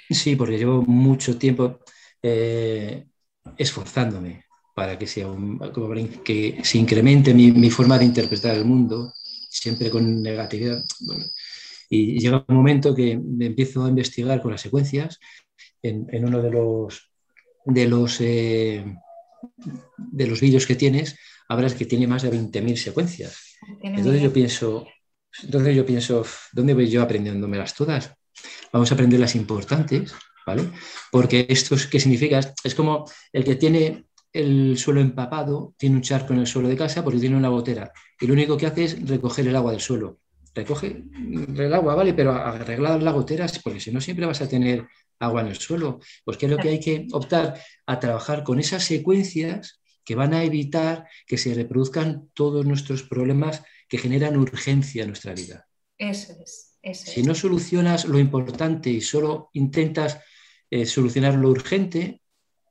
Sí, 0.10 0.36
porque 0.36 0.58
llevo 0.58 0.82
mucho 0.82 1.38
tiempo 1.38 1.80
esforzándome 3.58 4.46
para 4.74 4.98
que, 4.98 5.08
sea 5.08 5.28
que 6.24 6.60
se 6.64 6.78
incremente 6.78 7.34
mi, 7.34 7.70
forma 7.70 7.98
de 7.98 8.06
interpretar 8.06 8.56
el 8.56 8.66
mundo, 8.66 9.14
siempre 9.50 9.90
con 9.90 10.22
negatividad. 10.22 10.84
y 11.90 12.20
llega 12.20 12.46
un 12.48 12.56
momento 12.56 12.96
que 12.96 13.18
me 13.18 13.48
empiezo 13.48 13.86
a 13.86 13.90
investigar 13.90 14.42
con 14.42 14.52
las 14.52 14.62
secuencias 14.62 15.20
en, 15.84 16.26
uno 16.26 16.42
de 16.42 16.52
los, 16.52 17.12
de 17.66 17.88
los, 17.88 18.22
eh, 18.22 18.84
de 19.98 20.28
los 20.28 20.42
vídeos 20.42 20.66
que 20.66 20.76
tienes, 20.76 21.18
habrás 21.48 21.76
que 21.76 21.86
tiene 21.86 22.08
más 22.08 22.24
de 22.24 22.32
20.000 22.32 22.78
secuencias. 22.78 23.53
Entonces 23.82 24.22
yo 24.22 24.34
pienso, 24.34 24.88
entonces 25.44 25.76
yo 25.76 25.86
pienso, 25.86 26.26
¿dónde 26.52 26.74
voy 26.74 26.90
yo 26.90 27.02
aprendiéndomelas 27.02 27.74
todas? 27.74 28.14
Vamos 28.72 28.92
a 28.92 28.96
aprender 28.96 29.20
las 29.20 29.36
importantes, 29.36 30.14
¿vale? 30.46 30.70
Porque 31.12 31.46
esto, 31.50 31.76
¿qué 31.90 32.00
significa? 32.00 32.40
Es 32.64 32.76
como 32.76 33.06
el 33.32 33.44
que 33.44 33.56
tiene 33.56 34.06
el 34.32 34.78
suelo 34.78 35.00
empapado, 35.00 35.76
tiene 35.78 35.96
un 35.96 36.02
charco 36.02 36.34
en 36.34 36.40
el 36.40 36.48
suelo 36.48 36.68
de 36.68 36.76
casa 36.76 37.04
porque 37.04 37.20
tiene 37.20 37.38
una 37.38 37.50
gotera 37.50 37.92
y 38.20 38.26
lo 38.26 38.34
único 38.34 38.58
que 38.58 38.66
hace 38.66 38.86
es 38.86 39.08
recoger 39.08 39.48
el 39.48 39.56
agua 39.56 39.72
del 39.72 39.82
suelo. 39.82 40.20
Recoge 40.56 41.04
el 41.56 41.74
agua, 41.74 41.96
¿vale? 41.96 42.14
Pero 42.14 42.32
arreglar 42.32 43.02
la 43.02 43.12
gotera, 43.12 43.48
porque 43.64 43.80
si 43.80 43.92
no 43.92 44.00
siempre 44.00 44.26
vas 44.26 44.42
a 44.42 44.48
tener 44.50 44.88
agua 45.20 45.42
en 45.42 45.48
el 45.48 45.56
suelo. 45.56 46.00
Pues 46.24 46.38
que 46.38 46.46
es 46.46 46.52
lo 46.52 46.58
que 46.58 46.70
hay 46.70 46.80
que 46.80 47.08
optar 47.12 47.60
a 47.88 48.00
trabajar 48.00 48.44
con 48.44 48.60
esas 48.60 48.84
secuencias 48.84 49.83
que 50.04 50.16
van 50.16 50.34
a 50.34 50.44
evitar 50.44 51.08
que 51.26 51.38
se 51.38 51.54
reproduzcan 51.54 52.30
todos 52.34 52.66
nuestros 52.66 53.04
problemas 53.04 53.64
que 53.88 53.98
generan 53.98 54.38
urgencia 54.38 55.04
en 55.04 55.10
nuestra 55.10 55.34
vida. 55.34 55.68
Eso 55.98 56.34
es. 56.44 56.70
si 56.98 57.24
no 57.24 57.34
solucionas 57.34 58.06
lo 58.06 58.20
importante 58.20 58.90
y 58.90 59.02
solo 59.02 59.50
intentas 59.54 60.20
eh, 60.70 60.86
solucionar 60.86 61.36
lo 61.36 61.50
urgente, 61.50 62.22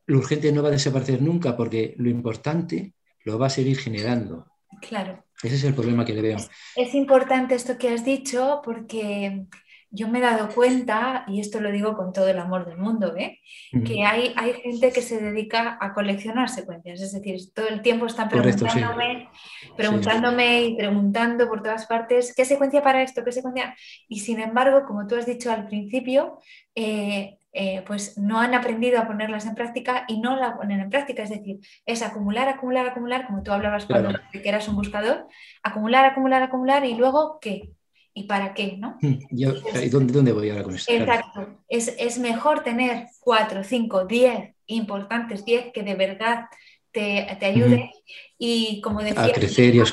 lo 0.07 0.19
urgente 0.19 0.53
no 0.53 0.63
va 0.63 0.69
a 0.69 0.73
desaparecer 0.73 1.23
nunca 1.23 1.57
porque 1.57 1.95
lo 1.97 2.11
importante 2.11 2.95
lo 3.25 3.39
va 3.39 3.47
a 3.47 3.51
seguir 3.51 3.79
generando. 3.79 4.47
Claro. 4.81 5.25
Ese 5.43 5.57
es 5.57 5.65
el 5.65 5.75
problema 5.75 6.05
que 6.05 6.15
le 6.15 6.23
veo. 6.23 6.39
Es, 6.77 6.95
importante 6.95 7.55
esto 7.55 7.77
que 7.79 7.91
has 7.91 8.05
dicho 8.05 8.61
porque 8.65 9.47
yo 9.95 10.09
me 10.09 10.19
he 10.19 10.23
dado 10.23 10.49
cuenta, 10.49 11.25
y 11.29 11.39
esto 11.39 11.61
lo 11.61 11.71
digo 11.71 11.95
con 11.95 12.15
todo 12.15 12.27
el 12.29 12.39
amor 12.39 12.67
del 12.67 12.79
mundo, 12.79 13.15
¿eh? 13.15 13.41
que 13.85 14.05
hay, 14.05 14.33
hay 14.37 14.55
gente 14.55 14.91
que 14.91 15.03
se 15.03 15.21
dedica 15.21 15.77
a 15.79 15.93
coleccionar 15.93 16.49
secuencias, 16.49 17.03
es 17.03 17.13
decir, 17.13 17.39
todo 17.55 17.69
el 17.69 17.83
tiempo 17.83 18.07
están 18.07 18.31
preguntándome, 18.31 19.29
preguntándome 19.77 20.65
y 20.65 20.77
preguntando 20.77 21.47
por 21.47 21.63
todas 21.63 21.87
partes, 21.87 22.35
¿qué 22.35 22.47
secuencia 22.47 22.83
para 22.83 23.03
esto? 23.03 23.23
¿Qué 23.23 23.33
secuencia? 23.33 23.77
Y 24.09 24.21
sin 24.21 24.41
embargo, 24.41 24.85
como 24.87 25.07
tú 25.07 25.15
has 25.15 25.27
dicho 25.27 25.53
al 25.53 25.67
principio, 25.67 26.39
eh, 26.75 27.37
eh, 27.53 27.85
pues 27.87 28.17
no 28.17 28.41
han 28.41 28.55
aprendido 28.55 28.99
a 28.99 29.07
ponerlas 29.07 29.45
en 29.45 29.55
práctica 29.55 30.07
y 30.09 30.21
no 30.21 30.37
la 30.37 30.57
ponen 30.57 30.81
en 30.81 30.89
práctica. 30.89 31.23
Es 31.23 31.29
decir, 31.29 31.59
es 31.85 32.01
acumular, 32.01 32.49
acumular, 32.49 32.87
acumular, 32.87 33.27
como 33.27 33.43
tú 33.43 33.53
hablabas 33.53 33.85
cuando 33.85 34.19
eras 34.33 34.69
un 34.69 34.77
buscador, 34.77 35.29
acumular, 35.63 36.07
acumular, 36.07 36.43
acumular 36.43 36.87
y 36.87 36.95
luego 36.95 37.39
qué 37.43 37.73
y 38.15 38.25
para 38.25 38.55
qué, 38.55 38.77
¿no? 38.79 38.99
Hmm, 39.01 39.19
¿Y 39.31 39.89
dónde, 39.89 40.33
voy 40.33 40.51
ahora 40.51 40.65
con 40.65 40.75
esto? 40.75 40.93
Exacto. 40.93 41.59
Es, 41.69 42.19
mejor 42.19 42.63
tener 42.63 43.07
cuatro, 43.21 43.65
cinco, 43.65 44.05
diez 44.05 44.55
importantes, 44.67 45.45
diez 45.45 45.73
que 45.73 45.83
de 45.83 45.95
verdad 45.95 46.47
te, 46.91 47.27
ayuden. 47.41 47.91
Y 48.39 48.81
como 48.83 49.01
decía... 49.01 49.25
A 49.25 49.33
crecer 49.33 49.75
y 49.75 49.81
a 49.81 49.85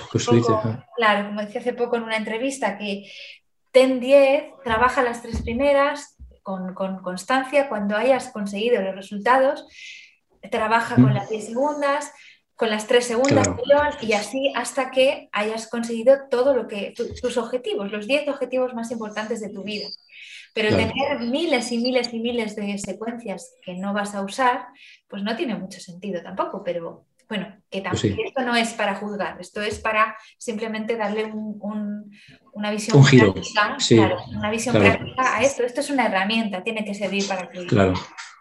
Claro, 0.95 1.27
como 1.29 1.41
decía 1.41 1.61
hace 1.61 1.73
poco 1.73 1.95
en 1.95 2.03
una 2.03 2.17
entrevista, 2.17 2.77
que 2.77 3.09
ten 3.71 3.99
diez, 3.99 4.43
trabaja 4.63 5.01
las 5.01 5.21
tres 5.21 5.41
primeras, 5.41 6.17
con, 6.43 7.01
constancia, 7.01 7.69
cuando 7.69 7.95
hayas 7.95 8.29
conseguido 8.29 8.81
los 8.81 8.95
resultados, 8.95 9.65
trabaja 10.51 10.95
con 10.95 11.13
las 11.13 11.29
10 11.29 11.45
segundas, 11.47 12.11
con 12.59 12.69
las 12.69 12.87
3 12.87 13.05
segundas, 13.05 13.47
y 14.01 14.11
así 14.11 14.51
hasta 14.53 14.91
que 14.91 15.29
hayas 15.31 15.69
conseguido 15.69 16.27
todo 16.29 16.53
lo 16.53 16.67
que, 16.67 16.93
tus 16.93 17.37
objetivos, 17.37 17.89
los 17.89 18.05
10 18.05 18.27
objetivos 18.27 18.73
más 18.73 18.91
importantes 18.91 19.39
de 19.39 19.47
tu 19.47 19.63
vida. 19.63 19.87
Pero 20.53 20.75
tener 20.75 21.19
miles 21.21 21.71
y 21.71 21.77
miles 21.77 22.13
y 22.13 22.19
miles 22.19 22.57
de 22.57 22.77
secuencias 22.77 23.53
que 23.63 23.75
no 23.75 23.93
vas 23.93 24.13
a 24.13 24.23
usar, 24.23 24.65
pues 25.07 25.23
no 25.23 25.37
tiene 25.37 25.55
mucho 25.55 25.79
sentido 25.79 26.21
tampoco, 26.21 26.61
pero 26.61 27.05
bueno, 27.29 27.47
que 27.69 27.81
pues 27.81 28.01
también 28.01 28.27
esto 28.27 28.41
no 28.41 28.55
es 28.57 28.73
para 28.73 28.95
juzgar, 28.95 29.39
esto 29.39 29.61
es 29.61 29.79
para 29.79 30.17
simplemente 30.37 30.97
darle 30.97 31.31
una 31.31 32.71
visión 32.71 33.01
práctica, 33.01 33.77
una 34.35 34.49
visión 34.51 34.75
práctica 34.75 35.37
a 35.37 35.43
esto. 35.43 35.63
Esto 35.63 35.79
es 35.79 35.89
una 35.91 36.07
herramienta, 36.07 36.61
tiene 36.61 36.83
que 36.83 36.93
servir 36.93 37.25
para 37.25 37.47
que. 37.47 37.65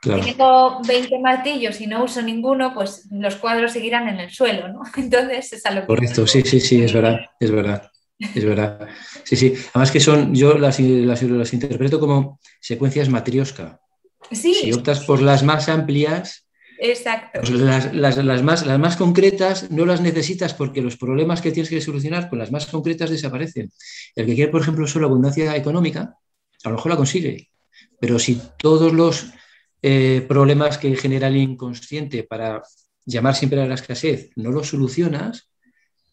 Claro, 0.00 0.22
Si 0.22 0.32
tengo 0.32 0.80
20 0.86 1.18
martillos 1.18 1.80
y 1.80 1.86
no 1.86 2.04
uso 2.04 2.22
ninguno, 2.22 2.72
pues 2.72 3.08
los 3.10 3.36
cuadros 3.36 3.72
seguirán 3.72 4.08
en 4.08 4.20
el 4.20 4.30
suelo, 4.30 4.68
¿no? 4.68 4.82
Entonces 4.96 5.52
es 5.52 5.66
algo 5.66 5.86
Correcto, 5.86 6.26
sí, 6.26 6.42
sí, 6.42 6.60
sí, 6.60 6.82
es 6.82 6.92
verdad, 6.92 7.20
es 7.40 7.50
verdad. 7.50 7.90
Es 8.34 8.44
verdad. 8.44 8.88
Sí, 9.22 9.36
sí. 9.36 9.54
Además 9.72 9.92
que 9.92 10.00
son, 10.00 10.34
yo 10.34 10.58
las, 10.58 10.80
las, 10.80 11.52
interpreto 11.52 12.00
como 12.00 12.40
secuencias 12.60 13.08
matriosca. 13.08 13.80
Sí. 14.32 14.54
Si 14.54 14.72
optas 14.72 15.04
por 15.04 15.22
las 15.22 15.44
más 15.44 15.68
amplias, 15.68 16.48
Exacto. 16.80 17.40
Pues 17.40 17.50
las, 17.50 18.42
más, 18.42 18.64
las 18.64 18.78
más 18.78 18.96
concretas 18.96 19.70
no 19.70 19.84
las 19.84 20.00
necesitas 20.00 20.54
porque 20.54 20.80
los 20.80 20.96
problemas 20.96 21.40
que 21.40 21.50
tienes 21.50 21.70
que 21.70 21.80
solucionar 21.80 22.28
con 22.28 22.38
las 22.38 22.52
más 22.52 22.66
concretas 22.66 23.10
desaparecen. 23.10 23.72
El 24.14 24.26
que 24.26 24.34
quiere, 24.34 24.52
por 24.52 24.62
ejemplo, 24.62 24.86
solo 24.86 25.06
abundancia 25.06 25.56
económica, 25.56 26.14
a 26.62 26.68
lo 26.68 26.76
mejor 26.76 26.92
la 26.92 26.96
consigue, 26.96 27.50
pero 28.00 28.18
si 28.18 28.40
todos 28.58 28.92
los 28.92 29.26
eh, 29.82 30.24
problemas 30.28 30.78
que 30.78 30.94
genera 30.96 31.28
el 31.28 31.36
inconsciente 31.36 32.24
para 32.24 32.62
llamar 33.06 33.34
siempre 33.34 33.60
a 33.60 33.66
la 33.66 33.74
escasez 33.74 34.30
no 34.36 34.50
los 34.50 34.68
solucionas, 34.68 35.50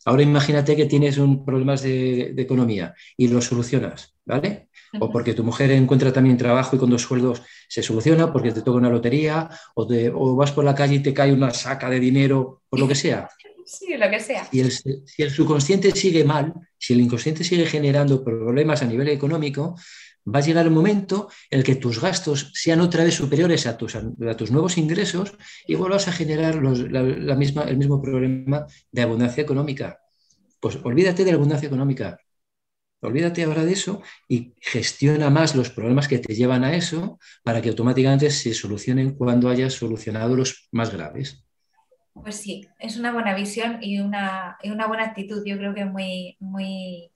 ahora 0.05 0.23
imagínate 0.23 0.75
que 0.75 0.85
tienes 0.85 1.17
un 1.17 1.43
problemas 1.43 1.81
de, 1.81 2.33
economía 2.37 2.93
y 3.17 3.27
los 3.27 3.45
solucionas, 3.45 4.13
¿vale? 4.25 4.69
O 4.99 5.11
porque 5.11 5.33
tu 5.33 5.43
mujer 5.43 5.71
encuentra 5.71 6.13
también 6.13 6.37
trabajo 6.37 6.75
y 6.75 6.79
con 6.79 6.89
dos 6.89 7.01
sueldos 7.01 7.41
se 7.67 7.83
soluciona, 7.83 8.31
porque 8.31 8.51
te 8.51 8.61
toca 8.61 8.77
una 8.77 8.89
lotería, 8.89 9.49
o, 9.73 9.85
o 10.13 10.35
vas 10.35 10.53
por 10.53 10.63
la 10.63 10.75
calle 10.75 10.95
y 10.95 11.03
te 11.03 11.13
cae 11.13 11.33
una 11.33 11.51
saca 11.51 11.89
de 11.89 11.99
dinero, 11.99 12.61
por 12.69 12.79
lo 12.79 12.87
que 12.87 12.95
sea. 12.95 13.27
Sí, 13.65 13.97
lo 13.97 14.07
que 14.11 14.19
sea. 14.19 14.47
Y 14.51 14.63
si 14.63 15.23
el 15.23 15.31
subconsciente 15.31 15.91
sigue 15.91 16.23
mal, 16.23 16.53
si 16.77 16.93
el 16.93 17.01
inconsciente 17.01 17.43
sigue 17.43 17.65
generando 17.65 18.23
problemas 18.23 18.83
a 18.83 18.85
nivel 18.85 19.07
económico, 19.07 19.75
va 20.27 20.39
a 20.39 20.41
llegar 20.41 20.65
el 20.65 20.71
momento 20.71 21.29
en 21.49 21.59
el 21.59 21.65
que 21.65 21.75
tus 21.75 22.01
gastos 22.01 22.51
sean 22.53 22.81
otra 22.81 23.03
vez 23.03 23.13
superiores 23.13 23.67
a 23.67 23.77
tus, 23.77 23.95
a 23.95 24.37
tus 24.37 24.51
nuevos 24.51 24.77
ingresos 24.77 25.33
y 25.67 25.75
vuelvas 25.75 26.07
a 26.07 26.11
generar 26.11 26.55
la, 26.55 27.35
misma, 27.35 27.63
el 27.63 27.77
mismo 27.77 28.01
problema 28.01 28.65
de 28.91 29.01
abundancia 29.01 29.43
económica. 29.43 29.99
Pues 30.59 30.79
olvídate 30.83 31.23
de 31.23 31.31
la 31.31 31.37
abundancia 31.37 31.67
económica. 31.67 32.17
Olvídate 33.01 33.43
ahora 33.43 33.63
de 33.63 33.73
eso 33.73 34.01
y 34.27 34.55
gestiona 34.59 35.29
más 35.29 35.55
los 35.55 35.69
problemas 35.69 36.07
que 36.07 36.17
te 36.17 36.33
llevan 36.33 36.63
a 36.63 36.75
eso 36.75 37.19
para 37.43 37.61
que 37.61 37.69
automáticamente 37.69 38.31
se 38.31 38.53
solucionen 38.53 39.15
cuando 39.15 39.49
hayas 39.49 39.73
solucionado 39.73 40.35
los 40.35 40.67
más 40.71 40.91
graves. 40.91 41.45
Pues 42.13 42.37
sí, 42.37 42.65
es 42.79 42.97
una 42.97 43.11
buena 43.11 43.35
visión 43.35 43.77
y 43.81 43.99
una, 43.99 44.57
una 44.63 44.87
buena 44.87 45.03
actitud. 45.03 45.43
Yo 45.45 45.57
creo 45.57 45.75
que 45.75 45.85
muy, 45.85 46.37
muy, 46.39 47.11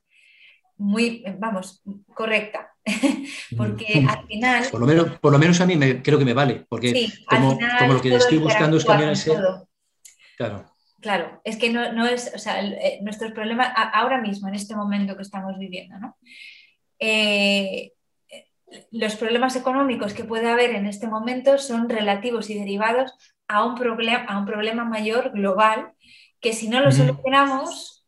muy, 0.79 1.23
vamos, 1.37 1.83
correcta. 2.13 2.73
porque 3.57 4.05
al 4.07 4.25
final... 4.25 4.65
Por 4.71 4.79
lo, 4.79 4.87
menos, 4.87 5.19
por 5.19 5.31
lo 5.31 5.39
menos 5.39 5.61
a 5.61 5.65
mí 5.65 5.75
me, 5.75 6.01
creo 6.01 6.17
que 6.17 6.25
me 6.25 6.33
vale, 6.33 6.65
porque 6.67 7.09
como, 7.27 7.57
lo 7.87 8.01
que 8.01 8.15
estoy 8.15 8.37
buscando 8.37 8.77
es 8.77 8.85
cambiar 8.85 9.11
ese... 9.11 9.31
Claro. 10.37 10.65
Claro, 11.01 11.41
es 11.45 11.55
que 11.55 11.69
no, 11.69 12.05
es, 12.07 12.31
o 12.35 12.37
sea, 12.37 12.61
eh, 12.61 12.99
nuestros 13.01 13.31
problemas 13.31 13.71
ahora 13.93 14.19
mismo, 14.19 14.49
en 14.49 14.55
este 14.55 14.75
momento 14.75 15.15
que 15.15 15.21
estamos 15.21 15.57
viviendo, 15.57 15.97
¿no? 15.97 16.17
Eh, 16.99 17.93
los 18.91 19.15
problemas 19.15 19.55
económicos 19.55 20.13
que 20.13 20.25
puede 20.25 20.49
haber 20.49 20.71
en 20.71 20.85
este 20.85 21.07
momento 21.07 21.57
son 21.57 21.89
relativos 21.89 22.49
y 22.49 22.59
derivados 22.59 23.13
a 23.47 23.63
un, 23.65 23.75
problema, 23.75 24.25
a 24.25 24.37
un 24.37 24.45
problema 24.45 24.83
mayor 24.83 25.31
global 25.31 25.93
que 26.41 26.53
si 26.53 26.67
no 26.69 26.81
lo 26.81 26.91
solucionamos 26.91 27.98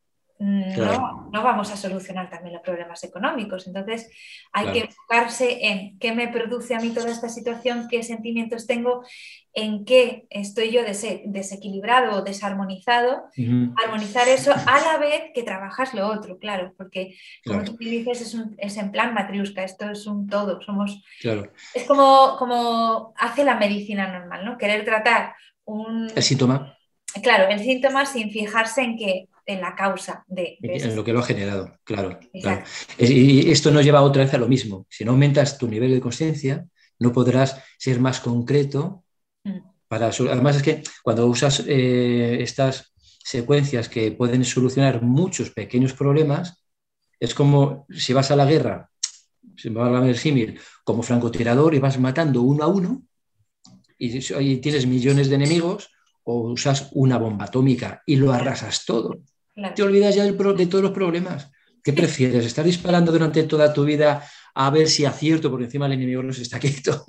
no, 0.42 1.30
no, 1.32 1.44
vamos 1.44 1.72
a 1.72 1.78
solucionar 1.78 2.28
también 2.32 2.56
los 2.56 2.64
problemas 2.64 3.04
económicos. 3.04 3.68
Entonces, 3.68 4.10
hay 4.52 4.72
que 4.72 4.80
enfocarse 4.80 5.68
en 5.68 6.00
qué 6.00 6.14
me 6.14 6.30
produce 6.30 6.74
a 6.74 6.80
mí 6.80 6.90
toda 6.90 7.12
esta 7.12 7.30
situación, 7.30 7.88
qué 7.88 8.02
sentimientos 8.02 8.66
tengo, 8.66 9.04
en 9.54 9.86
qué 9.86 10.26
estoy 10.32 10.72
yo 10.72 10.82
desequilibrado 10.84 12.18
o 12.18 12.22
desarmonizado. 12.24 13.26
Armonizar 13.84 14.28
eso 14.30 14.52
a 14.52 14.82
la 14.82 14.98
vez 14.98 15.26
que 15.36 15.44
trabajas 15.44 15.94
lo 15.94 16.08
otro, 16.08 16.40
claro, 16.40 16.74
porque 16.76 17.16
como 17.46 17.64
tú 17.64 17.78
dices, 17.78 18.36
es, 18.58 18.78
en 18.78 18.92
plan 18.92 19.14
matriusca, 19.14 19.64
esto 19.64 19.92
es 19.92 20.08
un 20.08 20.28
todo, 20.28 20.60
somos... 20.62 21.04
Es 21.76 21.84
como, 21.88 22.36
como 22.40 23.14
hace 23.16 23.44
la 23.44 23.58
medicina 23.58 24.08
normal, 24.08 24.44
¿no? 24.44 24.58
Querer 24.58 24.84
tratar 24.86 25.36
un... 25.66 26.12
El 26.16 26.24
síntoma. 26.24 26.76
Claro, 27.22 27.48
el 27.48 27.60
síntoma 27.60 28.06
sin 28.06 28.32
fijarse 28.32 28.82
en 28.82 28.98
que 28.98 29.28
en 29.54 29.62
la 29.62 29.76
causa 29.76 30.24
de, 30.28 30.58
En 30.62 30.96
lo 30.96 31.04
que 31.04 31.14
lo 31.14 31.20
ha 31.20 31.24
generado, 31.24 31.78
claro. 31.84 32.20
Y 32.98 33.52
esto 33.52 33.72
nos 33.72 33.84
lleva 33.84 34.02
otra 34.02 34.24
vez 34.24 34.34
a 34.34 34.38
lo 34.38 34.48
mismo. 34.48 34.86
Si 34.90 35.04
no 35.04 35.12
aumentas 35.12 35.58
tu 35.58 35.68
nivel 35.68 35.92
de 35.92 36.02
conciencia, 36.02 36.66
no 37.00 37.12
podrás 37.12 37.62
ser 37.78 38.00
más 38.00 38.20
concreto 38.20 39.04
mm. 39.44 39.60
para... 39.88 40.08
Además 40.08 40.58
es 40.58 40.64
que 40.64 40.84
cuando 41.04 41.28
usas 41.28 41.64
eh, 41.68 42.38
estas 42.42 42.94
secuencias 43.24 43.90
que 43.90 44.12
pueden 44.12 44.44
solucionar 44.46 45.02
muchos 45.02 45.52
pequeños 45.52 45.94
problemas, 45.94 46.64
es 47.20 47.36
como 47.36 47.86
si 47.90 48.14
vas 48.14 48.32
a 48.32 48.36
la 48.36 48.46
guerra, 48.46 48.90
si 49.56 49.70
me 49.70 49.80
va 49.80 50.00
a 50.00 50.08
el 50.08 50.18
símil, 50.18 50.60
como 50.84 51.04
francotirador 51.04 51.76
y 51.76 51.80
vas 51.80 52.00
matando 52.00 52.42
uno 52.42 52.64
a 52.64 52.68
uno 52.68 53.04
y 53.98 54.58
tienes 54.58 54.88
millones 54.88 55.30
de 55.30 55.36
enemigos, 55.36 55.92
o 56.24 56.52
usas 56.52 56.90
una 56.94 57.18
bomba 57.18 57.46
atómica 57.46 58.02
y 58.06 58.16
lo 58.16 58.32
arrasas 58.32 58.86
todo. 58.86 59.22
Te 59.76 59.84
olvidas 59.84 60.16
ya 60.16 60.24
de 60.24 60.66
todos 60.68 60.84
los 60.84 60.92
problemas. 60.92 61.50
¿Qué 61.84 61.94
prefieres? 61.94 62.46
¿Estar 62.46 62.66
disparando 62.66 63.12
durante 63.12 63.44
toda 63.44 63.74
tu 63.74 63.84
vida 63.84 64.24
a 64.54 64.70
ver 64.70 64.88
si 64.88 65.06
acierto 65.06 65.50
porque 65.50 65.66
encima 65.66 65.88
el 65.88 65.94
enemigo 65.94 66.22
no 66.22 66.34
se 66.34 66.44
está 66.44 66.60
quieto 66.60 67.06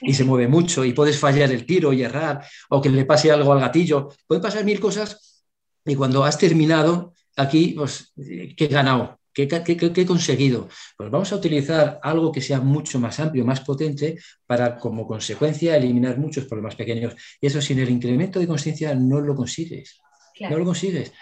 y 0.00 0.14
se 0.14 0.24
mueve 0.24 0.48
mucho 0.48 0.84
y 0.84 0.92
puedes 0.92 1.18
fallar 1.18 1.50
el 1.50 1.66
tiro 1.66 1.92
y 1.92 2.02
errar 2.02 2.44
o 2.70 2.80
que 2.80 2.90
le 2.90 3.04
pase 3.04 3.30
algo 3.30 3.52
al 3.52 3.60
gatillo? 3.60 4.08
Pueden 4.26 4.42
pasar 4.42 4.64
mil 4.64 4.80
cosas 4.80 5.44
y 5.84 5.94
cuando 5.94 6.24
has 6.24 6.38
terminado 6.38 7.12
aquí, 7.36 7.74
pues, 7.76 8.12
¿qué 8.16 8.64
he 8.64 8.68
ganado? 8.68 9.18
¿Qué, 9.34 9.48
he 9.50 10.06
conseguido? 10.06 10.68
Pues 10.96 11.10
vamos 11.10 11.32
a 11.32 11.36
utilizar 11.36 11.98
algo 12.02 12.30
que 12.30 12.40
sea 12.40 12.60
mucho 12.60 13.00
más 13.00 13.18
amplio, 13.18 13.44
más 13.44 13.60
potente, 13.60 14.16
para 14.46 14.76
como 14.76 15.08
consecuencia 15.08 15.76
eliminar 15.76 16.18
muchos 16.18 16.44
problemas 16.44 16.76
pequeños. 16.76 17.16
Y 17.40 17.48
eso 17.48 17.60
sin 17.60 17.80
el 17.80 17.90
incremento 17.90 18.38
de 18.38 18.46
conciencia 18.46 18.94
no 18.94 19.20
lo 19.20 19.34
consigues. 19.34 20.00
No 20.48 20.56
lo 20.56 20.64
consigues. 20.64 21.12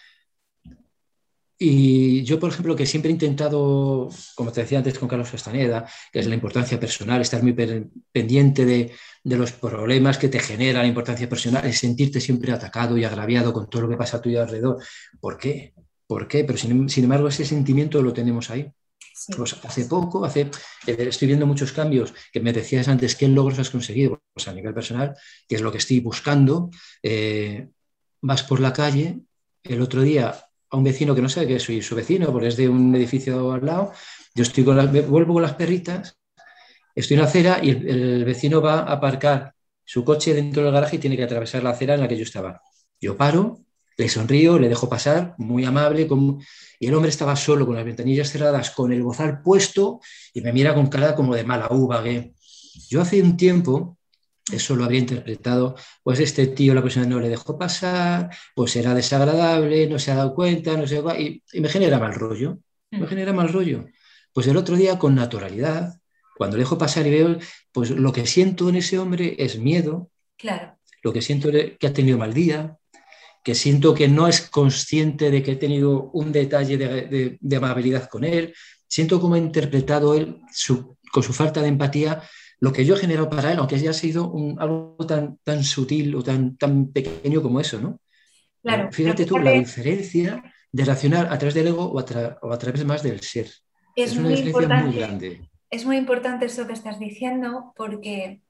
Y 1.65 2.25
yo, 2.25 2.41
por 2.41 2.51
ejemplo, 2.51 2.75
que 2.75 2.87
siempre 2.87 3.09
he 3.09 3.13
intentado, 3.13 4.09
como 4.35 4.51
te 4.51 4.63
decía 4.63 4.79
antes 4.79 4.99
con 4.99 5.09
Carlos 5.09 5.31
Castaneda, 5.31 5.89
que 6.13 6.19
es 6.19 6.27
la 6.27 6.35
importancia 6.35 6.81
personal, 6.81 7.21
estar 7.21 7.41
muy 7.41 7.53
pendiente 7.53 8.65
de, 8.65 8.91
los 9.23 9.53
problemas 9.53 10.19
que 10.19 10.29
te 10.29 10.41
genera 10.41 10.83
la 10.83 10.89
importancia 10.89 11.29
personal, 11.29 11.65
es 11.65 11.79
sentirte 11.79 12.21
siempre 12.21 12.51
atacado 12.51 12.99
y 12.99 13.05
agraviado 13.05 13.53
con 13.53 13.71
todo 13.71 13.83
lo 13.83 13.89
que 13.89 13.97
pasa 13.97 14.17
a 14.17 14.21
tu 14.21 14.29
alrededor. 14.37 14.83
¿Por 15.21 15.39
qué? 15.39 15.73
¿Por 16.05 16.27
qué? 16.27 16.43
Pero 16.43 16.59
sin, 16.59 17.05
embargo, 17.05 17.29
ese 17.29 17.45
sentimiento 17.45 18.03
lo 18.03 18.13
tenemos 18.13 18.51
ahí. 18.51 18.69
Pues 19.37 19.55
hace 19.63 19.85
poco, 19.85 20.25
hace, 20.25 20.51
eh, 20.89 20.97
estoy 20.99 21.29
viendo 21.29 21.47
muchos 21.47 21.71
cambios 21.71 22.13
que 22.33 22.41
me 22.41 22.53
decías 22.53 22.89
antes, 22.89 23.15
¿qué 23.15 23.29
logros 23.29 23.61
has 23.61 23.71
conseguido? 23.71 24.21
Pues 24.35 24.49
a 24.49 24.53
nivel 24.53 24.75
personal, 24.75 25.15
que 25.49 25.55
es 25.55 25.61
lo 25.61 25.71
que 25.71 25.79
estoy 25.79 26.01
buscando. 26.01 26.71
Eh, 27.05 27.69
vas 28.21 28.43
por 28.43 28.59
la 28.59 28.73
calle, 28.73 29.21
el 29.63 29.81
otro 29.81 30.03
día 30.03 30.49
a 30.73 30.77
un 30.77 30.85
vecino 30.85 31.15
que 31.15 31.21
no 31.23 31.29
sabe 31.29 31.47
que 31.47 31.61
soy 31.61 31.83
su 31.83 31.95
vecino, 31.95 32.33
porque 32.33 32.49
es 32.49 32.57
de 32.57 32.69
un 32.69 32.95
edificio 32.95 33.53
al 33.53 33.65
lado, 33.65 33.93
yo 34.35 34.43
estoy 34.43 34.65
con 34.65 34.77
vuelvo 35.09 35.35
con 35.35 35.43
las 35.43 35.55
perritas, 35.55 36.19
estoy 36.95 37.15
en 37.15 37.21
la 37.21 37.29
acera 37.29 37.61
y 37.63 37.71
el, 37.71 38.25
vecino 38.25 38.63
va 38.63 38.81
a 38.81 38.93
aparcar 38.93 39.55
su 39.85 40.03
coche 40.03 40.33
dentro 40.33 40.65
del 40.65 40.73
garaje 40.73 40.97
y 40.97 40.99
tiene 40.99 41.17
que 41.17 41.25
atravesar 41.25 41.63
la 41.63 41.71
acera 41.71 41.95
en 41.95 42.01
la 42.01 42.09
que 42.09 42.17
yo 42.17 42.23
estaba. 42.23 42.63
Yo 42.99 43.17
paro, 43.19 43.59
le 43.99 44.09
sonrío, 44.09 44.59
le 44.59 44.71
dejo 44.71 44.89
pasar, 44.89 45.35
muy 45.37 45.67
amable, 45.67 46.09
y 46.81 46.87
el 46.87 46.95
hombre 46.95 47.11
estaba 47.11 47.37
solo 47.37 47.67
con 47.67 47.77
las 47.77 47.85
ventanillas 47.85 48.31
cerradas, 48.31 48.71
con 48.71 48.93
el 48.93 49.03
bozal 49.03 49.43
puesto 49.43 50.01
y 50.33 50.41
me 50.41 50.55
mira 50.55 50.75
con 50.75 50.87
cara 50.87 51.15
como 51.15 51.35
de 51.35 51.45
mala 51.45 51.69
uva. 51.71 52.03
Que... 52.03 52.33
Yo 52.89 53.03
hace 53.03 53.21
un 53.21 53.37
tiempo 53.37 53.99
eso 54.51 54.75
lo 54.75 54.85
habría 54.85 55.01
interpretado, 55.01 55.77
pues 56.03 56.19
este 56.19 56.49
tío 56.49 56.75
la 56.75 56.83
persona 56.83 57.07
no 57.07 57.21
le 57.21 57.29
dejó 57.29 57.59
pasar, 57.59 58.31
pues 58.55 58.75
era 58.75 58.95
desagradable, 58.95 59.87
no 59.87 59.99
se 59.99 60.11
ha 60.11 60.17
dado 60.17 60.35
cuenta, 60.35 60.77
no 60.77 60.87
sé 60.87 61.03
y, 61.19 61.43
y 61.53 61.61
me 61.61 61.69
genera 61.69 61.99
mal 61.99 62.15
rollo, 62.15 62.59
me 62.91 63.01
mm. 63.01 63.07
genera 63.07 63.33
mal 63.33 63.53
rollo. 63.53 63.87
Pues 64.33 64.47
el 64.47 64.57
otro 64.57 64.77
día 64.77 64.99
con 64.99 65.15
naturalidad, 65.15 65.95
cuando 66.37 66.57
le 66.57 66.63
dejo 66.63 66.79
pasar 66.79 67.07
y 67.07 67.11
veo, 67.11 67.39
pues 67.71 67.91
lo 67.91 68.13
que 68.13 68.27
siento 68.27 68.69
en 68.69 68.77
ese 68.77 68.99
hombre 68.99 69.37
es 69.39 69.59
miedo, 69.59 70.11
claro. 70.37 70.77
lo 71.03 71.13
que 71.13 71.23
siento 71.23 71.51
es 71.51 71.79
que 71.79 71.87
ha 71.87 71.93
tenido 71.93 72.19
mal 72.19 72.35
día, 72.35 72.79
que 73.45 73.55
siento 73.55 73.95
que 73.95 74.09
no 74.09 74.27
es 74.27 74.41
consciente 74.41 75.31
de 75.31 75.43
que 75.43 75.53
he 75.53 75.57
tenido 75.57 76.11
un 76.13 76.33
detalle 76.33 76.79
de, 76.79 77.57
amabilidad 77.57 78.09
con 78.09 78.25
él, 78.25 78.55
siento 78.89 79.21
cómo 79.21 79.35
ha 79.35 79.39
interpretado 79.39 80.15
él 80.15 80.41
con 81.13 81.23
su 81.23 81.33
falta 81.33 81.61
de 81.61 81.69
empatía 81.69 82.23
lo 82.63 82.73
que 82.73 82.85
yo 82.85 82.95
he 82.95 82.99
generado 82.99 83.29
para 83.29 83.51
él, 83.51 83.59
aunque 83.59 83.75
haya 83.75 83.93
sido 83.93 84.33
algo 84.59 84.97
tan, 85.05 85.37
tan 85.43 85.65
sutil 85.65 86.15
o 86.15 86.23
tan, 86.23 86.57
tan 86.57 86.93
pequeño 86.93 87.43
como 87.43 87.59
eso, 87.59 87.81
¿no? 87.81 87.99
Claro, 88.63 88.93
Fíjate 88.93 89.27
tú 89.27 89.37
la 89.37 89.51
diferencia 89.51 90.41
de 90.71 90.85
racionar 90.85 91.27
a 91.33 91.39
través 91.39 91.55
del 91.55 91.67
ego 91.67 91.87
o 91.87 91.99
a, 91.99 92.59
través 92.59 92.85
más 92.85 93.03
del 93.03 93.21
ser. 93.21 93.51
Es, 93.97 94.13
una 94.13 94.29
muy 94.29 94.43
diferencia 94.43 94.85
muy 94.85 94.95
grande. 94.95 95.51
Es 95.71 95.85
muy 95.85 95.97
importante 95.97 96.47
eso 96.47 96.65
que 96.69 96.75
estás 96.75 97.01
diciendo 97.01 97.73
porque 97.75 98.43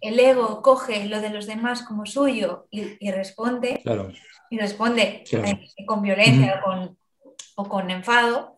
el 0.00 0.18
ego 0.18 0.62
coge 0.62 1.04
lo 1.04 1.20
de 1.20 1.28
los 1.28 1.46
demás 1.46 1.82
como 1.82 2.06
suyo 2.06 2.68
y, 2.70 3.10
responde, 3.10 3.82
y 4.48 4.58
responde 4.58 5.24
eh, 5.30 5.84
con 5.84 6.00
violencia 6.00 6.62
o 7.56 7.68
con 7.68 7.90
enfado. 7.90 8.56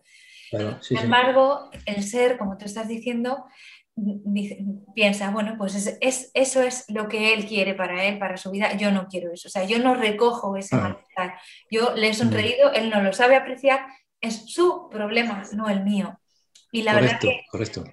Sin 0.79 0.97
embargo, 0.97 1.69
el 1.85 2.01
ser, 2.03 2.37
como 2.37 2.57
tú 2.57 2.63
estás 2.63 2.87
diciendo, 2.87 3.45
piensa, 4.93 5.31
bueno, 5.31 5.55
pues 5.57 5.97
es, 6.01 6.31
eso 6.33 6.61
es 6.61 6.85
lo 6.89 7.07
que 7.07 7.33
él 7.33 7.45
quiere 7.45 7.73
para 7.73 8.03
él, 8.05 8.19
para 8.19 8.37
su 8.37 8.51
vida, 8.51 8.75
yo 8.75 8.91
no 8.91 9.07
quiero 9.07 9.31
eso, 9.31 9.47
o 9.47 9.51
sea, 9.51 9.63
yo 9.63 9.79
no 9.79 9.95
recojo 9.95 10.57
ese 10.57 10.75
ah. 10.75 10.79
malestar, 10.79 11.39
yo 11.71 11.95
le 11.95 12.09
he 12.09 12.13
sonreído, 12.13 12.73
él 12.73 12.89
no 12.89 13.01
lo 13.01 13.13
sabe 13.13 13.35
apreciar, 13.35 13.85
es 14.19 14.51
su 14.51 14.89
problema, 14.89 15.43
no 15.53 15.69
el 15.69 15.83
mío. 15.83 16.19
Y 16.71 16.81
la, 16.81 16.93
verdad, 16.93 17.19
que, 17.21 17.41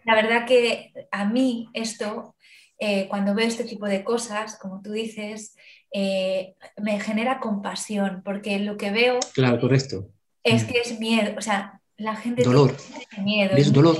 la 0.04 0.14
verdad 0.16 0.44
que 0.44 0.92
a 1.12 1.24
mí 1.24 1.68
esto, 1.72 2.34
eh, 2.80 3.06
cuando 3.08 3.32
veo 3.32 3.46
este 3.46 3.62
tipo 3.62 3.86
de 3.86 4.02
cosas, 4.02 4.58
como 4.58 4.82
tú 4.82 4.90
dices, 4.90 5.54
eh, 5.92 6.56
me 6.78 6.98
genera 6.98 7.38
compasión, 7.38 8.22
porque 8.24 8.58
lo 8.58 8.76
que 8.76 8.90
veo 8.90 9.20
claro, 9.34 9.60
correcto. 9.60 10.08
es 10.42 10.64
mm. 10.64 10.66
que 10.66 10.80
es 10.80 10.98
miedo, 10.98 11.34
o 11.38 11.40
sea, 11.40 11.80
la 11.96 12.16
gente 12.16 12.42
dolor. 12.42 12.74
tiene 13.10 13.24
miedo. 13.24 13.56
Es 13.56 13.72
dolor, 13.72 13.98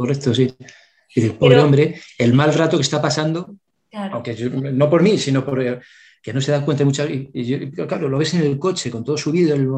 Correcto, 0.00 0.34
sí. 0.34 0.50
Y 1.14 1.28
pobre 1.28 1.58
hombre, 1.58 2.00
el 2.16 2.32
mal 2.32 2.54
rato 2.54 2.78
que 2.78 2.82
está 2.82 3.02
pasando, 3.02 3.56
aunque 3.92 4.34
no 4.50 4.88
por 4.88 5.02
mí, 5.02 5.18
sino 5.18 5.44
por 5.44 5.82
que 6.22 6.32
no 6.32 6.40
se 6.40 6.52
da 6.52 6.64
cuenta 6.64 6.86
muchas 6.86 7.10
y, 7.10 7.70
claro, 7.72 8.08
lo 8.08 8.16
ves 8.16 8.32
en 8.32 8.40
el 8.40 8.58
coche 8.58 8.90
con 8.90 9.04
todo 9.04 9.18
subido, 9.18 9.54
el, 9.54 9.68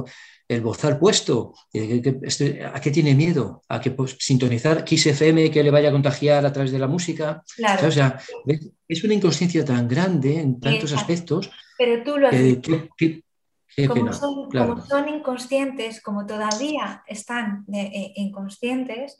el 0.47 0.61
bozal 0.61 0.97
puesto. 0.97 1.55
Este, 1.73 2.65
¿A 2.65 2.81
qué 2.81 2.93
tiene 2.93 3.17
miedo? 3.17 3.65
¿A 3.69 3.81
que 3.81 3.91
pues, 3.91 4.17
sintonizar 4.21 4.85
Kiss 4.85 5.07
FM 5.07 5.51
que 5.51 5.65
le 5.65 5.73
vaya 5.73 5.89
a 5.89 5.93
contagiar 5.93 6.47
a 6.47 6.53
través 6.53 6.71
de 6.71 6.79
la 6.79 6.87
música? 6.87 7.43
O 7.85 7.91
sea, 7.91 8.21
es 8.87 9.03
una 9.03 9.15
inconsciencia 9.15 9.65
tan 9.65 9.89
grande 9.89 10.39
en 10.39 10.61
tantos 10.61 10.93
aspectos. 10.93 11.51
Pero 11.77 12.05
tú 12.05 12.17
lo 12.17 12.29
has 12.29 12.35
como, 13.89 14.13
son, 14.13 15.09
inconscientes, 15.09 16.03
como 16.03 16.27
todavía 16.27 17.03
están 17.07 17.65
eh, 17.73 18.13
inconscientes, 18.17 19.19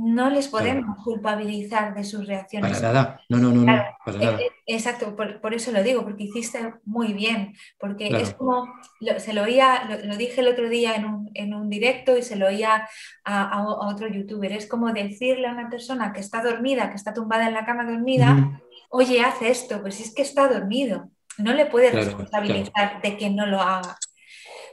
no 0.00 0.30
les 0.30 0.48
podemos 0.48 0.96
culpabilizar 1.04 1.94
de 1.94 2.04
sus 2.04 2.26
reacciones. 2.26 2.78
Para 2.78 2.92
nada, 2.92 3.20
no, 3.28 3.36
no, 3.36 3.50
no, 3.52 3.66
para 4.04 4.18
nada. 4.18 4.40
Eh, 4.40 4.46
eh, 4.46 4.50
exacto, 4.66 5.14
por, 5.14 5.54
eso 5.54 5.72
lo 5.72 5.82
digo, 5.82 6.02
porque 6.02 6.24
hiciste 6.24 6.74
muy 6.84 7.12
bien, 7.12 7.54
porque 7.78 8.08
es 8.08 8.32
como, 8.32 8.66
se 9.18 9.34
lo 9.34 9.42
oía, 9.42 10.00
lo, 10.04 10.16
dije 10.16 10.40
el 10.40 10.48
otro 10.48 10.70
día 10.70 10.94
en 11.34 11.54
un, 11.54 11.68
directo 11.68 12.16
y 12.16 12.22
se 12.22 12.36
lo 12.36 12.46
oía 12.46 12.88
a, 13.24 13.62
otro 13.62 14.08
youtuber, 14.08 14.52
es 14.52 14.66
como 14.66 14.90
decirle 14.92 15.46
a 15.46 15.52
una 15.52 15.68
persona 15.68 16.12
que 16.14 16.20
está 16.20 16.42
dormida, 16.42 16.88
que 16.88 16.96
está 16.96 17.12
tumbada 17.12 17.46
en 17.46 17.54
la 17.54 17.66
cama 17.66 17.84
dormida, 17.84 18.60
oye, 18.88 19.20
hace 19.20 19.50
esto, 19.50 19.82
pues 19.82 20.00
es 20.00 20.14
que 20.14 20.22
está 20.22 20.48
dormido, 20.48 21.10
no 21.36 21.52
le 21.52 21.66
puedes 21.66 21.94
responsabilizar 21.94 23.02
de 23.02 23.18
que 23.18 23.28
no 23.28 23.44
lo 23.44 23.60
haga. 23.60 23.98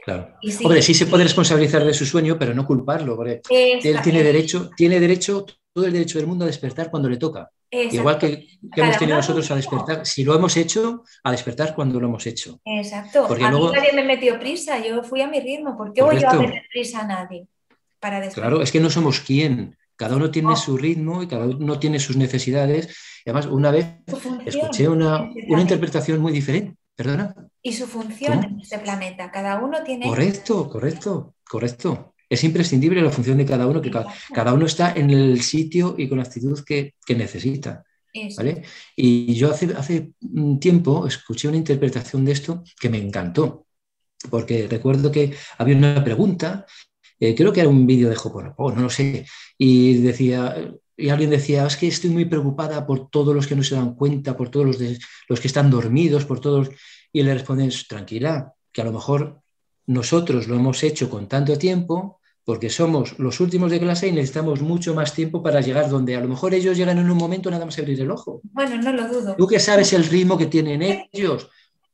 Hombre, 0.08 0.82
sí 0.82 0.94
se 0.94 1.06
puede 1.06 1.24
responsabilizar 1.24 1.84
de 1.84 1.94
su 1.94 2.06
sueño, 2.06 2.36
pero 2.38 2.54
no 2.54 2.66
culparlo, 2.66 3.16
porque 3.16 3.40
él 3.50 4.02
tiene 4.02 4.22
derecho, 4.22 4.70
tiene 4.76 5.00
derecho, 5.00 5.44
todo 5.72 5.86
el 5.86 5.92
derecho 5.92 6.18
del 6.18 6.26
mundo 6.26 6.44
a 6.44 6.48
despertar 6.48 6.90
cuando 6.90 7.08
le 7.08 7.16
toca. 7.16 7.50
Igual 7.70 8.18
que, 8.18 8.46
hemos 8.76 8.98
tenido 8.98 9.16
nosotros 9.18 9.50
a 9.50 9.56
despertar, 9.56 10.06
si 10.06 10.24
lo 10.24 10.34
hemos 10.34 10.56
hecho, 10.56 11.04
a 11.22 11.30
despertar 11.30 11.74
cuando 11.74 12.00
lo 12.00 12.06
hemos 12.06 12.26
hecho. 12.26 12.60
Exacto. 12.64 13.26
Porque 13.28 13.44
a 13.44 13.50
luego... 13.50 13.68
mí 13.68 13.76
nadie 13.76 13.92
me 13.92 14.04
metió 14.04 14.38
prisa, 14.38 14.84
yo 14.84 15.02
fui 15.02 15.20
a 15.20 15.28
mi 15.28 15.40
ritmo. 15.40 15.76
¿Por 15.76 15.92
qué 15.92 16.02
voy 16.02 16.18
yo 16.18 16.28
a 16.28 16.34
meter 16.34 16.62
prisa 16.72 17.00
a 17.00 17.06
nadie? 17.06 17.46
Para 18.00 18.26
claro, 18.30 18.62
es 18.62 18.72
que 18.72 18.80
no 18.80 18.90
somos 18.90 19.20
quién. 19.20 19.76
Cada 19.96 20.16
uno 20.16 20.30
tiene 20.30 20.54
su 20.54 20.76
ritmo 20.76 21.22
y 21.22 21.26
cada 21.26 21.44
uno 21.46 21.78
tiene 21.78 21.98
sus 21.98 22.16
necesidades. 22.16 22.96
Además, 23.26 23.46
una 23.46 23.72
vez 23.72 23.86
escuché 24.46 24.88
una, 24.88 25.28
una 25.48 25.60
interpretación 25.60 26.20
muy 26.20 26.32
diferente. 26.32 26.76
¿Perdona? 26.98 27.32
y 27.62 27.72
su 27.72 27.86
función 27.86 28.42
en 28.44 28.60
este 28.60 28.78
planeta. 28.80 29.30
Cada 29.30 29.62
uno 29.62 29.84
tiene... 29.84 30.08
Correcto, 30.08 30.68
correcto, 30.68 31.34
correcto. 31.48 32.14
Es 32.28 32.42
imprescindible 32.42 33.00
la 33.00 33.10
función 33.10 33.38
de 33.38 33.46
cada 33.46 33.68
uno, 33.68 33.80
que 33.80 33.90
cada, 33.90 34.52
uno 34.52 34.66
está 34.66 34.92
en 34.92 35.10
el 35.10 35.40
sitio 35.42 35.94
y 35.96 36.08
con 36.08 36.18
la 36.18 36.24
actitud 36.24 36.58
que, 36.64 36.94
necesita. 37.08 37.84
¿vale? 38.36 38.62
Y 38.96 39.32
yo 39.34 39.52
hace, 39.52 39.66
hace 39.76 40.12
un 40.32 40.58
tiempo 40.58 41.06
escuché 41.06 41.46
una 41.46 41.56
interpretación 41.56 42.24
de 42.24 42.32
esto 42.32 42.64
que 42.80 42.90
me 42.90 42.98
encantó, 42.98 43.66
porque 44.28 44.66
recuerdo 44.68 45.12
que 45.12 45.34
había 45.56 45.76
una 45.76 46.02
pregunta, 46.02 46.66
eh, 47.20 47.34
creo 47.36 47.52
que 47.52 47.60
era 47.60 47.68
un 47.68 47.86
vídeo 47.86 48.08
de 48.08 48.16
Hoponopono, 48.16 48.76
no 48.76 48.82
lo 48.82 48.90
sé, 48.90 49.24
y 49.56 49.98
decía, 49.98 50.56
y 50.98 51.10
alguien 51.10 51.30
decía, 51.30 51.64
es 51.64 51.76
que 51.76 51.86
estoy 51.86 52.10
muy 52.10 52.24
preocupada 52.24 52.84
por 52.84 53.08
todos 53.08 53.34
los 53.34 53.46
que 53.46 53.54
no 53.54 53.62
se 53.62 53.76
dan 53.76 53.94
cuenta, 53.94 54.36
por 54.36 54.50
todos 54.50 54.66
los, 54.66 54.98
los 55.28 55.40
que 55.40 55.46
están 55.46 55.70
dormidos, 55.70 56.24
por 56.24 56.40
todos 56.40 56.70
y 57.12 57.22
le 57.22 57.32
respondes, 57.32 57.86
tranquila, 57.86 58.52
que 58.72 58.82
a 58.82 58.84
lo 58.84 58.92
mejor 58.92 59.40
nosotros 59.86 60.48
lo 60.48 60.56
hemos 60.56 60.82
hecho 60.82 61.08
con 61.08 61.28
tanto 61.28 61.56
tiempo 61.56 62.20
porque 62.44 62.68
somos 62.68 63.16
los 63.18 63.40
últimos 63.40 63.70
de 63.70 63.78
clase 63.78 64.08
y 64.08 64.12
necesitamos 64.12 64.60
mucho 64.60 64.94
más 64.94 65.14
tiempo 65.14 65.42
para 65.42 65.60
llegar 65.60 65.88
donde 65.88 66.16
a 66.16 66.20
lo 66.20 66.28
mejor 66.28 66.52
ellos 66.54 66.76
llegan 66.76 66.98
en 66.98 67.10
un 67.10 67.16
momento 67.16 67.50
nada 67.50 67.64
más 67.64 67.78
abrir 67.78 68.00
el 68.00 68.10
ojo. 68.10 68.40
Bueno, 68.42 68.80
no 68.82 68.92
lo 68.92 69.06
dudo. 69.06 69.36
Tú 69.36 69.46
que 69.46 69.60
sabes 69.60 69.92
el 69.92 70.04
ritmo 70.04 70.36
que 70.36 70.46
tienen 70.46 71.06
ellos, 71.12 71.48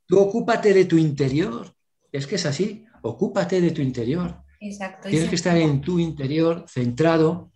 tú 0.07 0.19
ocúpate 0.19 0.73
de 0.73 0.87
tu 0.87 0.97
interior. 0.97 1.75
Es 2.11 2.27
que 2.27 2.37
es 2.37 2.47
así, 2.47 2.87
ocúpate 3.03 3.61
de 3.61 3.73
tu 3.73 3.83
interior. 3.83 4.37
Exacto. 4.61 5.09
Tienes 5.09 5.29
que 5.29 5.35
estar 5.35 5.57
en 5.57 5.81
tu 5.81 5.99
interior, 5.99 6.65
centrado, 6.69 7.51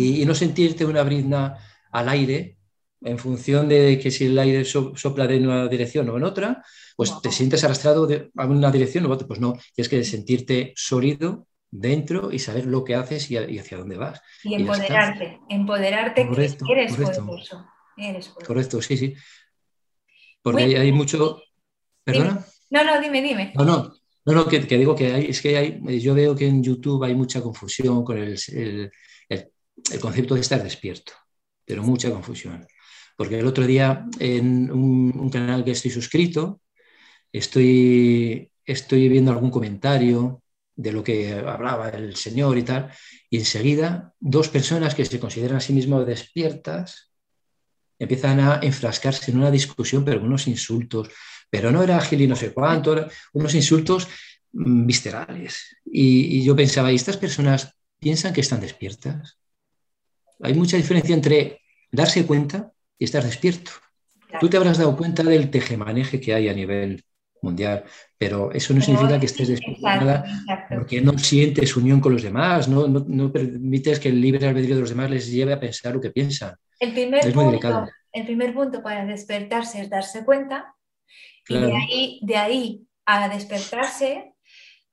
y, 0.00 0.22
y 0.22 0.26
no 0.26 0.34
sentirte 0.34 0.84
una 0.84 1.02
brizna 1.02 1.56
al 1.92 2.08
aire, 2.08 2.58
en 3.02 3.18
función 3.18 3.68
de 3.68 3.98
que 3.98 4.10
si 4.10 4.26
el 4.26 4.38
aire 4.38 4.64
sopla 4.64 5.26
de 5.26 5.38
una 5.38 5.68
dirección 5.68 6.08
o 6.10 6.16
en 6.16 6.24
otra, 6.24 6.62
pues 6.96 7.20
te 7.22 7.30
sientes 7.30 7.64
arrastrado 7.64 8.06
de, 8.06 8.30
a 8.36 8.46
una 8.46 8.70
dirección 8.70 9.06
o 9.06 9.10
otra. 9.10 9.26
Pues 9.26 9.40
no, 9.40 9.54
tienes 9.74 9.88
que 9.88 10.04
sentirte 10.04 10.72
sólido 10.76 11.46
dentro 11.70 12.30
y 12.32 12.38
saber 12.38 12.66
lo 12.66 12.84
que 12.84 12.94
haces 12.94 13.30
y, 13.30 13.36
hacia 13.36 13.78
dónde 13.78 13.96
vas. 13.96 14.20
Y 14.44 14.54
empoderarte, 14.54 15.40
empoderarte 15.48 16.26
correcto, 16.26 16.64
que 16.66 16.72
eres 16.72 16.96
correcto. 16.96 17.66
Correcto, 18.46 18.82
sí, 18.82 18.96
sí. 18.96 19.14
Porque 20.42 20.62
hay, 20.78 20.92
mucho... 20.92 21.42
¿Perdona? 22.02 22.44
No, 22.70 22.84
no, 22.84 23.00
dime, 23.00 23.22
dime. 23.22 23.52
No, 23.54 23.64
no, 23.64 23.92
no, 24.24 24.32
no 24.32 24.46
que, 24.46 24.60
digo 24.60 24.94
que 24.94 25.12
hay, 25.12 25.26
es 25.26 25.40
que 25.42 25.56
hay, 25.56 26.00
yo 26.00 26.14
veo 26.14 26.34
que 26.34 26.46
en 26.46 26.62
YouTube 26.62 27.04
hay 27.04 27.14
mucha 27.14 27.42
confusión 27.42 28.02
con 28.04 28.16
el, 28.16 28.38
el 28.48 28.90
concepto 30.00 30.34
de 30.34 30.40
estar 30.40 30.62
despierto, 30.62 31.12
pero 31.64 31.82
mucha 31.82 32.10
confusión. 32.10 32.66
Porque 33.16 33.38
el 33.38 33.46
otro 33.46 33.66
día 33.66 34.06
en 34.18 34.70
un, 34.70 35.30
canal 35.30 35.64
que 35.64 35.72
estoy 35.72 35.90
suscrito, 35.90 36.62
estoy, 37.32 38.50
estoy 38.64 39.08
viendo 39.08 39.30
algún 39.30 39.50
comentario 39.50 40.42
de 40.74 40.92
lo 40.92 41.04
que 41.04 41.34
hablaba 41.34 41.90
el 41.90 42.16
señor 42.16 42.56
y 42.56 42.62
tal, 42.62 42.90
y 43.28 43.38
enseguida 43.38 44.14
dos 44.18 44.48
personas 44.48 44.94
que 44.94 45.04
se 45.04 45.20
consideran 45.20 45.58
a 45.58 45.60
sí 45.60 45.74
mismas 45.74 46.06
despiertas 46.06 47.10
empiezan 47.98 48.40
a 48.40 48.60
enfrascarse 48.62 49.30
en 49.30 49.36
una 49.36 49.50
discusión, 49.50 50.04
pero 50.04 50.22
unos 50.22 50.48
insultos, 50.48 51.10
pero 51.50 51.70
no 51.70 51.82
era 51.82 51.98
ágil 51.98 52.22
y 52.22 52.26
no 52.26 52.34
sé 52.34 52.52
cuánto, 52.54 53.06
unos 53.34 53.54
insultos 53.54 54.08
mm, 54.52 54.86
viscerales. 54.86 55.76
Y, 55.84 56.38
y 56.38 56.44
yo 56.44 56.56
pensaba, 56.56 56.90
¿y 56.90 56.96
estas 56.96 57.18
personas 57.18 57.76
piensan 57.98 58.32
que 58.32 58.40
están 58.40 58.60
despiertas? 58.60 59.39
Hay 60.42 60.54
mucha 60.54 60.76
diferencia 60.76 61.14
entre 61.14 61.60
darse 61.90 62.26
cuenta 62.26 62.72
y 62.98 63.04
estás 63.04 63.24
despierto. 63.24 63.72
Tú 64.38 64.48
te 64.48 64.56
habrás 64.56 64.78
dado 64.78 64.96
cuenta 64.96 65.22
del 65.22 65.50
tejemaneje 65.50 66.20
que 66.20 66.34
hay 66.34 66.48
a 66.48 66.54
nivel 66.54 67.02
mundial, 67.42 67.84
pero 68.18 68.52
eso 68.52 68.74
no 68.74 68.80
significa 68.80 69.18
que 69.18 69.26
estés 69.26 69.48
despierto 69.48 70.22
porque 70.68 71.00
no 71.00 71.18
sientes 71.18 71.76
unión 71.76 72.00
con 72.00 72.12
los 72.12 72.22
demás, 72.22 72.68
no, 72.68 72.86
no, 72.86 73.32
permites 73.32 73.98
que 73.98 74.10
el 74.10 74.20
libre 74.20 74.46
albedrío 74.46 74.74
de 74.74 74.82
los 74.82 74.90
demás 74.90 75.10
les 75.10 75.30
lleve 75.30 75.52
a 75.52 75.60
pensar 75.60 75.94
lo 75.94 76.00
que 76.00 76.10
piensan. 76.10 76.54
El 76.78 76.92
primer, 76.92 77.26
es 77.26 77.34
muy 77.34 77.58
punto, 77.58 77.88
el 78.12 78.24
primer 78.24 78.54
punto 78.54 78.82
para 78.82 79.04
despertarse 79.04 79.80
es 79.80 79.90
darse 79.90 80.24
cuenta 80.24 80.74
y 81.48 81.54
de 81.54 81.72
ahí, 81.72 82.20
de 82.22 82.36
ahí 82.36 82.86
a 83.06 83.28
despertarse 83.28 84.34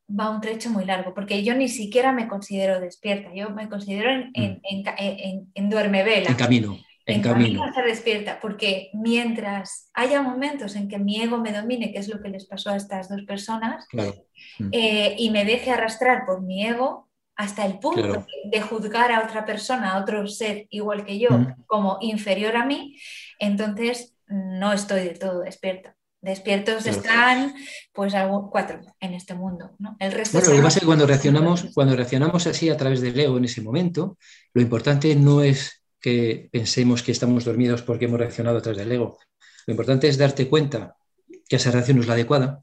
va 0.08 0.30
un 0.30 0.42
trecho 0.42 0.70
muy 0.70 0.86
largo, 0.86 1.14
porque 1.14 1.44
yo 1.44 1.54
ni 1.54 1.68
siquiera 1.68 2.12
me 2.12 2.28
considero 2.28 2.80
despierta, 2.80 3.34
yo 3.34 3.50
me 3.50 3.70
considero 3.70 4.10
en, 4.10 4.32
en, 4.34 4.54
mm. 4.54 4.86
en, 4.98 5.52
en 5.54 5.70
duerme 5.70 6.04
vela. 6.04 6.30
En 6.30 6.36
camino 6.36 6.78
en 7.08 7.22
camino. 7.22 7.74
se 7.74 7.82
despierta, 7.82 8.40
porque 8.42 8.90
mientras 8.94 9.90
haya 9.94 10.22
momentos 10.22 10.76
en 10.76 10.90
que 10.90 11.00
mi 11.00 11.22
ego 11.22 11.38
me 11.38 11.54
domine, 11.54 11.92
que 11.92 12.00
es 12.00 12.10
lo 12.10 12.22
que 12.22 12.30
les 12.30 12.46
pasó 12.46 12.72
a 12.72 12.76
estas 12.76 13.08
dos 13.10 13.24
personas, 13.24 13.88
mm. 13.94 14.70
eh, 14.74 15.16
y 15.18 15.30
me 15.30 15.46
deje 15.46 15.72
arrastrar 15.72 16.26
por 16.26 16.42
mi 16.42 16.66
ego 16.66 17.10
hasta 17.36 17.66
el 17.66 17.80
punto 17.80 18.26
de 18.52 18.62
juzgar 18.62 19.12
a 19.12 19.24
otra 19.24 19.46
persona, 19.46 19.94
a 19.94 20.02
otro 20.02 20.28
ser 20.28 20.68
igual 20.70 21.06
que 21.06 21.18
yo, 21.18 21.30
mm. 21.30 21.64
como 21.66 21.98
inferior 22.02 22.58
a 22.58 22.66
mí, 22.66 22.98
entonces 23.40 24.18
no 24.28 24.74
estoy 24.74 25.02
de 25.02 25.12
todo 25.12 25.40
despierta. 25.42 25.96
Despiertos 26.28 26.86
están 26.86 27.56
pues 27.94 28.14
cuatro 28.52 28.82
en 29.00 29.14
este 29.14 29.34
mundo. 29.34 29.72
¿no? 29.80 29.96
El 29.98 30.12
resto 30.12 30.38
bueno, 30.38 30.52
lo 30.52 30.58
que 30.58 30.64
pasa 30.64 30.80
es 30.80 30.82
que 30.82 30.86
cuando 30.86 31.08
reaccionamos, 31.08 31.68
cuando 31.74 31.96
reaccionamos 31.96 32.46
así 32.48 32.70
a 32.70 32.76
través 32.76 33.00
del 33.00 33.18
ego 33.18 33.38
en 33.38 33.46
ese 33.46 33.62
momento, 33.62 34.18
lo 34.54 34.62
importante 34.62 35.16
no 35.16 35.42
es 35.42 35.84
que 36.02 36.50
pensemos 36.52 37.02
que 37.02 37.14
estamos 37.14 37.46
dormidos 37.46 37.82
porque 37.82 38.06
hemos 38.06 38.20
reaccionado 38.20 38.58
a 38.58 38.62
través 38.62 38.78
del 38.78 38.92
ego. 38.92 39.18
Lo 39.68 39.72
importante 39.72 40.10
es 40.10 40.18
darte 40.18 40.50
cuenta 40.50 40.98
que 41.48 41.56
esa 41.56 41.72
reacción 41.72 41.96
no 41.96 42.02
es 42.02 42.10
la 42.10 42.16
adecuada 42.16 42.62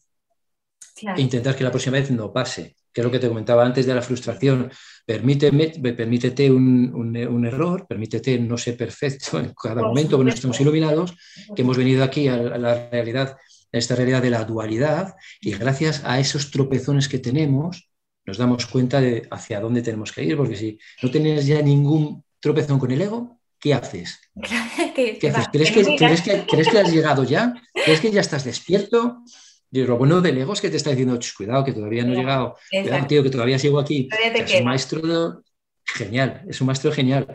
e 1.16 1.22
intentar 1.22 1.56
que 1.56 1.64
la 1.64 1.70
próxima 1.70 1.96
vez 1.98 2.10
no 2.10 2.30
pase. 2.34 2.76
que 2.92 3.00
es 3.00 3.04
lo 3.04 3.10
que 3.10 3.18
te 3.18 3.28
comentaba 3.28 3.64
antes 3.64 3.86
de 3.86 3.94
la 3.94 4.02
frustración. 4.02 4.70
Permíteme, 5.06 5.68
permítete 5.96 6.50
un, 6.50 7.44
error, 7.46 7.86
permítete 7.88 8.38
no 8.38 8.58
ser 8.58 8.76
perfecto 8.76 9.40
en 9.40 9.54
cada 9.54 9.82
momento, 9.82 10.18
que 10.18 10.24
no 10.24 10.30
estamos 10.30 10.60
iluminados, 10.60 11.16
que 11.56 11.62
hemos 11.62 11.78
venido 11.78 12.04
aquí 12.04 12.28
a, 12.28 12.36
la 12.36 12.88
realidad, 12.90 13.36
a 13.75 13.79
esta 13.79 13.97
realidad 13.97 14.22
de 14.22 14.31
la 14.31 14.45
dualidad, 14.45 15.16
y 15.41 15.53
gracias 15.53 16.03
a 16.05 16.20
esos 16.20 16.51
tropezones 16.51 17.09
que 17.09 17.18
tenemos, 17.18 17.91
nos 18.25 18.39
damos 18.39 18.66
cuenta 18.66 19.01
de 19.01 19.27
hacia 19.31 19.61
dónde 19.61 19.83
tenemos 19.83 20.12
que 20.12 20.25
ir, 20.25 20.37
porque 20.37 20.57
si 20.57 20.79
no 21.03 21.11
tienes 21.11 21.47
ya 21.47 21.61
ningún 21.61 22.25
tropezón 22.41 22.79
con 22.79 22.91
el 22.91 23.03
ego, 23.03 23.39
¿qué 23.59 23.75
haces? 23.75 24.20
¿Qué 24.41 24.55
haces? 24.55 25.49
¿Crees 25.53 25.72
que, 25.72 25.97
¿crees, 25.97 26.22
que, 26.22 26.45
¿Crees 26.47 26.68
que 26.68 26.79
has 26.79 26.93
llegado 26.93 27.25
ya? 27.25 27.55
¿Crees 27.72 28.01
que 28.01 28.11
ya 28.11 28.20
estás 28.20 28.45
despierto? 28.45 29.22
Y 29.70 29.83
lo 29.83 29.99
bueno 29.99 30.20
del 30.20 30.39
ego 30.39 30.53
es 30.53 30.61
que 30.61 30.70
te 30.70 30.77
está 30.77 30.91
diciendo, 30.91 31.18
cuidado, 31.37 31.64
que 31.64 31.72
todavía 31.72 32.05
no 32.05 32.12
he 32.12 32.16
llegado, 32.16 32.57
cuidado, 32.70 33.07
tío, 33.07 33.22
que 33.22 33.31
todavía 33.31 33.59
sigo 33.59 33.81
aquí. 33.81 34.09
Es 34.35 34.55
un 34.55 34.64
maestro 34.64 35.43
genial, 35.85 36.45
es 36.49 36.61
un 36.61 36.68
maestro 36.68 36.93
genial. 36.93 37.27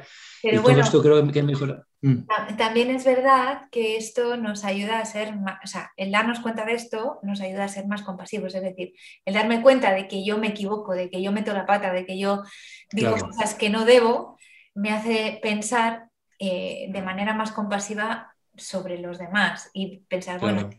Pero 0.42 0.62
bueno, 0.62 0.82
esto 0.82 1.02
creo 1.02 1.30
que 1.30 1.44
mejora. 1.44 1.86
Mm. 2.02 2.28
También 2.58 2.92
es 2.92 3.04
verdad 3.04 3.64
que 3.72 3.98
esto 3.98 4.38
nos 4.38 4.64
ayuda 4.64 5.00
a 5.00 5.06
ser 5.06 5.36
más, 5.36 5.60
o 5.64 5.68
sea, 5.68 5.92
el 5.98 6.12
darnos 6.12 6.40
cuenta 6.40 6.64
de 6.64 6.74
esto 6.74 7.20
nos 7.24 7.42
ayuda 7.42 7.66
a 7.66 7.70
ser 7.70 7.88
más 7.88 8.04
compasivos, 8.04 8.56
es 8.56 8.62
decir, 8.62 8.94
el 9.26 9.34
darme 9.34 9.62
cuenta 9.62 9.94
de 9.94 10.08
que 10.08 10.24
yo 10.24 10.38
me 10.38 10.48
equivoco, 10.48 10.94
de 10.94 11.10
que 11.10 11.22
yo 11.22 11.32
meto 11.32 11.54
la 11.54 11.66
pata, 11.66 11.92
de 11.92 12.06
que 12.06 12.18
yo 12.18 12.44
digo 12.92 13.18
cosas 13.18 13.54
que 13.54 13.70
no 13.70 13.84
debo, 13.84 14.38
me 14.74 14.92
hace 14.92 15.40
pensar 15.42 16.10
eh, 16.40 16.88
de 16.90 17.02
manera 17.02 17.34
más 17.34 17.52
compasiva 17.52 18.34
sobre 18.56 19.00
los 19.00 19.20
demás 19.20 19.70
y 19.74 20.00
pensar, 20.08 20.40
bueno, 20.40 20.70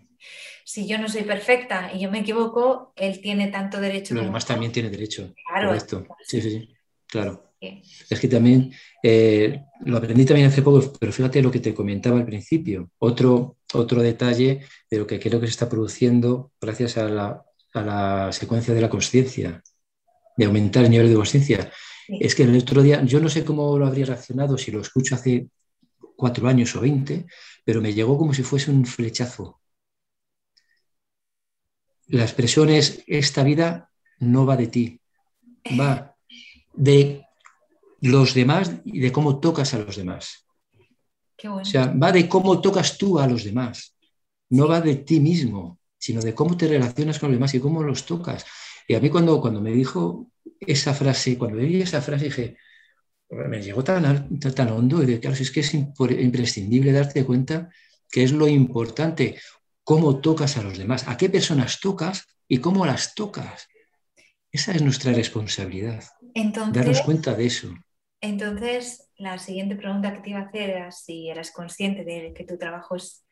si 0.65 0.87
yo 0.87 0.99
no 0.99 1.09
soy 1.09 1.23
perfecta 1.23 1.91
y 1.93 2.01
yo 2.01 2.11
me 2.11 2.21
equivoco, 2.21 2.95
él 2.97 3.21
tiene 3.21 3.49
tanto 3.49 3.79
derecho. 3.81 4.15
Los 4.15 4.25
demás 4.25 4.47
también 4.47 4.73
tiene 4.73 4.89
derecho. 4.89 5.35
Claro. 5.47 5.79
Sí, 6.23 6.41
sí, 6.41 6.51
sí. 6.51 6.75
Claro. 7.07 7.50
Es 7.61 8.19
que 8.19 8.29
también 8.29 8.73
eh, 9.03 9.63
lo 9.85 9.99
aprendí 9.99 10.25
también 10.25 10.49
hace 10.49 10.63
poco, 10.63 10.93
pero 10.99 11.13
fíjate 11.13 11.43
lo 11.43 11.51
que 11.51 11.61
te 11.61 11.75
comentaba 11.75 12.19
al 12.19 12.25
principio. 12.25 12.91
Otro, 12.99 13.59
otro 13.75 14.03
detalle 14.03 14.61
de 14.91 14.99
lo 14.99 15.07
que 15.07 15.21
creo 15.21 15.41
que 15.41 15.47
se 15.47 15.53
está 15.53 15.69
produciendo 15.69 16.53
gracias 16.61 16.97
a 16.97 17.09
la, 17.09 17.45
a 17.75 17.83
la 17.83 18.33
secuencia 18.33 18.73
de 18.73 18.81
la 18.81 18.89
conciencia, 18.89 19.63
de 20.37 20.45
aumentar 20.45 20.85
el 20.85 20.91
nivel 20.91 21.09
de 21.09 21.15
conciencia. 21.15 21.71
Es 22.09 22.35
que 22.35 22.45
el 22.45 22.57
otro 22.57 22.83
día, 22.83 23.05
yo 23.05 23.21
no 23.21 23.29
sé 23.29 23.45
cómo 23.45 23.79
lo 23.79 23.87
habría 23.87 24.07
reaccionado 24.07 24.57
si 24.57 24.71
lo 24.71 24.81
escucho 24.81 25.15
hace 25.15 25.49
cuatro 26.17 26.49
años 26.49 26.75
o 26.77 26.81
veinte, 26.81 27.27
pero 27.65 27.81
me 27.81 27.93
llegó 27.93 28.17
como 28.17 28.35
si 28.35 28.43
fuese 28.43 28.71
un 28.71 28.87
flechazo 28.87 29.61
la 32.11 32.25
expresión 32.25 32.71
es, 32.71 33.03
esta 33.07 33.45
vida 33.45 33.91
no 34.19 34.45
va 34.45 34.57
de 34.57 34.67
ti, 34.67 35.01
va 35.79 36.17
de 36.75 37.25
los 38.01 38.35
demás 38.35 38.73
y 38.85 39.01
de 39.01 39.13
cómo 39.13 39.41
tocas 39.41 39.75
a 39.75 39.79
los 39.79 39.97
demás. 39.97 40.47
O 41.45 41.65
sea, 41.65 41.87
va 41.87 42.13
de 42.13 42.29
cómo 42.29 42.61
tocas 42.61 42.99
tú 42.99 43.19
a 43.19 43.27
los 43.27 43.45
demás. 43.45 43.97
No 44.51 44.69
va 44.69 44.81
de 44.81 44.97
ti 44.97 45.21
mismo, 45.21 45.79
sino 45.99 46.21
de 46.21 46.35
cómo 46.35 46.57
te 46.57 46.69
relacionas 46.69 47.19
con 47.19 47.31
los 47.31 47.37
demás 47.37 47.55
y 47.55 47.61
cómo 47.61 47.83
los 47.83 48.05
tocas. 48.05 48.45
Y 48.87 48.95
a 48.95 49.01
mí 49.01 49.09
cuando, 49.09 49.41
cuando 49.41 49.61
me 49.61 49.71
dijo 49.71 50.31
esa 50.59 50.93
frase, 50.93 51.39
cuando 51.39 51.59
leí 51.59 51.81
esa 51.81 52.03
frase 52.03 52.25
dije, 52.25 52.57
me 53.31 53.63
llegó 53.63 53.85
tan, 53.85 54.39
tan, 54.41 54.69
hondo, 54.71 55.03
y 55.03 55.19
claro, 55.19 55.37
es 55.37 55.51
que 55.51 55.61
es 55.61 55.73
imprescindible 55.75 56.93
darte 56.93 57.25
cuenta 57.25 57.71
que 58.11 58.25
es 58.25 58.33
lo 58.33 58.49
importante 58.49 59.39
cómo 59.85 60.21
tocas 60.21 60.57
a 60.57 60.63
los 60.63 60.79
demás, 60.79 61.07
a 61.07 61.17
qué 61.17 61.31
personas 61.31 61.81
tocas 61.81 62.27
y 62.49 62.59
cómo 62.59 62.85
las 62.85 63.15
tocas. 63.15 63.69
Esa 64.51 64.73
es 64.73 64.83
nuestra 64.83 65.13
responsabilidad. 65.13 66.05
darnos 66.73 67.03
cuenta 67.03 67.35
de 67.35 67.47
eso. 67.47 67.73
Entonces, 68.21 69.11
la 69.17 69.39
siguiente 69.39 69.77
pregunta 69.77 70.13
que 70.13 70.21
te 70.21 70.31
iba 70.31 70.41
a 70.41 70.45
hacer 70.45 70.71
era 70.71 70.91
si 70.93 71.31
eras 71.31 71.51
consciente 71.53 72.05
de 72.05 72.33
que 72.35 72.45
tu 72.45 72.59
trabajo 72.59 72.97
es 72.97 73.25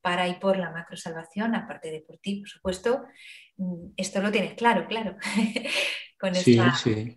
para 0.00 0.28
y 0.28 0.34
por 0.34 0.56
la 0.56 0.70
macrosalvación, 0.70 1.54
aparte 1.54 1.90
de 1.90 2.00
por 2.00 2.18
ti, 2.18 2.36
por 2.36 2.48
supuesto. 2.48 3.02
Mm, 3.56 3.90
esto 3.96 4.20
lo 4.20 4.30
tienes 4.30 4.54
claro, 4.54 4.86
claro. 4.86 5.16
con 6.18 6.34
esta, 6.34 6.74
sí, 6.74 7.14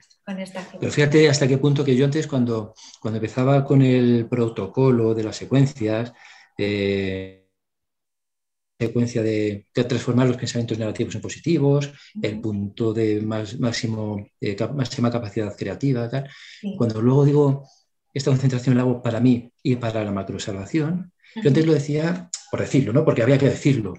Pero 0.79 0.91
fíjate 0.91 1.29
hasta 1.29 1.47
qué 1.47 1.57
punto 1.57 1.83
que 1.83 1.95
yo 1.95 2.05
antes, 2.05 2.27
cuando, 2.27 2.73
cuando 2.99 3.17
empezaba 3.17 3.63
con 3.65 3.81
el 3.81 4.27
protocolo 4.27 5.13
de 5.13 5.23
las 5.23 5.35
secuencias, 5.35 6.13
eh, 6.57 7.40
secuencia 8.87 9.21
de, 9.21 9.65
transformar 9.73 10.27
los 10.27 10.37
pensamientos 10.37 10.77
negativos 10.77 11.15
en 11.15 11.21
positivos, 11.21 11.91
el 12.21 12.39
punto 12.39 12.93
de 12.93 13.21
máximo, 13.21 14.27
eh, 14.39 14.55
máxima 14.73 15.11
capacidad 15.11 15.55
creativa. 15.55 16.09
Tal. 16.09 16.29
Cuando 16.77 17.01
luego 17.01 17.25
digo, 17.25 17.67
esta 18.13 18.31
concentración 18.31 18.75
la 18.75 18.81
hago 18.81 19.01
para 19.01 19.19
mí 19.19 19.51
y 19.63 19.75
para 19.75 20.03
la 20.03 20.11
macrosalvación, 20.11 21.11
yo 21.35 21.47
antes 21.47 21.65
lo 21.65 21.73
decía 21.73 22.29
por 22.51 22.59
decirlo, 22.59 22.91
¿no? 22.91 23.05
Porque 23.05 23.23
había 23.23 23.37
que 23.37 23.49
decirlo. 23.49 23.93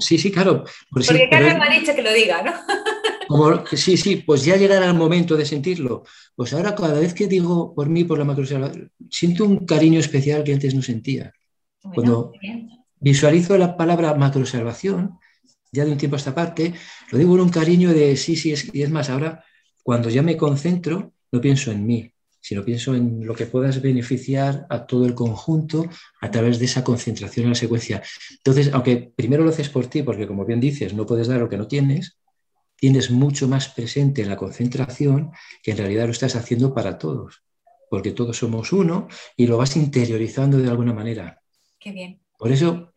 sí, 0.00 0.18
sí, 0.18 0.30
claro. 0.30 0.64
Porque 0.90 1.28
Carmen 1.30 1.58
me 1.58 1.64
ha 1.66 1.80
dicho 1.80 1.94
que 1.94 2.02
lo 2.02 2.12
diga, 2.12 2.42
¿no? 2.42 2.52
Como, 3.28 3.66
sí, 3.66 3.96
sí, 3.96 4.16
pues 4.16 4.44
ya 4.44 4.56
llegará 4.56 4.86
el 4.86 4.94
momento 4.94 5.36
de 5.36 5.44
sentirlo. 5.44 6.02
Pues 6.34 6.52
ahora 6.52 6.74
cada 6.74 6.98
vez 6.98 7.12
que 7.12 7.26
digo 7.26 7.74
por 7.74 7.88
mí, 7.88 8.04
por 8.04 8.18
la 8.18 8.24
macrosalvación, 8.24 8.90
siento 9.10 9.44
un 9.44 9.66
cariño 9.66 10.00
especial 10.00 10.44
que 10.44 10.52
antes 10.52 10.74
no 10.74 10.82
sentía. 10.82 11.32
Cuando, 11.94 12.32
visualizo 13.00 13.56
la 13.58 13.76
palabra 13.76 14.14
macroobservación, 14.14 15.18
ya 15.72 15.84
de 15.84 15.92
un 15.92 15.98
tiempo 15.98 16.16
a 16.16 16.18
esta 16.18 16.34
parte, 16.34 16.74
lo 17.10 17.18
digo 17.18 17.30
con 17.32 17.40
un 17.40 17.50
cariño 17.50 17.92
de 17.92 18.16
sí, 18.16 18.36
sí, 18.36 18.52
es, 18.52 18.72
y 18.74 18.82
es 18.82 18.90
más, 18.90 19.10
ahora 19.10 19.44
cuando 19.82 20.10
ya 20.10 20.22
me 20.22 20.36
concentro, 20.36 21.12
no 21.32 21.40
pienso 21.40 21.70
en 21.70 21.86
mí, 21.86 22.12
sino 22.40 22.64
pienso 22.64 22.94
en 22.94 23.26
lo 23.26 23.34
que 23.34 23.46
puedas 23.46 23.80
beneficiar 23.82 24.66
a 24.70 24.86
todo 24.86 25.06
el 25.06 25.14
conjunto 25.14 25.88
a 26.20 26.30
través 26.30 26.58
de 26.58 26.66
esa 26.66 26.84
concentración 26.84 27.44
en 27.44 27.50
la 27.50 27.54
secuencia. 27.54 28.02
Entonces, 28.30 28.70
aunque 28.72 29.12
primero 29.14 29.44
lo 29.44 29.50
haces 29.50 29.68
por 29.68 29.86
ti, 29.86 30.02
porque 30.02 30.26
como 30.26 30.44
bien 30.44 30.60
dices, 30.60 30.94
no 30.94 31.06
puedes 31.06 31.28
dar 31.28 31.40
lo 31.40 31.48
que 31.48 31.58
no 31.58 31.66
tienes, 31.66 32.18
tienes 32.76 33.10
mucho 33.10 33.48
más 33.48 33.68
presente 33.68 34.22
en 34.22 34.28
la 34.28 34.36
concentración 34.36 35.32
que 35.62 35.72
en 35.72 35.78
realidad 35.78 36.06
lo 36.06 36.12
estás 36.12 36.36
haciendo 36.36 36.72
para 36.72 36.96
todos, 36.96 37.42
porque 37.90 38.12
todos 38.12 38.36
somos 38.36 38.72
uno 38.72 39.08
y 39.36 39.46
lo 39.46 39.56
vas 39.56 39.76
interiorizando 39.76 40.58
de 40.58 40.68
alguna 40.68 40.92
manera. 40.92 41.40
Qué 41.78 41.92
bien. 41.92 42.20
Por 42.38 42.52
eso, 42.52 42.92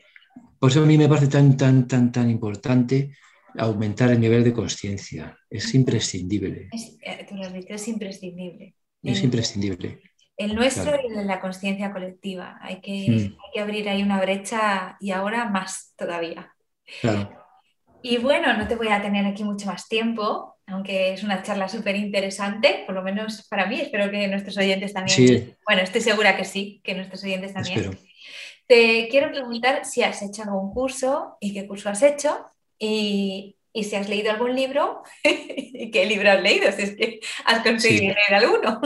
por 0.59 0.69
eso 0.69 0.83
a 0.83 0.85
mí 0.85 0.97
me 0.97 1.09
parece 1.09 1.27
tan, 1.27 1.57
tan, 1.57 1.87
tan, 1.87 2.11
tan 2.11 2.29
importante 2.29 3.11
aumentar 3.57 4.11
el 4.11 4.19
nivel 4.19 4.43
de 4.43 4.53
conciencia. 4.53 5.37
Es 5.49 5.73
imprescindible. 5.73 6.69
Es, 6.71 6.97
eh, 7.01 7.25
tú 7.27 7.35
lo 7.35 7.45
has 7.45 7.53
dicho, 7.53 7.73
es 7.73 7.87
imprescindible. 7.87 8.75
Es 9.03 9.23
imprescindible. 9.23 10.01
El 10.37 10.55
nuestro 10.55 10.95
y 11.01 11.07
el 11.07 11.15
de 11.17 11.25
la 11.25 11.39
conciencia 11.39 11.91
colectiva. 11.91 12.57
Hay 12.61 12.79
que, 12.81 13.07
mm. 13.09 13.17
hay 13.17 13.51
que 13.53 13.59
abrir 13.59 13.89
ahí 13.89 14.01
una 14.03 14.21
brecha 14.21 14.97
y 14.99 15.11
ahora 15.11 15.49
más 15.49 15.93
todavía. 15.97 16.53
Claro. 17.01 17.31
Y 18.03 18.17
bueno, 18.17 18.55
no 18.57 18.67
te 18.67 18.75
voy 18.75 18.87
a 18.87 19.01
tener 19.01 19.25
aquí 19.25 19.43
mucho 19.43 19.67
más 19.67 19.87
tiempo, 19.87 20.57
aunque 20.65 21.13
es 21.13 21.23
una 21.23 21.43
charla 21.43 21.67
súper 21.67 21.95
interesante, 21.95 22.83
por 22.85 22.95
lo 22.95 23.03
menos 23.03 23.47
para 23.47 23.67
mí, 23.67 23.79
espero 23.79 24.09
que 24.09 24.27
nuestros 24.27 24.57
oyentes 24.57 24.93
también. 24.93 25.15
Sí. 25.15 25.53
Bueno, 25.65 25.83
estoy 25.83 26.01
segura 26.01 26.35
que 26.35 26.45
sí, 26.45 26.81
que 26.83 26.95
nuestros 26.95 27.23
oyentes 27.23 27.53
también. 27.53 27.79
Espero. 27.79 28.10
Te 28.71 29.09
quiero 29.11 29.29
preguntar 29.29 29.83
si 29.83 30.01
has 30.01 30.21
hecho 30.21 30.43
algún 30.43 30.71
curso 30.71 31.35
y 31.41 31.53
qué 31.53 31.67
curso 31.67 31.89
has 31.89 32.01
hecho 32.03 32.45
y, 32.79 33.57
si 33.73 33.95
has 33.97 34.07
leído 34.07 34.31
algún 34.31 34.55
libro 34.55 35.03
y 35.25 35.91
qué 35.91 36.05
libro 36.05 36.31
has 36.31 36.41
leído, 36.41 36.71
si 36.71 36.83
es 36.83 36.95
que 36.95 37.19
has 37.43 37.63
conseguido 37.63 38.13
leer 38.13 38.33
alguno. 38.33 38.79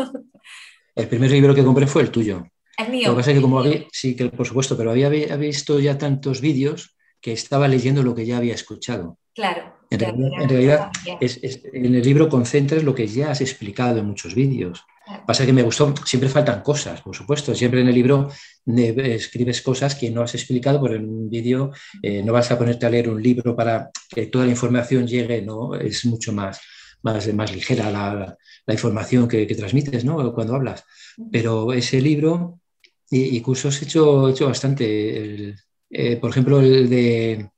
El 0.96 1.08
primer 1.08 1.30
libro 1.30 1.54
que 1.54 1.64
compré 1.64 1.86
fue 1.86 2.02
el 2.02 2.10
tuyo. 2.10 2.48
El 2.80 2.90
mío. 2.90 3.10
Lo 3.10 3.14
que 3.14 3.20
pasa 3.20 3.30
es 3.30 3.38
que 3.38 3.42
como 3.44 3.60
había, 3.60 3.86
sí, 3.92 4.16
que 4.16 4.26
por 4.30 4.48
supuesto, 4.48 4.76
pero 4.76 4.90
había, 4.90 5.08
visto 5.10 5.80
ya 5.80 6.00
tantos 6.00 6.42
vídeos 6.42 6.98
que 7.22 7.34
estaba 7.34 7.68
leyendo 7.68 8.02
lo 8.02 8.16
que 8.16 8.26
ya 8.26 8.38
había 8.38 8.56
escuchado. 8.56 9.20
Claro. 9.36 9.72
En 9.92 10.00
realidad, 10.00 10.90
en 11.22 11.94
el 11.94 12.02
libro 12.02 12.28
concentras 12.28 12.82
lo 12.82 12.96
que 12.96 13.06
ya 13.06 13.30
has 13.30 13.42
explicado 13.42 14.00
en 14.00 14.08
muchos 14.08 14.34
vídeos. 14.34 14.84
Pasa 15.26 15.46
que 15.46 15.54
me 15.54 15.62
gustó, 15.62 15.94
siempre 16.04 16.30
faltan 16.30 16.62
cosas, 16.62 17.02
por 17.02 17.16
supuesto. 17.16 17.54
Siempre 17.54 17.82
en 17.82 17.88
el 17.88 17.96
libro 17.96 18.30
escribes 18.66 19.62
cosas 19.62 19.96
que 19.96 20.10
no 20.10 20.22
has 20.22 20.34
explicado, 20.34 20.82
pero 20.82 20.96
en 20.96 21.08
un 21.08 21.30
vídeo 21.30 21.72
eh, 22.02 22.24
no 22.24 22.34
vas 22.34 22.52
a 22.52 22.58
ponerte 22.58 22.86
a 22.86 22.90
leer 22.90 23.10
un 23.10 23.22
libro 23.22 23.56
para 23.56 23.92
que 24.10 24.28
toda 24.28 24.46
la 24.46 24.52
información 24.52 25.08
llegue, 25.08 25.42
¿no? 25.42 25.76
Es 25.76 26.06
mucho 26.06 26.34
más, 26.34 26.60
más, 27.04 27.32
más 27.34 27.54
ligera 27.54 27.92
la, 27.92 28.36
la, 28.66 28.74
información 28.74 29.28
que, 29.28 29.46
que, 29.46 29.56
transmites, 29.56 30.04
¿no? 30.06 30.34
Cuando 30.34 30.56
hablas. 30.56 30.84
Pero 31.32 31.72
ese 31.74 32.02
libro 32.02 32.60
y, 33.10 33.40
cursos 33.42 33.80
he 33.82 33.86
hecho, 33.86 34.28
he 34.28 34.32
hecho 34.32 34.48
bastante. 34.48 35.56
Eh, 35.90 36.18
por 36.18 36.32
ejemplo, 36.32 36.60
el 36.60 36.90
de 36.90 37.50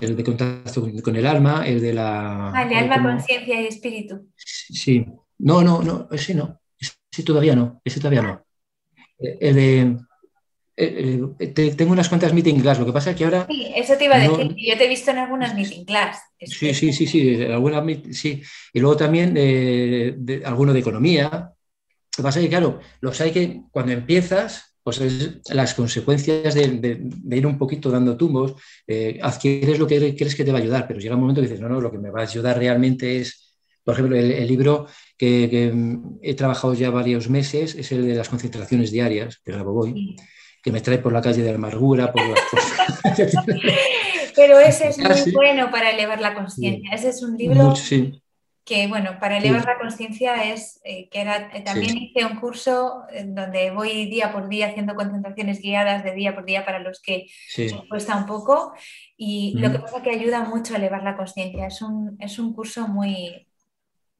el 0.00 0.16
de 0.16 0.24
contacto 0.24 0.88
con 1.02 1.16
el 1.16 1.26
alma, 1.26 1.66
el 1.66 1.80
de 1.80 1.92
la... 1.92 2.50
Ah, 2.50 2.62
el 2.62 2.68
de 2.70 2.76
alma, 2.76 3.02
conciencia 3.02 3.60
y 3.60 3.66
espíritu. 3.66 4.26
Sí, 4.36 5.04
no, 5.42 5.62
no, 5.62 5.82
no, 5.82 6.08
ese 6.12 6.34
no. 6.34 6.60
Ese 6.78 7.22
todavía 7.24 7.56
no. 7.56 7.80
Ese 7.84 7.98
todavía 7.98 8.22
no. 8.22 8.44
El 9.18 9.54
de. 9.54 9.96
eh, 10.76 11.20
eh, 11.38 11.74
tengo 11.76 11.92
unas 11.92 12.08
cuantas 12.08 12.32
meeting 12.32 12.60
class, 12.60 12.78
lo 12.78 12.86
que 12.86 12.92
pasa 12.92 13.10
es 13.10 13.16
que 13.16 13.24
ahora... 13.24 13.46
Sí, 13.50 13.72
eso 13.74 13.94
te 13.96 14.04
iba 14.04 14.16
a 14.16 14.20
decir, 14.20 14.54
yo 14.56 14.78
te 14.78 14.84
he 14.84 14.88
visto 14.88 15.10
en 15.10 15.18
algunas 15.18 15.54
meeting 15.54 15.84
class. 15.84 16.20
Sí, 16.40 16.72
sí, 16.74 16.92
sí, 16.92 17.06
sí, 17.06 17.42
algunas, 17.42 17.84
sí. 18.12 18.40
Y 18.72 18.80
luego 18.80 18.96
también 18.96 19.34
de, 19.34 20.42
alguno 20.44 20.72
de 20.72 20.80
economía. 20.80 21.28
Lo 21.28 22.16
que 22.16 22.22
pasa 22.22 22.38
es 22.38 22.44
que, 22.44 22.50
claro, 22.50 22.80
los 23.00 23.20
hay 23.20 23.32
que 23.32 23.62
cuando 23.70 23.92
empiezas, 23.92 24.76
pues 24.82 25.00
es 25.00 25.40
las 25.50 25.74
consecuencias 25.74 26.54
de, 26.54 27.02
ir 27.30 27.46
un 27.46 27.58
poquito 27.58 27.90
dando 27.90 28.16
tumbos, 28.16 28.54
adquieres 29.22 29.78
lo 29.78 29.88
que 29.88 30.14
crees 30.14 30.36
que 30.36 30.44
te 30.44 30.52
va 30.52 30.58
a 30.58 30.62
ayudar, 30.62 30.86
pero 30.86 31.00
llega 31.00 31.16
un 31.16 31.22
momento 31.22 31.40
que 31.40 31.48
dices, 31.48 31.60
no, 31.60 31.68
no, 31.68 31.80
lo 31.80 31.90
que 31.90 31.98
me 31.98 32.10
va 32.10 32.20
a 32.20 32.24
ayudar 32.24 32.58
realmente 32.58 33.18
es, 33.18 33.41
por 33.84 33.94
ejemplo, 33.94 34.16
el, 34.16 34.46
libro 34.46 34.86
que, 35.16 35.72
he 36.22 36.34
trabajado 36.34 36.74
ya 36.74 36.90
varios 36.90 37.28
meses 37.28 37.74
es 37.74 37.92
el 37.92 38.06
de 38.06 38.14
las 38.14 38.28
concentraciones 38.28 38.90
diarias 38.90 39.40
de 39.44 39.52
Grabovoi 39.52 40.16
que 40.62 40.70
me 40.70 40.80
trae 40.80 40.98
por 40.98 41.12
la 41.12 41.20
calle 41.20 41.42
de 41.42 41.50
amargura, 41.50 42.12
por 42.12 42.22
Pero 44.36 44.60
ese 44.60 44.88
es 44.88 44.98
muy 44.98 45.32
bueno 45.32 45.70
para 45.70 45.90
elevar 45.90 46.20
la 46.20 46.34
conciencia. 46.34 46.90
Ese 46.92 47.08
es 47.08 47.22
un 47.22 47.36
libro 47.36 47.74
que, 48.64 48.86
bueno, 48.86 49.18
para 49.18 49.38
elevar 49.38 49.64
la 49.64 49.78
conciencia 49.78 50.52
es 50.52 50.80
eh, 50.84 51.08
que 51.10 51.22
eh, 51.22 51.62
también 51.64 51.96
hice 51.98 52.24
un 52.24 52.38
curso 52.38 53.02
en 53.10 53.34
donde 53.34 53.72
voy 53.72 54.06
día 54.06 54.32
por 54.32 54.48
día 54.48 54.68
haciendo 54.68 54.94
concentraciones 54.94 55.60
guiadas 55.60 56.04
de 56.04 56.14
día 56.14 56.34
por 56.34 56.44
día 56.44 56.64
para 56.64 56.78
los 56.78 57.02
que 57.02 57.26
cuesta 57.88 58.16
un 58.16 58.26
poco. 58.26 58.72
Y 59.16 59.58
lo 59.58 59.72
que 59.72 59.80
pasa 59.80 59.96
es 59.96 60.02
que 60.04 60.10
ayuda 60.10 60.44
mucho 60.44 60.74
a 60.74 60.76
elevar 60.76 61.02
la 61.02 61.16
conciencia. 61.16 61.66
Es 61.66 61.82
un, 61.82 62.16
es 62.20 62.38
un 62.38 62.54
curso 62.54 62.86
muy, 62.86 63.48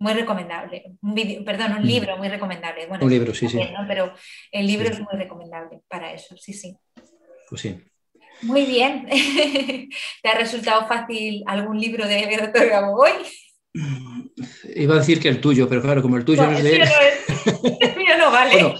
muy 0.02 0.14
recomendable. 0.14 0.96
Un 1.00 1.44
perdón, 1.44 1.74
un 1.74 1.82
mm. 1.82 1.86
libro 1.86 2.16
muy 2.16 2.28
recomendable. 2.28 2.88
un 3.00 3.10
libro, 3.10 3.32
sí, 3.32 3.48
sí. 3.48 3.60
Pero 3.86 4.12
el 4.50 4.66
libro 4.66 4.88
es 4.88 4.98
muy 4.98 5.14
recomendable 5.14 5.80
para 5.88 6.12
eso, 6.12 6.36
sí, 6.36 6.52
sí. 6.52 6.76
Pues 7.48 7.60
sí. 7.60 7.80
Muy 8.42 8.66
bien. 8.66 9.06
¿Te 10.22 10.28
ha 10.28 10.34
resultado 10.34 10.88
fácil 10.88 11.44
algún 11.46 11.80
libro 11.80 12.06
de 12.06 12.36
doctor 12.40 12.68
Gabogoy? 12.68 13.12
Iba 14.74 14.96
a 14.96 14.98
decir 14.98 15.20
que 15.20 15.28
el 15.28 15.40
tuyo, 15.40 15.68
pero 15.68 15.80
claro, 15.80 16.02
como 16.02 16.16
el 16.16 16.24
tuyo 16.24 16.42
no, 16.42 16.50
es 16.50 16.64
de 16.64 16.76
él. 16.76 16.82
el 17.80 17.96
mío 17.96 18.18
no 18.18 18.32
vale. 18.32 18.74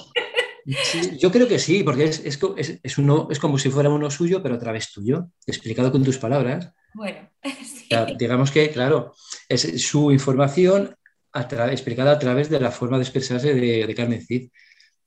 yo 1.19 1.31
creo 1.31 1.47
que 1.47 1.61
sí, 1.61 1.85
porque 1.85 2.05
es, 2.05 2.21
es, 2.25 2.99
uno, 2.99 3.29
es 3.31 3.39
como 3.39 3.59
si 3.59 3.71
fuera 3.71 3.91
uno 3.91 4.11
suyo, 4.11 4.43
pero 4.43 4.57
otra 4.57 4.73
vez 4.73 4.91
tuyo, 4.91 5.29
explicado 5.47 5.93
con 5.93 6.03
tus 6.03 6.19
palabras. 6.19 6.73
Bueno, 6.95 7.31
sí. 7.43 7.89
digamos 8.19 8.51
que, 8.51 8.71
claro, 8.71 9.15
es 9.49 9.81
su 9.83 10.11
información 10.11 10.97
explicada 11.35 12.13
a 12.13 12.19
través 12.19 12.51
de 12.51 12.61
la 12.61 12.71
forma 12.71 12.99
de 12.99 13.05
expresarse 13.05 13.55
de, 13.55 13.95
Carmen 13.95 14.25
Cid, 14.25 14.51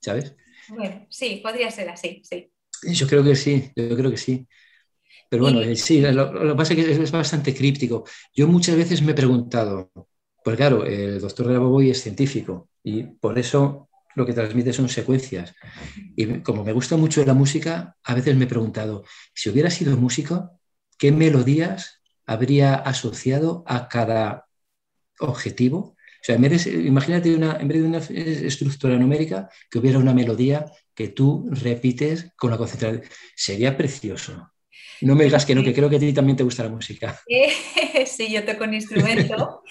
¿sabes? 0.00 0.34
Bueno, 0.68 1.06
sí, 1.08 1.40
podría 1.42 1.70
ser 1.70 1.88
así, 1.88 2.22
sí. 2.24 2.50
Yo 2.82 3.06
creo 3.06 3.24
que 3.24 3.36
sí, 3.36 3.70
yo 3.74 3.96
creo 3.96 4.10
que 4.10 4.16
sí. 4.16 4.46
Pero 5.28 5.42
bueno, 5.44 5.60
eh, 5.60 5.76
sí, 5.76 6.00
lo, 6.00 6.32
que 6.32 6.54
pasa 6.54 6.74
es 6.74 6.84
que 6.84 7.02
es, 7.02 7.10
bastante 7.10 7.54
críptico. 7.54 8.04
Yo 8.34 8.46
muchas 8.48 8.76
veces 8.76 9.02
me 9.02 9.12
he 9.12 9.14
preguntado, 9.14 9.90
pues 10.44 10.56
claro, 10.56 10.84
el 10.84 11.20
doctor 11.20 11.48
Grabovoi 11.48 11.90
es 11.90 12.02
científico 12.02 12.68
y 12.82 13.02
por 13.02 13.38
eso 13.38 13.88
lo 14.14 14.24
que 14.24 14.32
transmite 14.32 14.72
son 14.72 14.88
secuencias. 14.88 15.54
Y 16.16 16.40
como 16.40 16.64
me 16.64 16.72
gusta 16.72 16.96
mucho 16.96 17.24
la 17.24 17.34
música, 17.34 17.96
a 18.04 18.14
veces 18.14 18.36
me 18.36 18.44
he 18.44 18.48
preguntado, 18.48 19.04
si 19.34 19.50
hubiera 19.50 19.70
sido 19.70 19.96
músico, 19.96 20.60
¿qué 20.98 21.12
melodías 21.12 22.00
habría 22.24 22.74
asociado 22.74 23.64
a 23.66 23.88
cada 23.88 24.46
objetivo 25.18 25.95
sea, 26.26 26.36
imagínate 26.36 27.34
una, 27.34 27.56
en 27.60 27.68
vez 27.68 27.80
de 27.80 27.88
una 27.88 27.98
estructura 27.98 28.96
numérica, 28.96 29.48
que 29.70 29.78
hubiera 29.78 29.98
una 29.98 30.12
melodía 30.12 30.66
que 30.94 31.08
tú 31.08 31.48
repites 31.50 32.32
con 32.36 32.50
la 32.50 32.56
concentración. 32.56 33.02
Sería 33.34 33.76
precioso. 33.76 34.50
No 35.02 35.14
me 35.14 35.24
digas 35.24 35.44
que 35.44 35.54
no, 35.54 35.62
que 35.62 35.74
creo 35.74 35.90
que 35.90 35.96
a 35.96 36.00
ti 36.00 36.12
también 36.12 36.36
te 36.36 36.42
gusta 36.42 36.64
la 36.64 36.70
música. 36.70 37.20
Sí, 38.06 38.30
yo 38.30 38.44
toco 38.44 38.64
un 38.64 38.74
instrumento 38.74 39.62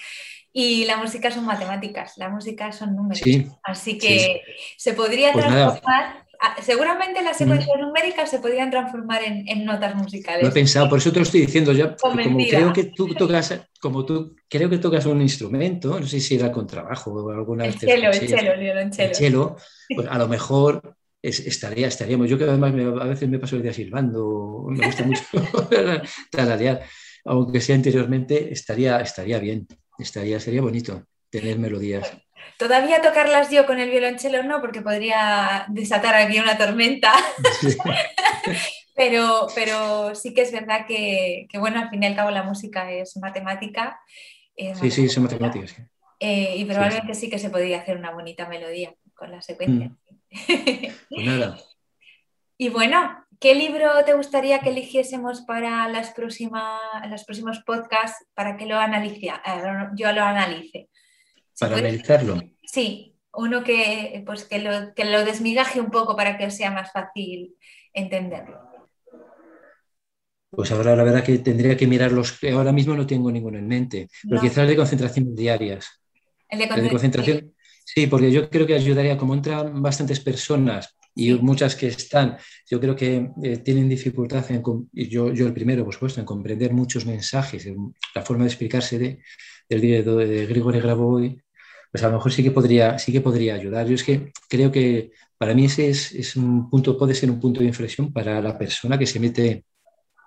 y 0.52 0.84
la 0.84 0.96
música 0.96 1.30
son 1.30 1.44
matemáticas, 1.44 2.14
la 2.16 2.28
música 2.28 2.72
son 2.72 2.96
números. 2.96 3.22
Así 3.62 3.98
que 3.98 4.42
se 4.76 4.94
podría 4.94 5.32
pues 5.32 5.46
transformar 5.46 6.25
seguramente 6.62 7.22
las 7.22 7.36
secuencias 7.36 7.78
numéricas 7.78 8.30
se 8.30 8.38
podrían 8.38 8.70
transformar 8.70 9.22
en, 9.24 9.64
notas 9.64 9.94
musicales. 9.94 10.42
Lo 10.42 10.48
he 10.48 10.52
pensado, 10.52 10.88
por 10.88 10.98
eso 10.98 11.12
te 11.12 11.18
lo 11.18 11.22
estoy 11.22 11.40
diciendo 11.40 11.72
ya. 11.72 11.96
Como 11.96 12.36
creo 12.36 12.72
que 12.72 12.84
tú 12.84 13.14
tocas, 13.14 13.60
como 13.80 14.04
tú 14.04 14.36
creo 14.48 14.68
que 14.68 14.78
tocas 14.78 15.06
un 15.06 15.20
instrumento, 15.22 15.98
no 15.98 16.06
sé 16.06 16.20
si 16.20 16.36
era 16.36 16.52
con 16.52 16.66
trabajo 16.66 17.12
o 17.12 17.30
alguna 17.30 17.66
el 17.66 17.78
Chelo, 17.78 18.10
el 18.10 18.26
chelo, 18.26 18.52
el 18.52 18.90
chelo. 18.90 19.12
chelo, 19.12 19.56
pues 19.94 20.08
a 20.08 20.18
lo 20.18 20.28
mejor 20.28 20.96
estaría, 21.22 21.88
estaríamos. 21.88 22.28
Yo 22.28 22.38
que 22.38 22.44
además 22.44 22.72
a 23.00 23.04
veces 23.06 23.28
me 23.28 23.38
paso 23.38 23.56
el 23.56 23.62
día 23.62 23.72
silbando, 23.72 24.66
me 24.68 24.86
gusta 24.86 25.04
mucho 25.04 25.22
tararear, 26.30 26.82
aunque 27.24 27.60
sea 27.60 27.76
anteriormente, 27.76 28.52
estaría, 28.52 29.00
estaría 29.00 29.38
bien, 29.38 29.66
estaría, 29.98 30.38
sería 30.40 30.62
bonito 30.62 31.04
tener 31.30 31.58
melodías. 31.58 32.12
Todavía 32.58 33.02
tocarlas 33.02 33.50
yo 33.50 33.66
con 33.66 33.78
el 33.78 33.90
violonchelo 33.90 34.42
no, 34.42 34.60
porque 34.60 34.80
podría 34.80 35.66
desatar 35.68 36.14
aquí 36.14 36.38
una 36.38 36.56
tormenta. 36.56 37.12
pero, 38.96 39.46
pero 39.54 40.14
sí 40.14 40.32
que 40.32 40.42
es 40.42 40.52
verdad 40.52 40.86
que, 40.86 41.46
bueno, 41.58 41.80
al 41.80 41.90
fin 41.90 42.02
y 42.02 42.06
al 42.06 42.16
cabo 42.16 42.30
la 42.30 42.42
música 42.42 42.90
es 42.90 43.16
matemática. 43.18 44.00
sí, 44.56 44.90
sí, 44.90 45.04
es 45.04 45.18
matemática. 45.18 45.88
Eh, 46.18 46.56
y 46.56 46.64
probablemente 46.64 47.14
sí, 47.14 47.28
que 47.28 47.38
se 47.38 47.50
podría 47.50 47.80
hacer 47.80 47.98
una 47.98 48.12
bonita 48.12 48.48
melodía 48.48 48.94
con 49.14 49.30
la 49.30 49.42
secuencia. 49.42 49.88
Mm. 49.88 49.96
Pues 51.10 51.26
nada. 51.26 51.58
Y 52.58 52.70
bueno, 52.70 53.22
¿qué 53.38 53.54
libro 53.54 54.02
te 54.06 54.14
gustaría 54.14 54.60
que 54.60 54.70
eligiésemos 54.70 55.42
para 55.42 55.86
las 55.88 56.12
próximas, 56.12 56.80
los 57.10 57.22
próximos 57.24 57.62
podcasts 57.66 58.24
para 58.32 58.56
que 58.56 58.64
lo 58.64 58.78
analice, 58.78 59.26
eh, 59.26 59.62
yo 59.94 60.10
lo 60.12 60.22
analice? 60.22 60.88
Para 61.58 61.76
analizarlo. 61.76 62.42
Sí, 62.62 63.16
uno 63.32 63.62
que, 63.64 64.22
pues, 64.26 64.44
que, 64.44 64.58
lo, 64.58 64.94
que 64.94 65.04
lo 65.04 65.24
desmigaje 65.24 65.80
un 65.80 65.90
poco 65.90 66.16
para 66.16 66.38
que 66.38 66.50
sea 66.50 66.70
más 66.70 66.92
fácil 66.92 67.54
entenderlo. 67.92 68.60
Pues 70.50 70.70
ahora 70.72 70.96
la 70.96 71.04
verdad 71.04 71.24
que 71.24 71.38
tendría 71.38 71.76
que 71.76 71.86
mirar 71.86 72.12
los 72.12 72.32
que 72.32 72.50
ahora 72.50 72.72
mismo 72.72 72.94
no 72.94 73.06
tengo 73.06 73.30
ninguno 73.30 73.58
en 73.58 73.68
mente, 73.68 74.08
pero 74.28 74.40
quizás 74.40 74.66
de 74.66 74.76
concentración 74.76 75.34
diarias. 75.34 76.00
El 76.48 76.60
de, 76.60 76.88
concentración. 76.88 77.52
Sí, 77.84 78.06
porque 78.06 78.30
yo 78.32 78.48
creo 78.48 78.66
que 78.66 78.74
ayudaría, 78.74 79.18
como 79.18 79.34
entran 79.34 79.82
bastantes 79.82 80.20
personas 80.20 80.96
y 81.14 81.32
muchas 81.34 81.76
que 81.76 81.88
están, 81.88 82.36
yo 82.68 82.80
creo 82.80 82.96
que 82.96 83.30
eh, 83.42 83.58
tienen 83.58 83.88
dificultad, 83.88 84.50
en, 84.50 84.62
y 84.92 85.08
yo, 85.08 85.32
yo 85.32 85.46
el 85.46 85.52
primero, 85.52 85.84
por 85.84 85.94
supuesto, 85.94 86.20
en 86.20 86.26
comprender 86.26 86.72
muchos 86.72 87.06
mensajes, 87.06 87.68
la 88.14 88.22
forma 88.22 88.44
de 88.44 88.50
explicarse 88.50 88.98
de, 88.98 89.22
del 89.68 89.80
libro 89.80 90.16
de 90.16 90.46
Grigori 90.46 90.80
Grabovoi, 90.80 91.40
pues 91.90 92.02
a 92.04 92.08
lo 92.08 92.14
mejor 92.14 92.32
sí 92.32 92.42
que 92.42 92.50
podría, 92.50 92.98
sí 92.98 93.12
que 93.12 93.20
podría 93.20 93.54
ayudar. 93.54 93.86
Yo 93.86 93.94
es 93.94 94.04
que 94.04 94.32
creo 94.48 94.70
que 94.70 95.10
para 95.38 95.54
mí 95.54 95.66
ese 95.66 95.88
es, 95.90 96.36
un 96.36 96.70
punto, 96.70 96.96
puede 96.98 97.14
ser 97.14 97.30
un 97.30 97.40
punto 97.40 97.60
de 97.60 97.66
inflexión 97.66 98.12
para 98.12 98.40
la 98.40 98.56
persona 98.56 98.98
que 98.98 99.06
se 99.06 99.20
mete, 99.20 99.64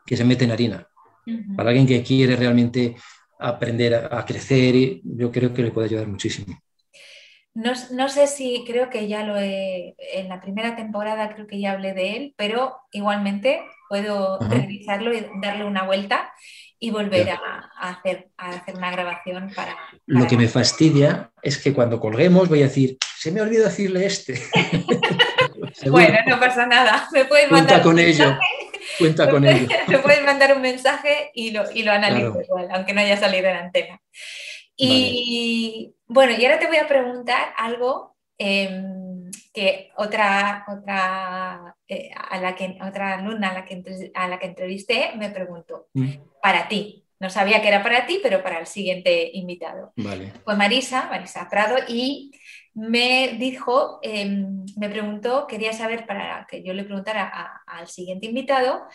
que 0.05 0.17
se 0.17 0.25
mete 0.25 0.45
en 0.45 0.51
harina. 0.51 0.87
Para 1.55 1.69
alguien 1.69 1.85
que 1.85 2.01
quiere 2.01 2.35
realmente 2.35 2.95
aprender 3.39 3.93
a, 3.93 4.25
crecer, 4.25 4.99
yo 5.03 5.31
creo 5.31 5.53
que 5.53 5.61
le 5.61 5.71
puede 5.71 5.87
ayudar 5.87 6.07
muchísimo. 6.07 6.59
No, 7.53 8.09
sé 8.09 8.27
si 8.27 8.63
creo 8.65 8.89
que 8.89 9.07
ya 9.07 9.23
lo 9.23 9.37
he, 9.37 9.95
en 10.13 10.29
la 10.29 10.39
primera 10.39 10.75
temporada 10.75 11.33
creo 11.33 11.45
que 11.45 11.59
ya 11.59 11.73
hablé 11.73 11.93
de 11.93 12.15
él, 12.15 12.33
pero 12.37 12.77
igualmente 12.91 13.61
puedo 13.89 14.39
revisarlo 14.39 15.13
y 15.13 15.25
darle 15.41 15.65
una 15.65 15.83
vuelta 15.83 16.31
y 16.79 16.91
volver 16.91 17.29
a, 17.29 17.71
hacer, 17.77 18.29
a 18.37 18.51
hacer 18.51 18.75
una 18.75 18.91
grabación 18.91 19.51
para, 19.53 19.75
Lo 20.05 20.27
que 20.27 20.37
me 20.37 20.47
fastidia 20.47 21.31
es 21.41 21.57
que 21.57 21.73
cuando 21.73 21.99
colguemos 21.99 22.47
voy 22.47 22.61
a 22.61 22.67
decir, 22.67 22.97
se 23.17 23.31
me 23.31 23.41
olvidado 23.41 23.69
decirle 23.69 24.05
este. 24.05 24.41
bueno, 25.89 26.17
no 26.27 26.39
pasa 26.39 26.65
nada. 26.65 27.07
Me 27.13 27.25
puedes 27.25 27.51
mandar 27.51 27.81
Cuenta 27.81 27.83
con 27.83 27.99
ello. 27.99 28.37
Cuenta 28.97 29.29
con 29.29 29.45
ello. 29.45 29.67
Me 29.87 29.99
puedes 29.99 30.23
mandar 30.23 30.55
un 30.55 30.61
mensaje 30.61 31.31
y 31.33 31.51
lo, 31.51 31.63
y 31.73 31.83
lo 31.83 31.91
analizo 31.91 32.41
igual, 32.41 32.69
aunque 32.71 32.93
no 32.93 33.01
haya 33.01 33.17
salido 33.17 33.47
en 33.47 33.55
antena. 33.57 34.01
Y 34.75 35.93
bueno, 36.07 36.33
y 36.37 36.45
ahora 36.45 36.59
te 36.59 36.67
voy 36.67 36.77
a 36.77 36.87
preguntar 36.87 37.53
algo 37.57 38.15
em, 38.37 38.98
que 39.53 39.91
otra, 39.97 40.65
otra, 40.67 41.75
eh, 41.87 42.09
a 42.15 42.39
la 42.39 42.55
que, 42.55 42.77
otra 42.85 43.17
alumna 43.17 43.51
a 43.51 43.53
la 43.53 43.65
que, 43.65 43.83
a 44.13 44.27
la 44.27 44.39
que 44.39 44.47
entrevisté 44.47 45.11
me 45.15 45.29
preguntó. 45.29 45.87
Mm 45.93 46.29
para 46.41 46.67
ti. 46.67 47.05
No 47.19 47.29
sabía 47.29 47.61
que 47.61 47.67
era 47.67 47.83
para 47.83 48.05
ti, 48.05 48.19
pero 48.23 48.41
para 48.41 48.59
el 48.59 48.65
siguiente 48.65 49.29
invitado. 49.33 49.91
Fue 50.45 50.55
Marisa, 50.55 51.07
Marisa 51.09 51.49
Prado, 51.49 51.75
y 51.87 52.31
me 52.73 53.35
dijo, 53.37 53.99
em, 54.01 54.63
me 54.77 54.89
preguntó, 54.89 55.45
quería 55.45 55.73
saber 55.73 56.05
para 56.05 56.47
que 56.49 56.63
yo 56.63 56.73
le 56.73 56.85
preguntara 56.85 57.61
al 57.67 57.87
siguiente 57.89 58.27
invitado, 58.27 58.87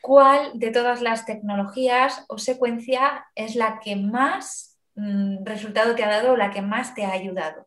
cuál 0.00 0.52
de 0.54 0.70
todas 0.70 1.02
las 1.02 1.26
tecnologías 1.26 2.24
o 2.28 2.38
secuencia 2.38 3.26
es 3.34 3.56
la 3.56 3.78
que 3.78 3.96
más 3.96 4.78
mm, 4.94 5.44
resultado 5.44 5.94
te 5.94 6.02
ha 6.02 6.08
dado 6.08 6.32
o 6.32 6.36
la 6.36 6.50
que 6.50 6.62
más 6.62 6.94
te 6.94 7.04
ha 7.04 7.12
ayudado. 7.12 7.66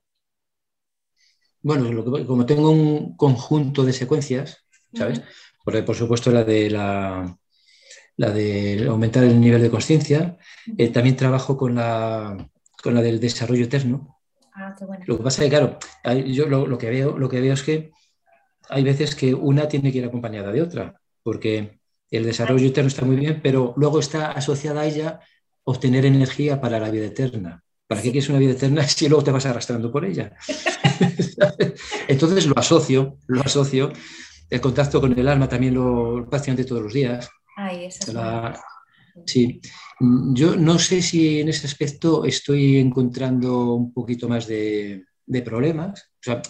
Bueno, 1.61 2.03
como 2.25 2.45
tengo 2.45 2.71
un 2.71 3.15
conjunto 3.17 3.83
de 3.83 3.93
secuencias, 3.93 4.65
¿sabes? 4.93 5.21
Porque, 5.63 5.83
por 5.83 5.95
supuesto, 5.95 6.31
la 6.31 6.43
de 6.43 6.69
la, 6.69 7.37
la 8.17 8.31
de 8.31 8.85
aumentar 8.87 9.23
el 9.23 9.39
nivel 9.39 9.61
de 9.61 9.69
conciencia. 9.69 10.37
Eh, 10.77 10.89
también 10.89 11.15
trabajo 11.15 11.55
con 11.55 11.75
la, 11.75 12.49
con 12.81 12.93
la 12.93 13.01
del 13.01 13.19
desarrollo 13.19 13.63
eterno. 13.63 14.17
Ah, 14.53 14.75
qué 14.77 14.85
bueno. 14.85 15.05
Lo 15.07 15.17
que 15.17 15.23
pasa 15.23 15.43
es 15.43 15.49
que, 15.49 15.55
claro, 15.55 15.77
yo 16.25 16.47
lo, 16.47 16.77
que 16.77 16.89
veo, 16.89 17.17
lo 17.17 17.29
que 17.29 17.39
veo 17.39 17.53
es 17.53 17.63
que 17.63 17.91
hay 18.69 18.83
veces 18.83 19.15
que 19.15 19.33
una 19.33 19.67
tiene 19.67 19.91
que 19.91 19.99
ir 19.99 20.05
acompañada 20.05 20.51
de 20.51 20.61
otra, 20.61 20.99
porque 21.23 21.79
el 22.09 22.23
desarrollo 22.23 22.67
eterno 22.67 22.87
está 22.87 23.05
muy 23.05 23.15
bien, 23.15 23.39
pero 23.41 23.73
luego 23.77 23.99
está 23.99 24.31
asociada 24.31 24.81
a 24.81 24.85
ella 24.85 25.19
obtener 25.63 26.05
energía 26.05 26.59
para 26.59 26.79
la 26.79 26.89
vida 26.89 27.05
eterna. 27.05 27.63
¿Para 27.87 28.01
qué 28.01 28.11
quieres 28.11 28.29
una 28.29 28.39
vida 28.39 28.51
eterna 28.51 28.83
si 28.87 29.07
luego 29.07 29.23
te 29.23 29.31
vas 29.31 29.45
arrastrando 29.45 29.91
por 29.91 30.05
ella? 30.05 30.35
Entonces 32.07 32.45
lo 32.45 32.57
asocio, 32.57 33.17
lo 33.27 33.41
asocio. 33.41 33.91
El 34.49 34.61
contacto 34.61 35.01
con 35.01 35.17
el 35.17 35.27
alma 35.27 35.49
también 35.49 35.73
lo 35.73 36.27
prácticamente 36.29 36.65
todos 36.65 36.83
los 36.83 36.93
días. 36.93 37.29
Ay, 37.55 37.89
Sí, 39.25 39.59
yo 39.99 40.55
no 40.55 40.77
sé 40.77 41.01
si 41.01 41.39
en 41.39 41.49
ese 41.49 41.65
aspecto 41.65 42.23
estoy 42.23 42.77
encontrando 42.77 43.73
un 43.73 43.91
poquito 43.91 44.29
más 44.29 44.45
de, 44.45 45.05
problemas, 45.43 46.11
o 46.13 46.21
sea, 46.21 46.41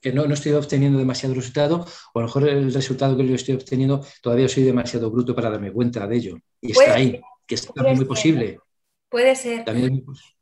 que 0.00 0.12
no, 0.12 0.24
estoy 0.24 0.52
obteniendo 0.52 0.98
demasiado 0.98 1.34
resultado, 1.34 1.86
o 2.14 2.18
a 2.18 2.22
lo 2.22 2.28
mejor 2.28 2.48
el 2.48 2.72
resultado 2.72 3.14
que 3.16 3.28
yo 3.28 3.34
estoy 3.34 3.56
obteniendo 3.56 4.04
todavía 4.22 4.48
soy 4.48 4.62
demasiado 4.62 5.10
bruto 5.10 5.34
para 5.34 5.50
darme 5.50 5.70
cuenta 5.70 6.06
de 6.06 6.16
ello. 6.16 6.38
Y 6.62 6.72
está 6.72 6.94
ahí, 6.94 7.20
que 7.46 7.56
es 7.56 7.68
muy 7.76 8.06
posible. 8.06 8.58
Puede 9.12 9.36
ser. 9.36 9.64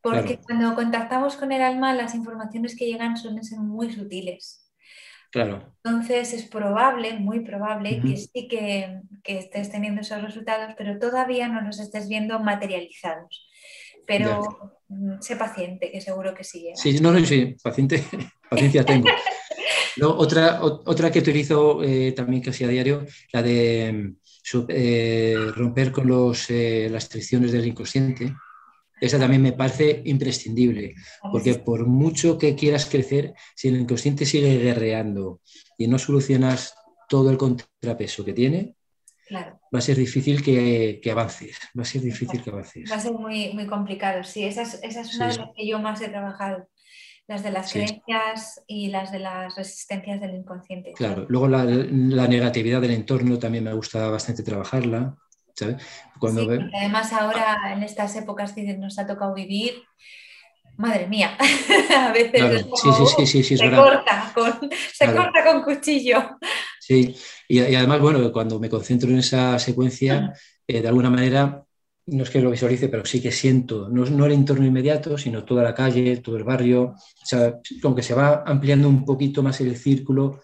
porque 0.00 0.38
cuando 0.38 0.76
contactamos 0.76 1.34
con 1.34 1.50
el 1.50 1.60
alma, 1.60 1.92
las 1.92 2.14
informaciones 2.14 2.76
que 2.76 2.86
llegan 2.86 3.16
suelen 3.16 3.42
ser 3.42 3.58
muy 3.58 3.92
sutiles. 3.92 4.70
Claro. 5.32 5.74
Entonces 5.82 6.32
es 6.32 6.44
probable, 6.44 7.14
muy 7.18 7.40
probable, 7.40 8.00
que 8.00 8.16
sí 8.16 8.46
que, 8.48 9.00
estés 9.24 9.72
teniendo 9.72 10.02
esos 10.02 10.22
resultados, 10.22 10.74
pero 10.78 11.00
todavía 11.00 11.48
no 11.48 11.60
los 11.62 11.80
estés 11.80 12.08
viendo 12.08 12.38
materializados. 12.38 13.48
Pero 14.06 14.76
mm, 14.88 15.20
sé 15.20 15.34
paciente, 15.34 15.90
que 15.90 16.00
seguro 16.00 16.32
que 16.32 16.44
sí. 16.44 16.70
Sí, 16.76 17.00
no, 17.00 17.10
no, 17.10 17.24
sí, 17.26 17.56
paciente, 17.62 18.04
paciencia 18.50 18.84
tengo. 18.84 19.08
otra, 20.02 20.62
otra 20.62 21.10
que 21.10 21.18
utilizo 21.18 21.82
eh, 21.82 22.12
también 22.12 22.40
casi 22.40 22.62
a 22.62 22.68
diario, 22.68 23.04
la 23.32 23.42
de 23.42 24.14
eh, 24.68 25.36
romper 25.56 25.90
con 25.90 26.06
los, 26.06 26.50
eh, 26.50 26.88
las 26.88 27.02
restricciones 27.04 27.50
del 27.50 27.66
inconsciente. 27.66 28.32
Esa 29.00 29.18
también 29.18 29.42
me 29.42 29.52
parece 29.52 30.02
imprescindible, 30.04 30.94
porque 31.32 31.54
por 31.54 31.86
mucho 31.86 32.38
que 32.38 32.54
quieras 32.54 32.86
crecer, 32.86 33.34
si 33.54 33.68
el 33.68 33.80
inconsciente 33.80 34.26
sigue 34.26 34.58
guerreando 34.58 35.40
y 35.78 35.88
no 35.88 35.98
solucionas 35.98 36.74
todo 37.08 37.30
el 37.30 37.38
contrapeso 37.38 38.24
que 38.24 38.32
tiene, 38.32 38.74
va 39.34 39.78
a 39.78 39.80
ser 39.80 39.96
difícil 39.96 40.42
que, 40.42 41.00
avances, 41.10 41.58
va 41.78 41.82
a 41.82 41.86
ser 41.86 42.02
difícil 42.02 42.42
que 42.42 42.50
avances. 42.50 42.90
Va 42.90 42.96
a 42.96 43.00
ser 43.00 43.12
muy, 43.12 43.52
muy 43.54 43.66
complicado, 43.66 44.22
sí, 44.24 44.44
esa 44.44 44.62
es, 44.62 45.14
una 45.14 45.28
de 45.28 45.38
las 45.38 45.48
que 45.56 45.66
yo 45.66 45.78
más 45.78 46.00
he 46.02 46.08
trabajado, 46.08 46.68
las 47.26 47.42
de 47.42 47.50
las 47.52 47.72
creencias 47.72 48.62
y 48.66 48.88
las 48.88 49.12
de 49.12 49.20
las 49.20 49.54
resistencias 49.56 50.20
del 50.20 50.34
inconsciente. 50.34 50.92
Claro, 50.92 51.26
luego 51.28 51.48
la, 51.48 51.64
la 51.64 52.26
negatividad 52.26 52.80
del 52.80 52.92
entorno 52.92 53.38
también 53.38 53.64
me 53.64 53.72
gusta 53.72 54.08
bastante 54.08 54.42
trabajarla. 54.42 55.16
Cuando 56.18 56.42
Además 56.42 57.12
ahora 57.12 57.72
en 57.72 57.82
estas 57.82 58.14
épocas 58.16 58.52
que 58.52 58.62
nos 58.76 58.98
ha 58.98 59.06
tocado 59.06 59.34
vivir, 59.34 59.82
madre 60.76 61.06
mía, 61.06 61.36
a 61.96 62.12
veces 62.12 62.64
se, 63.58 63.70
corta 63.70 64.32
con, 64.34 64.70
se 64.92 65.14
corta 65.14 65.44
con 65.44 65.62
cuchillo. 65.62 66.38
Sí, 66.80 67.14
y, 67.48 67.60
además, 67.74 68.00
bueno, 68.00 68.32
cuando 68.32 68.58
me 68.58 68.68
concentro 68.70 69.08
en 69.10 69.18
esa 69.18 69.58
secuencia, 69.58 70.32
eh, 70.66 70.80
de 70.80 70.88
alguna 70.88 71.10
manera, 71.10 71.62
no 72.06 72.22
es 72.22 72.30
que 72.30 72.40
lo 72.40 72.50
visualice, 72.50 72.88
pero 72.88 73.04
sí 73.04 73.20
que 73.20 73.30
siento, 73.30 73.88
no, 73.88 74.04
no, 74.06 74.26
el 74.26 74.32
entorno 74.32 74.66
inmediato, 74.66 75.16
sino 75.16 75.44
toda 75.44 75.62
la 75.62 75.74
calle, 75.74 76.16
todo 76.18 76.36
el 76.36 76.44
barrio, 76.44 76.82
o 76.82 77.26
sea, 77.26 77.58
como 77.82 77.94
que 77.94 78.02
se 78.02 78.14
va 78.14 78.42
ampliando 78.46 78.88
un 78.88 79.04
poquito 79.04 79.42
más 79.42 79.60
el 79.60 79.76
círculo 79.76 80.40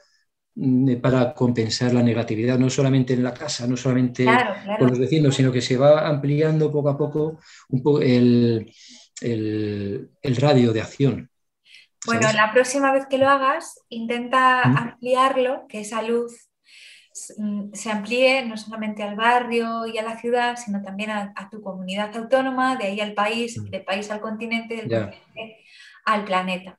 para 1.02 1.34
compensar 1.34 1.92
la 1.92 2.02
negatividad, 2.02 2.58
no 2.58 2.70
solamente 2.70 3.12
en 3.12 3.22
la 3.22 3.34
casa, 3.34 3.66
no 3.66 3.76
solamente 3.76 4.24
con 4.78 4.88
los 4.88 4.98
vecinos, 4.98 5.34
sino 5.34 5.52
que 5.52 5.60
se 5.60 5.76
va 5.76 6.06
ampliando 6.06 6.72
poco 6.72 6.88
a 6.88 6.96
poco 6.96 7.38
un 7.68 8.66
el, 9.20 10.10
radio 10.22 10.72
de 10.72 10.80
acción. 10.80 11.30
Bueno, 12.06 12.32
la 12.32 12.52
próxima 12.52 12.92
vez 12.92 13.06
que 13.06 13.18
lo 13.18 13.28
hagas, 13.28 13.80
intenta 13.90 14.62
ampliarlo, 14.62 15.66
que 15.68 15.80
esa 15.80 16.00
luz 16.00 16.48
mm, 17.36 17.72
se 17.74 17.90
amplíe 17.90 18.46
no 18.46 18.56
solamente 18.56 19.02
al 19.02 19.16
barrio 19.16 19.86
y 19.86 19.98
a 19.98 20.02
la 20.02 20.18
ciudad, 20.18 20.56
sino 20.56 20.82
también 20.82 21.10
a, 21.10 21.48
tu 21.50 21.60
comunidad 21.60 22.16
autónoma, 22.16 22.76
de 22.76 22.86
ahí 22.86 23.00
al 23.00 23.12
país, 23.12 23.62
del 23.70 23.84
país 23.84 24.10
al 24.10 24.20
continente, 24.20 24.76
del 24.76 24.88
continente 24.88 25.64
al 26.06 26.24
planeta 26.24 26.78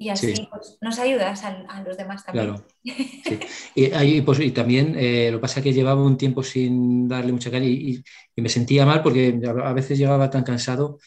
y 0.00 0.08
así 0.08 0.48
pues, 0.50 0.78
nos 0.80 0.98
ayudas 0.98 1.44
a, 1.44 1.82
los 1.86 1.94
demás 1.98 2.24
también. 2.24 2.54
Claro. 2.54 2.66
Y, 3.74 4.22
pues, 4.22 4.40
y, 4.40 4.50
también 4.50 4.96
eh, 4.98 5.28
lo 5.30 5.36
que 5.36 5.42
pasa 5.42 5.60
es 5.60 5.64
que 5.64 5.74
llevaba 5.74 6.02
un 6.02 6.16
tiempo 6.16 6.42
sin 6.42 7.06
darle 7.06 7.32
mucha 7.32 7.50
caña 7.50 7.66
y, 7.66 8.02
me 8.34 8.48
sentía 8.48 8.86
mal 8.86 9.02
porque 9.02 9.38
a 9.44 9.72
veces 9.74 9.98
llegaba 9.98 10.30
tan 10.30 10.42
cansado 10.42 10.98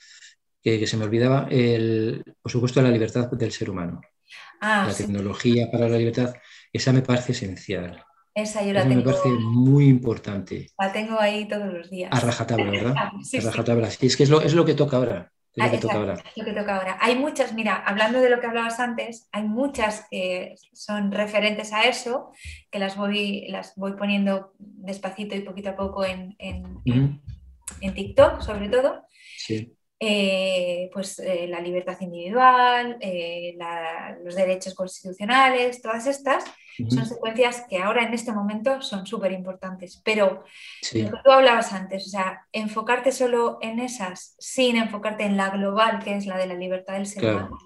que, 0.61 0.85
se 0.85 0.95
me 0.97 1.05
olvidaba, 1.05 1.47
el, 1.49 2.23
por 2.39 2.51
supuesto, 2.51 2.83
la 2.83 2.91
libertad 2.91 3.31
del 3.31 3.51
ser 3.51 3.71
humano. 3.71 3.99
Ah, 4.61 4.85
la 4.87 4.93
tecnología 4.93 5.71
para 5.71 5.89
la 5.89 5.97
libertad, 5.97 6.35
esa 6.71 6.93
me 6.93 7.01
parece 7.01 7.31
esencial. 7.31 8.05
Esa 8.35 8.63
yo 8.63 8.73
la 8.73 8.83
tengo. 8.83 8.97
me 8.97 9.01
parece 9.01 9.29
muy 9.29 9.87
importante. 9.87 10.67
La 10.77 10.93
tengo 10.93 11.19
ahí 11.19 11.47
todos 11.47 11.73
los 11.73 11.89
días. 11.89 12.11
A 12.13 12.19
rajatabla, 12.19 12.69
¿verdad? 12.69 12.95
sí, 13.23 13.37
a 13.37 13.41
rajatabla. 13.41 13.89
Sí. 13.89 14.05
es 14.05 14.15
que 14.15 14.23
es 14.23 14.29
lo, 14.29 14.41
es 14.41 14.53
lo 14.53 14.63
que 14.63 14.75
toca 14.75 14.97
ahora. 14.97 15.32
Lo 15.55 15.69
que, 15.69 15.77
toca 16.53 16.77
ahora. 16.77 16.97
Hay 16.99 17.15
muchas, 17.15 17.53
mira, 17.53 17.75
hablando 17.75 18.19
de 18.19 18.29
lo 18.29 18.39
que 18.39 18.47
hablabas 18.47 18.79
antes, 18.79 19.29
hay 19.31 19.43
muchas 19.43 20.07
que 20.09 20.55
son 20.73 21.11
referentes 21.11 21.71
a 21.73 21.83
eso, 21.83 22.31
que 22.71 22.79
las 22.79 22.97
voy, 22.97 23.47
las 23.49 23.75
voy 23.75 23.93
poniendo 23.93 24.53
despacito 24.57 25.35
y 25.35 25.41
poquito 25.41 25.69
a 25.69 25.75
poco 25.75 26.05
en, 26.05 26.35
en, 26.39 26.81
en 27.81 27.93
TikTok, 27.93 28.41
sobre 28.41 28.69
todo. 28.69 29.05
Sí. 29.37 29.75
Eh, 30.05 30.89
pues 30.91 31.17
eh, 31.19 31.47
la 31.47 31.61
libertad 31.61 31.95
individual, 32.01 32.97
eh, 32.99 33.55
los 34.21 34.35
derechos 34.35 34.73
constitucionales, 34.73 35.81
todas 35.81 36.07
estas 36.07 36.43
son 36.89 37.05
secuencias 37.05 37.63
que 37.69 37.77
ahora 37.77 38.03
en 38.03 38.13
este 38.13 38.33
momento 38.33 38.81
son 38.81 39.05
súper 39.05 39.31
importantes. 39.31 40.01
Pero 40.03 40.43
lo 40.91 41.09
que 41.09 41.21
tú 41.23 41.31
hablabas 41.31 41.71
antes, 41.71 42.07
o 42.07 42.09
sea, 42.09 42.45
enfocarte 42.51 43.13
solo 43.13 43.59
en 43.61 43.79
esas 43.79 44.35
sin 44.39 44.75
enfocarte 44.75 45.23
en 45.23 45.37
la 45.37 45.51
global, 45.51 46.03
que 46.03 46.17
es 46.17 46.25
la 46.25 46.37
de 46.37 46.47
la 46.47 46.55
libertad 46.55 46.95
del 46.95 47.05
ser 47.05 47.23
humano, 47.23 47.57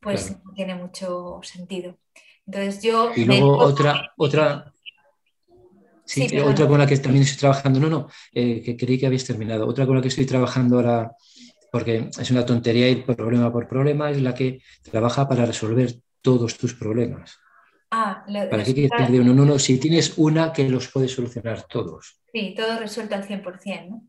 pues 0.00 0.34
no 0.42 0.54
tiene 0.54 0.76
mucho 0.76 1.40
sentido. 1.42 1.98
Entonces 2.46 2.82
yo... 2.82 3.12
Y 3.14 3.26
luego 3.26 3.58
otra, 3.58 4.14
otra, 4.16 4.72
Sí, 6.06 6.38
otra 6.38 6.68
con 6.68 6.78
la 6.78 6.86
que 6.86 6.96
también 6.98 7.24
estoy 7.24 7.40
trabajando, 7.40 7.80
no, 7.80 7.90
no, 7.90 8.08
que 8.32 8.76
creí 8.78 8.96
que 8.96 9.06
habías 9.06 9.24
terminado. 9.24 9.66
Otra 9.66 9.84
con 9.84 9.96
la 9.96 10.00
que 10.00 10.08
estoy 10.08 10.24
trabajando 10.24 10.76
ahora 10.76 11.16
porque 11.76 12.08
es 12.18 12.30
una 12.30 12.46
tontería 12.46 12.88
ir 12.88 13.04
problema 13.04 13.52
por 13.52 13.68
problema, 13.68 14.10
es 14.10 14.22
la 14.22 14.34
que 14.34 14.62
trabaja 14.90 15.28
para 15.28 15.44
resolver 15.44 15.92
todos 16.22 16.56
tus 16.56 16.72
problemas. 16.72 17.38
Ah, 17.90 18.24
¿Para 18.50 18.64
qué 18.64 18.72
quieres 18.72 18.92
tener 18.96 19.20
uno? 19.20 19.34
No, 19.34 19.44
no, 19.44 19.58
si 19.58 19.78
tienes 19.78 20.14
una 20.16 20.54
que 20.54 20.66
los 20.70 20.88
puede 20.88 21.06
solucionar 21.06 21.66
todos. 21.68 22.18
Sí, 22.32 22.54
todo 22.56 22.78
resuelto 22.78 23.14
al 23.14 23.24
100%, 23.24 23.90
¿no? 23.90 24.08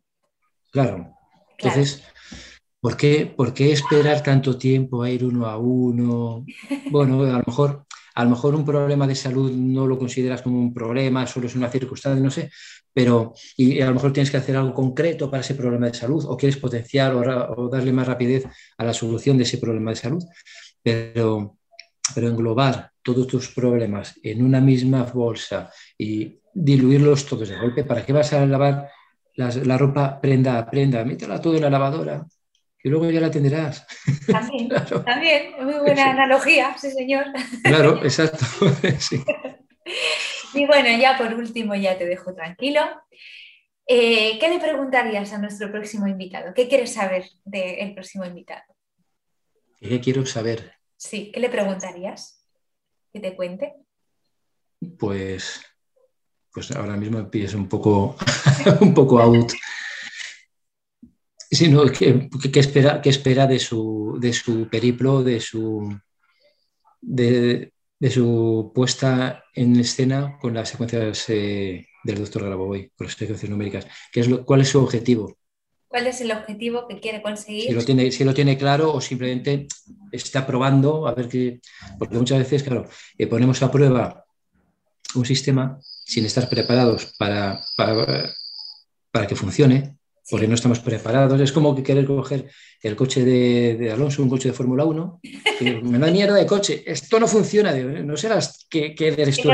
Claro. 0.72 1.13
Entonces, 1.57 2.05
¿por, 2.80 2.95
qué, 2.95 3.26
¿por 3.26 3.53
qué 3.53 3.74
esperar 3.74 4.24
tanto 4.24 4.57
tiempo 4.57 5.03
a 5.03 5.09
ir 5.09 5.26
uno 5.26 5.45
a 5.45 5.57
uno? 5.57 6.45
Bueno, 6.89 7.24
a 7.24 7.39
lo 7.39 7.43
mejor 7.45 7.86
a 8.18 8.24
lo 8.24 8.32
mejor 8.32 8.55
un 8.55 8.65
problema 8.65 9.05
de 9.05 9.13
salud 9.13 9.51
no 9.51 9.86
lo 9.86 9.99
consideras 9.99 10.41
como 10.41 10.59
un 10.59 10.74
problema, 10.74 11.28
solo 11.28 11.45
es 11.45 11.55
una 11.55 11.70
circunstancia, 11.70 12.24
no 12.24 12.32
sé, 12.32 12.49
pero 12.91 13.36
y 13.55 13.80
a 13.80 13.86
lo 13.86 13.93
mejor 13.93 14.11
tienes 14.11 14.32
que 14.32 14.38
hacer 14.38 14.57
algo 14.57 14.74
concreto 14.74 15.30
para 15.30 15.41
ese 15.41 15.53
problema 15.53 15.86
de 15.86 15.93
salud 15.93 16.26
o 16.28 16.36
quieres 16.36 16.57
potenciar 16.57 17.13
o, 17.13 17.70
darle 17.70 17.93
más 17.93 18.07
rapidez 18.07 18.45
a 18.76 18.84
la 18.84 18.91
solución 18.91 19.38
de 19.38 19.43
ese 19.43 19.59
problema 19.59 19.91
de 19.91 19.97
salud, 19.97 20.24
pero, 20.82 21.57
pero 22.15 22.28
englobar 22.28 22.89
todos 23.03 23.28
tus 23.28 23.49
problemas 23.49 24.20
en 24.24 24.43
una 24.43 24.61
misma 24.61 25.03
bolsa 25.03 25.70
y 25.95 26.39
diluirlos 26.51 27.28
todos 27.28 27.49
de 27.49 27.59
golpe, 27.59 27.84
¿para 27.84 28.03
qué 28.03 28.13
vas 28.13 28.34
a 28.34 28.43
lavar 28.47 28.89
la 29.36 29.78
ropa 29.78 30.20
prenda 30.20 30.57
a 30.57 30.68
prenda? 30.68 31.05
Métela 31.05 31.39
todo 31.39 31.55
en 31.55 31.61
la 31.61 31.70
lavadora 31.70 32.26
y 32.84 32.89
luego 32.89 33.09
ya 33.09 33.19
la 33.19 33.28
atenderás. 33.28 33.86
También, 34.28 34.69
también, 35.05 35.53
muy 35.63 35.80
buena 35.80 36.11
analogía, 36.11 36.78
sí 36.78 36.91
señor. 36.91 37.25
Claro, 37.63 38.03
exacto. 38.03 38.45
Y 40.53 40.65
bueno, 40.65 40.89
ya 40.99 41.17
por 41.17 41.34
último, 41.34 41.75
ya 41.75 41.97
te 41.97 42.05
dejo 42.05 42.34
tranquilo. 42.34 42.82
Eh, 43.86 44.39
¿Qué 44.39 44.49
le 44.49 44.59
preguntarías 44.59 45.32
a 45.34 45.38
nuestro 45.38 45.71
próximo 45.71 46.07
invitado? 46.07 46.53
¿Qué 46.53 46.67
quieres 46.67 46.93
saber 46.93 47.25
del 47.43 47.93
próximo 47.93 48.25
invitado? 48.25 48.63
¿Qué 49.80 49.99
quiero 49.99 50.25
saber? 50.25 50.73
Sí, 50.95 51.32
¿qué 51.32 51.41
le 51.41 51.49
preguntarías? 51.49 52.43
Que 53.13 53.19
te 53.19 53.36
cuente. 53.36 53.75
Pues 54.97 55.61
pues 56.57 56.71
ahora 56.71 56.97
mismo 56.97 57.19
me 57.19 57.25
pillas 57.25 57.53
un 57.53 57.69
poco, 57.69 58.15
un 58.82 58.91
poco 58.91 59.19
out. 59.19 59.53
Sino 61.49 61.85
¿qué, 61.85 62.29
espera, 62.55 63.01
espera 63.03 63.47
de, 63.47 63.59
su, 63.59 64.17
de 64.19 64.33
su 64.33 64.67
periplo, 64.67 65.23
de 65.23 65.39
su, 65.39 65.97
de, 67.01 67.71
su 68.09 68.71
puesta 68.75 69.43
en 69.53 69.79
escena 69.79 70.37
con 70.41 70.53
las 70.53 70.69
secuencias 70.69 71.29
eh, 71.29 71.87
del 72.03 72.17
doctor 72.19 72.43
Grabovoi, 72.43 72.91
con 72.97 73.07
las 73.07 73.15
secuencias 73.15 73.49
numéricas? 73.49 73.87
¿Qué 74.11 74.19
es 74.19 74.27
lo, 74.27 74.45
¿Cuál 74.45 74.61
es 74.61 74.69
su 74.69 74.79
objetivo? 74.79 75.37
¿Cuál 75.87 76.07
es 76.07 76.19
el 76.19 76.31
objetivo 76.31 76.85
que 76.87 76.99
quiere 76.99 77.21
conseguir? 77.21 77.67
Si 77.67 77.73
lo 77.73 77.83
tiene, 77.83 78.11
si 78.11 78.23
lo 78.25 78.33
tiene 78.33 78.57
claro 78.57 78.93
o 78.93 78.99
simplemente 78.99 79.67
está 80.11 80.45
probando 80.45 81.07
a 81.07 81.13
ver 81.13 81.29
qué. 81.29 81.61
Porque 81.97 82.17
muchas 82.17 82.39
veces, 82.39 82.63
claro, 82.63 82.89
eh, 83.17 83.27
ponemos 83.27 83.61
a 83.63 83.71
prueba 83.71 84.25
un 85.15 85.25
sistema 85.25 85.79
sin 85.81 86.25
estar 86.25 86.49
preparados 86.49 87.13
para, 87.17 87.63
para, 87.75 89.27
que 89.27 89.35
funcione, 89.35 89.97
porque 90.30 90.47
no 90.47 90.55
estamos 90.55 90.80
preparados. 90.80 91.39
Es 91.39 91.51
como 91.51 91.75
que 91.75 91.84
querer 91.84 92.05
coger 92.05 92.49
el 92.82 92.95
coche 92.95 93.23
de, 93.23 93.91
Alonso, 93.91 94.21
un 94.21 94.30
coche 94.30 94.49
de 94.49 94.53
Fórmula 94.53 94.86
1, 94.86 95.19
y 95.61 95.65
me 95.84 95.99
da 95.99 96.11
mierda 96.11 96.36
de 96.36 96.45
coche, 96.45 96.84
esto 96.86 97.19
no 97.19 97.28
funciona, 97.28 97.73
no 97.73 98.17
serás 98.17 98.67
que, 98.69 98.93
que 98.93 99.07
eres 99.07 99.38
tú 99.38 99.49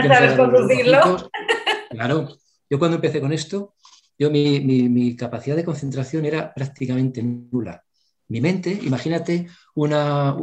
Claro, 1.89 2.37
yo 2.69 2.79
cuando 2.79 2.95
empecé 2.95 3.21
con 3.21 3.31
esto, 3.31 3.75
yo 4.17 4.31
mi, 4.31 5.15
capacidad 5.15 5.55
de 5.55 5.65
concentración 5.65 6.25
era 6.25 6.53
prácticamente 6.53 7.21
nula. 7.21 7.83
Mi 8.29 8.41
mente, 8.41 8.79
imagínate 8.83 9.47
una, 9.75 10.35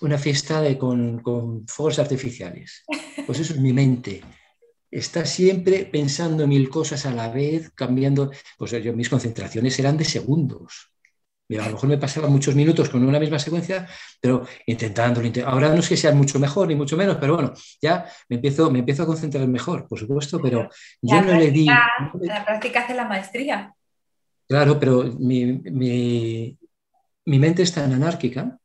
una 0.00 0.18
fiesta 0.18 0.60
de, 0.60 0.76
con, 0.76 1.20
con 1.20 1.66
fuegos 1.68 1.98
artificiales. 1.98 2.84
Pues 3.26 3.38
eso 3.38 3.54
es 3.54 3.60
mi 3.60 3.72
mente 3.72 4.22
está 4.90 5.24
siempre 5.24 5.84
pensando 5.84 6.46
mil 6.46 6.68
cosas 6.68 7.06
a 7.06 7.12
la 7.12 7.28
vez, 7.28 7.70
cambiando. 7.74 8.30
Pues 8.58 8.70
yo, 8.72 8.92
mis 8.92 9.08
concentraciones 9.08 9.78
eran 9.78 9.96
de 9.96 10.04
segundos. 10.04 10.92
A 11.50 11.66
lo 11.66 11.72
mejor 11.72 11.88
me 11.88 11.98
pasaba 11.98 12.28
muchos 12.28 12.54
minutos 12.54 12.88
con 12.88 13.04
una 13.04 13.18
misma 13.18 13.38
secuencia, 13.38 13.88
pero 14.20 14.46
intentándolo. 14.66 15.28
Ahora 15.46 15.70
no 15.70 15.80
es 15.80 15.88
que 15.88 15.96
sea 15.96 16.12
mucho 16.12 16.38
mejor 16.38 16.68
ni 16.68 16.76
mucho 16.76 16.96
menos, 16.96 17.16
pero 17.20 17.34
bueno, 17.34 17.52
ya 17.82 18.06
me 18.28 18.36
empiezo, 18.36 18.70
me 18.70 18.78
empiezo 18.80 19.02
a 19.02 19.06
concentrar 19.06 19.48
mejor, 19.48 19.88
por 19.88 19.98
supuesto, 19.98 20.40
pero 20.40 20.68
yo 21.02 21.22
no 21.22 21.34
le 21.34 21.50
di. 21.50 21.64
La 21.64 22.44
práctica 22.46 22.84
hace 22.84 22.94
la 22.94 23.04
maestría. 23.04 23.74
Claro, 24.46 24.78
pero 24.78 25.04
mi, 25.18 25.44
mi, 25.44 26.56
mi 27.24 27.38
mente 27.38 27.62
es 27.62 27.72
tan 27.72 27.92
anárquica 27.92 28.60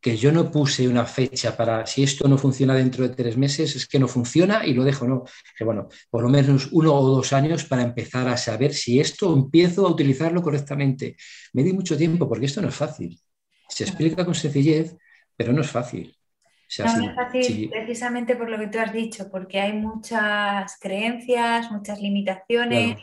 que 0.00 0.16
yo 0.16 0.32
no 0.32 0.50
puse 0.50 0.88
una 0.88 1.04
fecha 1.04 1.56
para 1.56 1.86
si 1.86 2.02
esto 2.02 2.26
no 2.26 2.38
funciona 2.38 2.74
dentro 2.74 3.06
de 3.06 3.14
tres 3.14 3.36
meses, 3.36 3.76
es 3.76 3.86
que 3.86 3.98
no 3.98 4.08
funciona 4.08 4.66
y 4.66 4.72
lo 4.72 4.82
dejo, 4.82 5.06
no. 5.06 5.24
Que 5.56 5.64
bueno, 5.64 5.88
por 6.08 6.22
lo 6.22 6.28
menos 6.28 6.68
uno 6.72 6.94
o 6.94 7.16
dos 7.16 7.32
años 7.32 7.64
para 7.64 7.82
empezar 7.82 8.26
a 8.28 8.36
saber 8.36 8.72
si 8.72 8.98
esto 8.98 9.34
empiezo 9.34 9.86
a 9.86 9.90
utilizarlo 9.90 10.42
correctamente. 10.42 11.16
Me 11.52 11.62
di 11.62 11.72
mucho 11.72 11.96
tiempo 11.96 12.28
porque 12.28 12.46
esto 12.46 12.62
no 12.62 12.68
es 12.68 12.74
fácil. 12.74 13.18
Se 13.68 13.84
explica 13.84 14.24
con 14.24 14.34
sencillez, 14.34 14.96
pero 15.36 15.52
no 15.52 15.60
es 15.60 15.70
fácil. 15.70 16.16
no, 16.78 16.84
es 16.84 17.14
fácil 17.14 17.68
precisamente 17.70 18.36
por 18.36 18.48
lo 18.48 18.58
que 18.58 18.68
tú 18.68 18.78
has 18.78 18.92
dicho, 18.92 19.30
porque 19.30 19.60
hay 19.60 19.74
muchas 19.74 20.78
creencias, 20.80 21.70
muchas 21.70 22.00
limitaciones 22.00 22.96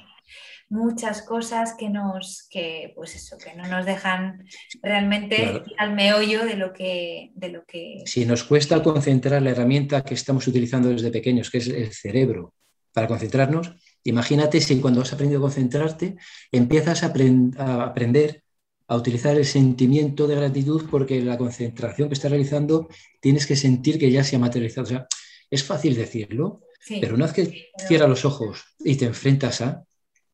muchas 0.70 1.22
cosas 1.22 1.74
que 1.74 1.90
nos, 1.90 2.48
que, 2.50 2.92
pues 2.96 3.16
eso, 3.16 3.38
que 3.38 3.56
no 3.56 3.68
nos 3.68 3.86
dejan 3.86 4.46
realmente 4.82 5.64
al 5.78 5.94
meollo 5.94 6.46
de 6.46 6.56
lo 6.56 6.74
que, 6.74 7.32
de 7.36 7.50
lo 7.50 7.64
que. 7.66 8.04
Si 8.06 8.26
nos 8.26 8.44
cuesta 8.44 8.84
concentrar 8.84 9.42
la 9.42 9.52
herramienta 9.52 10.04
que 10.04 10.14
estamos 10.14 10.48
utilizando 10.48 10.90
desde 10.90 11.12
pequeños, 11.12 11.50
que 11.50 11.60
es 11.60 11.68
el 11.68 11.94
cerebro, 11.94 12.54
para 12.92 13.08
concentrarnos, 13.08 13.76
imagínate 14.04 14.60
si 14.60 14.80
cuando 14.82 15.02
has 15.02 15.14
aprendido 15.14 15.40
a 15.40 15.44
concentrarte 15.44 16.16
empiezas 16.52 17.04
a, 17.04 17.14
a 17.58 17.84
aprender 17.84 18.44
a 18.88 18.96
utilizar 18.96 19.38
el 19.38 19.46
sentimiento 19.46 20.28
de 20.28 20.36
gratitud 20.36 20.86
porque 20.90 21.22
la 21.22 21.38
concentración 21.38 22.08
que 22.08 22.14
estás 22.16 22.32
realizando 22.32 22.88
tienes 23.20 23.46
que 23.46 23.56
sentir 23.56 24.00
que 24.00 24.10
ya 24.10 24.24
se 24.24 24.38
ha 24.38 24.40
materializado. 24.40 24.84
O 24.86 24.90
sea, 24.90 25.08
es 25.50 25.64
fácil 25.64 25.96
decirlo, 25.96 26.62
pero 27.02 27.16
una 27.16 27.26
vez 27.26 27.34
que 27.34 27.68
cierras 27.88 28.10
los 28.10 28.26
ojos 28.26 28.64
y 28.80 28.96
te 28.96 29.06
enfrentas 29.06 29.62
a, 29.62 29.84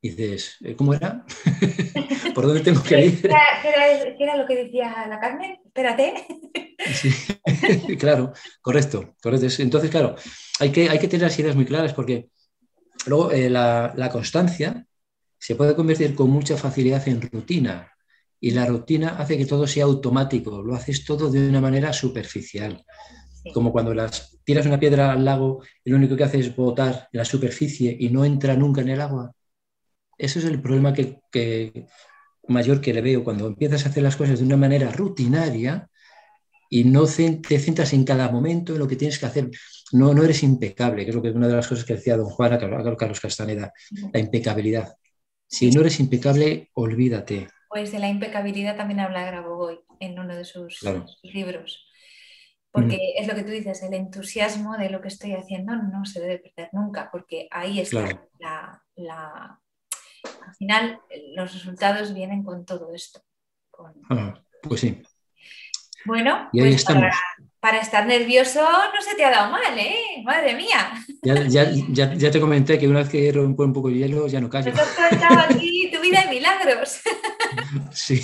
y 0.03 0.09
dices, 0.09 0.57
eh, 0.61 0.75
¿cómo 0.75 0.93
era? 0.93 1.25
¿Por 2.35 2.45
dónde 2.45 2.59
tengo 2.59 2.83
que 2.83 3.05
ir? 3.05 3.21
¿Qué 3.21 3.29
era, 4.19 4.35
lo 4.35 4.45
que 4.45 4.65
decía 4.65 5.07
la 5.07 5.17
Carmen? 5.17 5.59
Espérate. 5.65 6.13
Sí, 6.93 7.09
claro, 7.97 8.33
correcto, 8.61 9.15
correcto. 9.23 9.47
Entonces, 9.59 9.89
claro, 9.89 10.17
hay 10.59 10.73
que, 10.73 10.89
hay 10.89 10.99
que 10.99 11.07
tener 11.07 11.23
las 11.27 11.39
ideas 11.39 11.55
muy 11.55 11.63
claras 11.63 11.93
porque 11.93 12.27
luego 13.05 13.31
eh, 13.31 13.49
la, 13.49 13.93
la, 13.95 14.09
constancia 14.09 14.85
se 15.37 15.55
puede 15.55 15.73
convertir 15.73 16.15
con 16.15 16.29
mucha 16.29 16.57
facilidad 16.57 17.07
en 17.07 17.21
rutina 17.21 17.89
y 18.41 18.51
la 18.51 18.65
rutina 18.65 19.15
hace 19.17 19.37
que 19.37 19.45
todo 19.45 19.65
sea 19.65 19.85
automático, 19.85 20.61
lo 20.61 20.75
haces 20.75 21.05
todo 21.05 21.31
de 21.31 21.47
una 21.47 21.61
manera 21.61 21.93
superficial. 21.93 22.83
Como 23.53 23.71
cuando 23.71 23.93
las, 23.93 24.37
tiras 24.43 24.65
una 24.65 24.79
piedra 24.81 25.13
al 25.13 25.23
lago 25.23 25.63
y 25.81 25.91
lo 25.91 25.95
único 25.95 26.17
que 26.17 26.25
hace 26.25 26.39
es 26.39 26.53
botar 26.53 27.07
en 27.13 27.17
la 27.19 27.25
superficie 27.25 27.95
y 27.97 28.09
no 28.09 28.25
entra 28.25 28.57
nunca 28.57 28.81
en 28.81 28.89
el 28.89 28.99
agua, 28.99 29.33
ese 30.23 30.39
es 30.39 30.45
el 30.45 30.61
problema 30.61 30.93
que, 30.93 31.85
mayor 32.47 32.79
que 32.79 32.93
le 32.93 33.01
veo 33.01 33.23
cuando 33.23 33.47
empiezas 33.47 33.85
a 33.85 33.89
hacer 33.89 34.03
las 34.03 34.15
cosas 34.15 34.39
de 34.39 34.45
una 34.45 34.57
manera 34.57 34.89
rutinaria 34.91 35.89
y 36.69 36.85
no 36.85 37.05
te 37.05 37.59
centras 37.59 37.93
en 37.93 38.05
cada 38.05 38.29
momento 38.29 38.73
en 38.73 38.79
lo 38.79 38.87
que 38.87 38.95
tienes 38.95 39.19
que 39.19 39.25
hacer. 39.25 39.51
No, 39.91 40.13
no 40.13 40.23
eres 40.23 40.41
impecable, 40.41 41.03
que 41.03 41.09
es 41.09 41.15
lo 41.15 41.21
que 41.21 41.29
una 41.29 41.47
de 41.47 41.55
las 41.55 41.67
cosas 41.67 41.85
que 41.85 41.95
decía 41.95 42.17
don 42.17 42.29
Juan 42.29 42.53
a 42.53 42.57
Carlos 42.57 43.19
Castaneda, 43.19 43.73
la 44.13 44.19
impecabilidad. 44.19 44.95
Si 45.45 45.69
no 45.69 45.81
eres 45.81 45.99
impecable, 45.99 46.71
olvídate. 46.73 47.47
Pues 47.69 47.91
de 47.91 47.99
la 47.99 48.07
impecabilidad 48.07 48.77
también 48.77 49.01
habla 49.01 49.25
Grabovoi 49.25 49.81
en 49.99 50.17
uno 50.17 50.35
de 50.35 50.45
sus, 50.45 50.79
libros. 51.21 51.85
Porque 52.71 53.13
es 53.17 53.27
lo 53.27 53.35
que 53.35 53.43
tú 53.43 53.51
dices, 53.51 53.83
el 53.83 53.93
entusiasmo 53.93 54.77
de 54.77 54.89
lo 54.89 55.01
que 55.01 55.09
estoy 55.09 55.33
haciendo 55.33 55.75
no 55.75 56.05
se 56.05 56.21
debe 56.21 56.39
perder 56.39 56.69
nunca, 56.71 57.09
porque 57.11 57.47
ahí 57.51 57.79
está 57.79 58.27
la, 58.95 59.61
al 60.45 60.55
final 60.55 60.99
los 61.35 61.53
resultados 61.53 62.13
vienen 62.13 62.43
con 62.43 62.65
todo 62.65 62.93
esto. 62.93 63.21
Ah, 64.09 64.33
pues 64.61 64.81
sí. 64.81 65.01
Bueno, 66.05 66.49
pues 66.51 66.85
para, 67.59 67.79
estar 67.79 68.05
nervioso 68.05 68.61
no 68.61 69.01
se 69.01 69.15
te 69.15 69.23
ha 69.23 69.31
dado 69.31 69.51
mal, 69.51 69.77
¿eh? 69.77 70.21
Madre 70.23 70.53
mía. 70.55 70.91
Ya, 71.21 72.31
te 72.31 72.39
comenté 72.39 72.77
que 72.77 72.87
una 72.87 72.99
vez 72.99 73.09
que 73.09 73.31
rompo 73.31 73.63
un 73.63 73.71
poco 73.71 73.87
el 73.87 73.95
hielo 73.95 74.27
ya 74.27 74.41
no 74.41 74.49
callo. 74.49 74.73
Te 74.73 74.81
has 74.81 75.49
aquí 75.49 75.89
tu 75.91 76.01
vida 76.01 76.23
de 76.23 76.29
milagros. 76.29 77.01
Sí. 77.91 78.21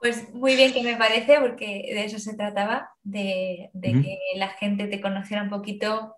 Pues 0.00 0.32
muy 0.32 0.54
bien 0.54 0.72
que 0.72 0.82
me 0.82 0.96
parece, 0.96 1.40
porque 1.40 1.90
de 1.92 2.04
eso 2.04 2.18
se 2.18 2.34
trataba, 2.34 2.90
de, 3.02 3.70
que 3.82 4.18
la 4.36 4.48
gente 4.48 4.86
te 4.86 5.00
conociera 5.00 5.42
un 5.42 5.50
poquito 5.50 6.16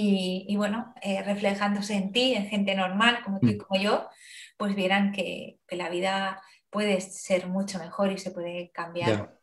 y, 0.00 0.56
bueno, 0.56 0.94
eh, 1.02 1.22
reflejándose 1.22 1.94
en 1.94 2.12
ti, 2.12 2.34
en 2.34 2.48
gente 2.48 2.74
normal 2.74 3.20
como 3.24 3.40
tú 3.40 3.48
y 3.48 3.54
mm. 3.54 3.58
como 3.58 3.80
yo, 3.80 4.08
pues 4.56 4.74
vieran 4.74 5.12
que, 5.12 5.58
la 5.70 5.88
vida 5.88 6.42
puede 6.70 7.00
ser 7.00 7.46
mucho 7.46 7.78
mejor 7.78 8.12
y 8.12 8.18
se 8.18 8.30
puede 8.30 8.70
cambiar. 8.72 9.34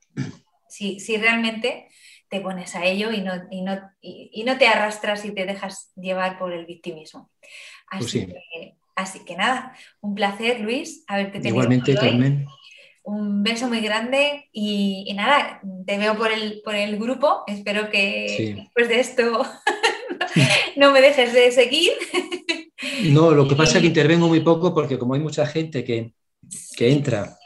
Si, 0.67 0.99
realmente 1.17 1.87
te 2.29 2.41
pones 2.41 2.75
a 2.75 2.85
ello 2.85 3.11
y 3.11 3.21
no, 3.21 3.33
y 3.49 3.61
no, 3.61 3.79
y, 4.01 4.43
no, 4.43 4.57
te 4.57 4.67
arrastras 4.67 5.25
y 5.25 5.31
te 5.31 5.45
dejas 5.45 5.91
llevar 5.95 6.37
por 6.37 6.53
el 6.53 6.65
victimismo. 6.65 7.31
Pues 7.89 8.05
así, 8.05 8.27
que, 8.27 8.75
así 8.95 9.25
que 9.25 9.35
nada, 9.37 9.75
un 10.01 10.15
placer, 10.15 10.59
Luis, 10.59 11.03
haberte 11.07 11.39
tenido. 11.39 11.55
Igualmente, 11.55 11.95
Carmen. 11.95 12.45
Un 13.03 13.43
beso 13.43 13.67
muy 13.67 13.81
grande 13.81 14.49
y, 14.51 15.13
nada, 15.15 15.61
te 15.85 15.97
veo 15.97 16.17
por 16.17 16.31
el, 16.31 16.61
por 16.63 16.75
el 16.75 16.97
grupo. 16.97 17.43
Espero 17.45 17.89
que 17.89 18.55
después 18.57 18.89
de 18.89 18.99
esto 18.99 19.45
no 20.75 20.91
me 20.91 21.01
dejes 21.01 21.33
de 21.33 21.51
seguir. 21.51 21.93
No, 23.11 23.31
lo 23.31 23.47
que 23.47 23.55
pasa 23.55 23.77
es 23.77 23.81
que 23.81 23.87
intervengo 23.87 24.27
muy 24.27 24.41
poco 24.41 24.73
porque 24.73 24.97
como 24.97 25.13
hay 25.13 25.19
mucha 25.19 25.45
gente 25.45 25.83
que, 25.83 26.13
entra 26.79 27.37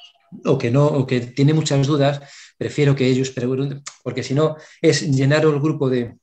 o 0.46 0.58
que 0.58 0.72
no, 0.72 0.86
o 0.86 1.06
que 1.06 1.22
tiene 1.22 1.54
muchas 1.54 1.86
dudas, 1.88 2.22
prefiero 2.58 2.96
que 2.96 3.08
ellos 3.08 3.32
pregunten, 3.32 3.82
porque 4.04 4.24
si 4.24 4.34
no 4.34 4.58
es 4.82 5.02
llenar 5.02 5.44
el 5.44 5.60
grupo 5.60 5.90
de, 5.90 6.16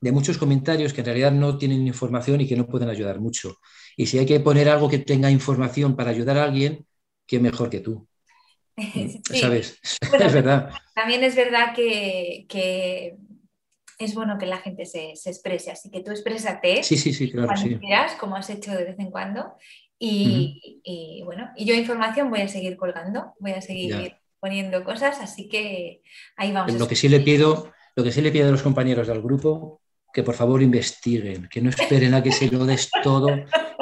muchos 0.00 0.38
comentarios 0.38 0.92
que 0.92 1.00
en 1.00 1.06
realidad 1.06 1.32
no 1.32 1.58
tienen 1.58 1.86
información 1.86 2.40
y 2.40 2.48
que 2.48 2.56
no 2.56 2.66
pueden 2.66 2.88
ayudar 2.88 3.20
mucho. 3.20 3.58
Y 3.96 4.06
si 4.06 4.18
hay 4.18 4.26
que 4.26 4.40
poner 4.40 4.68
algo 4.68 4.88
que 4.88 4.98
tenga 4.98 5.30
información 5.30 5.96
para 5.96 6.10
ayudar 6.10 6.38
a 6.38 6.44
alguien, 6.44 6.86
qué 7.26 7.40
mejor 7.40 7.68
que 7.68 7.80
tú. 7.80 8.06
¿Sabes? 9.40 9.78
es 10.20 10.32
verdad. 10.32 10.70
También 10.94 11.24
es 11.24 11.34
verdad 11.34 11.74
que, 11.74 12.46
que 12.48 13.16
es 13.98 14.14
bueno 14.14 14.38
que 14.38 14.46
la 14.46 14.58
gente 14.58 14.86
se, 14.86 15.10
exprese. 15.10 15.70
Así 15.70 15.90
que 15.90 16.00
tú 16.00 16.10
exprésate 16.10 16.82
sí, 16.82 16.96
sí, 16.96 17.12
sí, 17.12 17.30
claro, 17.30 17.48
cuando 17.48 17.78
quieras, 17.80 18.14
como 18.14 18.36
has 18.36 18.48
hecho 18.48 18.72
de 18.72 18.84
vez 18.84 18.98
en 18.98 19.10
cuando. 19.10 19.54
Y, 19.98 21.22
bueno, 21.24 21.50
y 21.56 21.64
yo 21.64 21.74
información 21.74 22.30
voy 22.30 22.40
a 22.42 22.48
seguir 22.48 22.76
colgando, 22.76 23.34
voy 23.40 23.52
a 23.52 23.60
seguir 23.60 24.14
poniendo 24.38 24.84
cosas, 24.84 25.18
así 25.20 25.48
que 25.48 26.02
ahí 26.36 26.52
vamos. 26.52 26.72
Lo 26.78 26.86
que 26.86 26.94
sí 26.94 27.08
le 27.08 27.18
pido, 27.18 27.72
lo 27.96 28.04
que 28.04 28.12
sí 28.12 28.20
le 28.20 28.30
pido 28.30 28.48
a 28.48 28.52
los 28.52 28.62
compañeros 28.62 29.08
del 29.08 29.20
grupo 29.20 29.80
que 30.12 30.22
por 30.22 30.34
favor 30.34 30.62
investiguen, 30.62 31.48
que 31.50 31.60
no 31.60 31.70
esperen 31.70 32.14
a 32.14 32.22
que 32.22 32.32
se 32.32 32.50
lo 32.50 32.64
des 32.64 32.90
todo, 33.02 33.28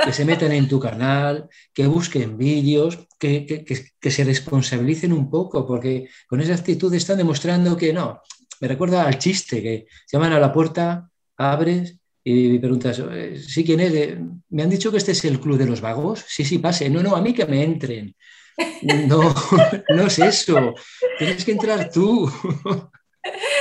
que 0.05 0.13
se 0.13 0.25
metan 0.25 0.53
en 0.53 0.69
tu 0.69 0.81
canal, 0.81 1.49
que 1.73 1.87
busquen 1.87 2.37
vídeos, 2.37 2.99
que, 3.19 3.47
que, 3.47 4.11
se 4.11 4.25
responsabilicen 4.25 5.13
un 5.13 5.31
poco, 5.31 5.67
porque 5.67 6.09
con 6.29 6.41
esa 6.41 6.55
actitud 6.55 6.93
están 6.95 7.19
demostrando 7.19 7.77
que 7.77 7.93
no. 7.93 8.21
Me 8.61 8.69
recuerda 8.69 9.07
al 9.07 9.19
chiste, 9.19 9.63
que 9.63 9.87
llaman 10.11 10.33
a 10.33 10.41
la 10.41 10.53
puerta, 10.53 11.11
abres 11.37 11.99
y 12.25 12.59
preguntas, 12.59 13.01
eh, 13.13 13.39
¿sí 13.39 13.65
quién 13.65 13.81
es? 13.81 13.95
Eh, 13.95 14.19
¿Me 14.51 14.63
han 14.63 14.71
dicho 14.71 14.91
que 14.91 14.97
este 14.99 15.13
es 15.13 15.25
el 15.25 15.41
club 15.41 15.59
de 15.59 15.67
los 15.67 15.81
vagos? 15.81 16.25
Sí, 16.27 16.45
sí, 16.45 16.59
pase. 16.59 16.91
No, 16.91 17.03
no, 17.03 17.15
a 17.15 17.21
mí 17.21 17.33
que 17.33 17.47
me 17.47 17.63
entren. 17.63 18.15
No, 18.83 19.35
no 19.95 20.07
es 20.07 20.19
eso. 20.19 20.75
Tienes 21.19 21.45
que 21.45 21.53
entrar 21.53 21.91
tú. 21.91 22.31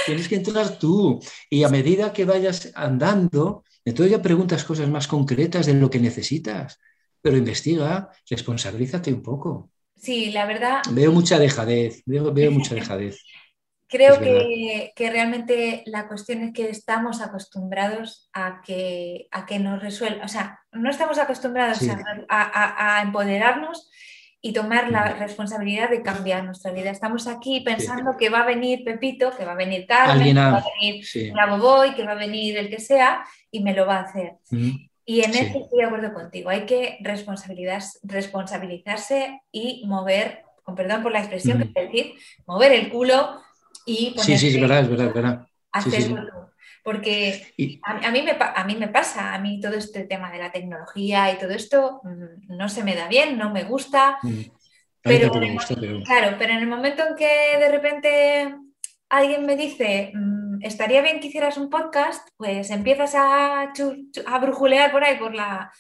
Tienes 0.05 0.27
que 0.27 0.35
entrar 0.35 0.79
tú. 0.79 1.19
Y 1.49 1.63
a 1.63 1.69
medida 1.69 2.13
que 2.13 2.25
vayas 2.25 2.71
andando, 2.75 3.63
entonces 3.83 4.11
ya 4.11 4.21
preguntas 4.21 4.63
cosas 4.63 4.89
más 4.89 5.07
concretas 5.07 5.65
de 5.65 5.73
lo 5.73 5.89
que 5.89 5.99
necesitas. 5.99 6.79
Pero 7.21 7.37
investiga, 7.37 8.09
responsabilízate 8.29 9.11
un 9.11 9.21
poco. 9.21 9.71
Sí, 9.95 10.31
la 10.31 10.45
verdad. 10.45 10.81
Veo 10.91 11.11
mucha 11.11 11.39
dejadez, 11.39 12.03
veo, 12.05 12.51
mucha 12.51 12.75
dejadez. 12.75 13.23
Creo 13.87 14.19
que, 14.19 14.91
realmente 14.97 15.83
la 15.85 16.07
cuestión 16.07 16.41
es 16.41 16.53
que 16.53 16.67
estamos 16.69 17.21
acostumbrados 17.21 18.29
a 18.33 18.61
que, 18.65 19.27
a 19.31 19.45
que 19.45 19.59
nos 19.59 19.79
resuelva, 19.81 20.25
o 20.25 20.27
sea, 20.27 20.59
no 20.71 20.89
estamos 20.89 21.19
acostumbrados 21.19 21.79
a, 22.27 22.97
a, 22.97 23.03
empoderarnos 23.03 23.91
y 24.41 24.53
tomar 24.53 24.89
la 24.91 25.13
responsabilidad 25.13 25.91
de 25.91 26.01
cambiar 26.01 26.43
nuestra 26.43 26.71
vida. 26.71 26.89
Estamos 26.89 27.27
aquí 27.27 27.61
pensando 27.61 28.17
que 28.17 28.29
va 28.29 28.41
a 28.41 28.45
venir 28.45 28.83
Pepito, 28.83 29.31
que 29.37 29.45
va 29.45 29.51
a 29.51 29.55
venir 29.55 29.85
Carmen, 29.87 30.33
que 30.33 30.33
va 30.33 30.57
a 30.57 30.65
venir 30.81 31.05
la 31.33 31.45
Boboy, 31.47 31.93
que 31.95 32.05
va 32.05 32.13
a 32.13 32.15
venir 32.15 32.57
el 32.57 32.69
que 32.69 32.79
sea 32.79 33.23
y 33.51 33.61
me 33.61 33.73
lo 33.73 33.85
va 33.85 33.97
a 33.97 34.03
hacer. 34.03 34.37
Y 35.05 35.21
en 35.21 35.35
esto 35.35 35.59
estoy 35.59 35.79
de 35.79 35.85
acuerdo 35.85 36.13
contigo. 36.13 36.49
Hay 36.49 36.65
que 36.65 36.97
responsabilizarse 37.01 39.41
y 39.51 39.83
mover, 39.85 40.41
con 40.63 40.73
perdón 40.73 41.03
por 41.03 41.11
la 41.11 41.19
expresión 41.19 41.71
que 41.73 41.81
decir, 41.81 42.13
mover 42.47 42.71
el 42.71 42.89
culo 42.89 43.44
y 43.85 44.15
Sí, 44.17 44.37
sí, 44.37 44.47
es 44.47 44.59
verdad, 44.59 44.81
es 44.81 44.89
verdad, 44.89 45.07
es 45.07 45.13
verdad. 45.13 45.47
Hacerlo 45.71 46.45
porque 46.85 47.41
a, 47.81 48.11
mí 48.11 48.21
me, 48.21 48.37
a 48.39 48.63
mí 48.63 48.75
me 48.75 48.89
pasa, 48.89 49.33
a 49.33 49.39
mí 49.39 49.59
todo 49.59 49.73
este 49.73 50.03
tema 50.03 50.31
de 50.31 50.37
la 50.37 50.51
tecnología 50.51 51.33
y 51.33 51.39
todo 51.39 51.49
esto 51.49 51.99
mm, 52.03 52.55
no 52.55 52.69
se 52.69 52.83
me 52.83 52.95
da 52.95 53.07
bien, 53.07 53.39
no 53.39 53.49
me 53.49 53.63
gusta. 53.63 54.19
Mm. 54.21 54.41
Pero, 55.01 55.31
Claro, 55.31 56.35
pero 56.37 56.53
en 56.53 56.59
el 56.59 56.67
momento 56.67 57.01
en 57.07 57.15
que 57.15 57.57
de 57.57 57.69
repente 57.69 58.55
alguien 59.09 59.47
me 59.47 59.55
dice, 59.55 60.11
mm, 60.13 60.59
estaría 60.61 61.01
bien 61.01 61.19
que 61.19 61.27
hicieras 61.29 61.57
un 61.57 61.71
podcast, 61.71 62.27
pues 62.37 62.69
empiezas 62.69 63.15
a, 63.15 63.63
a 63.63 64.39
brujulear 64.39 64.91
por 64.91 65.03
ahí, 65.03 65.17
por, 65.17 65.33
la, 65.33 65.71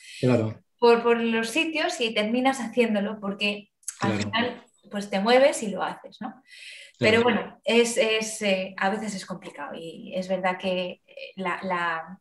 por, 0.79 1.21
los 1.21 1.49
sitios 1.49 2.01
y 2.01 2.15
terminas 2.15 2.59
haciéndolo, 2.59 3.19
porque 3.19 3.69
al 3.99 4.17
final 4.17 4.63
pues 4.89 5.11
te 5.11 5.19
mueves 5.19 5.61
y 5.61 5.69
lo 5.69 5.83
haces, 5.83 6.17
¿no? 6.19 6.33
Pero 6.99 7.23
bueno, 7.23 7.59
es, 7.63 7.97
eh, 7.97 8.73
a 8.77 8.89
veces 8.89 9.15
es 9.15 9.25
complicado 9.25 9.75
y 9.75 10.13
es 10.15 10.27
verdad 10.27 10.57
que 10.57 11.01
la, 11.35 12.19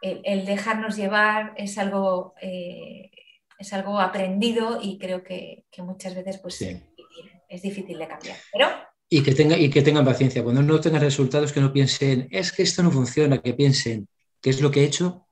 el, 0.00 0.44
dejarnos 0.44 0.96
llevar 0.96 1.54
es 1.56 1.78
algo, 1.78 2.34
eh, 2.40 3.10
es 3.58 3.72
algo 3.72 4.00
aprendido 4.00 4.78
y 4.82 4.98
creo 4.98 5.22
que, 5.22 5.64
muchas 5.78 6.14
veces 6.14 6.38
pues, 6.38 6.60
es, 6.62 7.62
difícil, 7.62 7.98
de 7.98 8.08
cambiar. 8.08 8.36
Pero... 8.52 8.68
Y 9.10 9.22
que, 9.22 9.34
tenga, 9.34 9.56
y 9.56 9.70
que 9.70 9.80
tengan 9.80 10.04
paciencia. 10.04 10.42
Cuando 10.42 10.62
no 10.62 10.80
tengan 10.80 11.00
resultados, 11.00 11.52
que 11.52 11.60
no 11.60 11.72
piensen, 11.72 12.28
es 12.30 12.52
que 12.52 12.62
esto 12.62 12.82
no 12.82 12.90
funciona, 12.90 13.38
que 13.38 13.54
piensen, 13.54 14.06
¿qué 14.42 14.50
es 14.50 14.60
lo 14.60 14.70
que 14.70 14.80
he 14.80 14.84
hecho? 14.84 15.26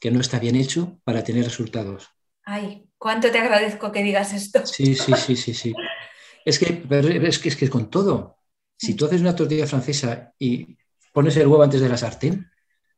Que 0.00 0.12
no 0.12 0.20
está 0.20 0.38
bien 0.38 0.54
hecho 0.54 1.00
para 1.02 1.24
tener 1.24 1.44
resultados. 1.44 2.08
Ay, 2.44 2.88
cuánto 2.98 3.32
te 3.32 3.38
agradezco 3.38 3.90
que 3.90 4.04
digas 4.04 4.32
esto. 4.32 4.64
Sí, 4.64 4.94
sí, 4.94 5.12
sí, 5.16 5.34
sí, 5.34 5.54
sí. 5.54 5.74
Es 6.46 6.60
que, 6.60 6.80
es 7.26 7.38
que, 7.40 7.48
es 7.48 7.56
que 7.56 7.68
con 7.68 7.90
todo. 7.90 8.38
Si 8.78 8.94
tú 8.94 9.06
haces 9.06 9.20
una 9.20 9.34
tortilla 9.34 9.66
francesa 9.66 10.32
y 10.38 10.78
pones 11.12 11.36
el 11.38 11.48
huevo 11.48 11.64
antes 11.64 11.80
de 11.80 11.88
la 11.88 11.96
sartén, 11.96 12.48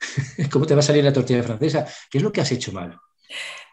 ¿cómo 0.52 0.66
te 0.66 0.74
va 0.74 0.80
a 0.80 0.82
salir 0.82 1.02
la 1.02 1.14
tortilla 1.14 1.42
francesa? 1.42 1.86
¿Qué 2.10 2.18
es 2.18 2.24
lo 2.24 2.30
que 2.30 2.42
has 2.42 2.52
hecho 2.52 2.72
mal? 2.72 2.98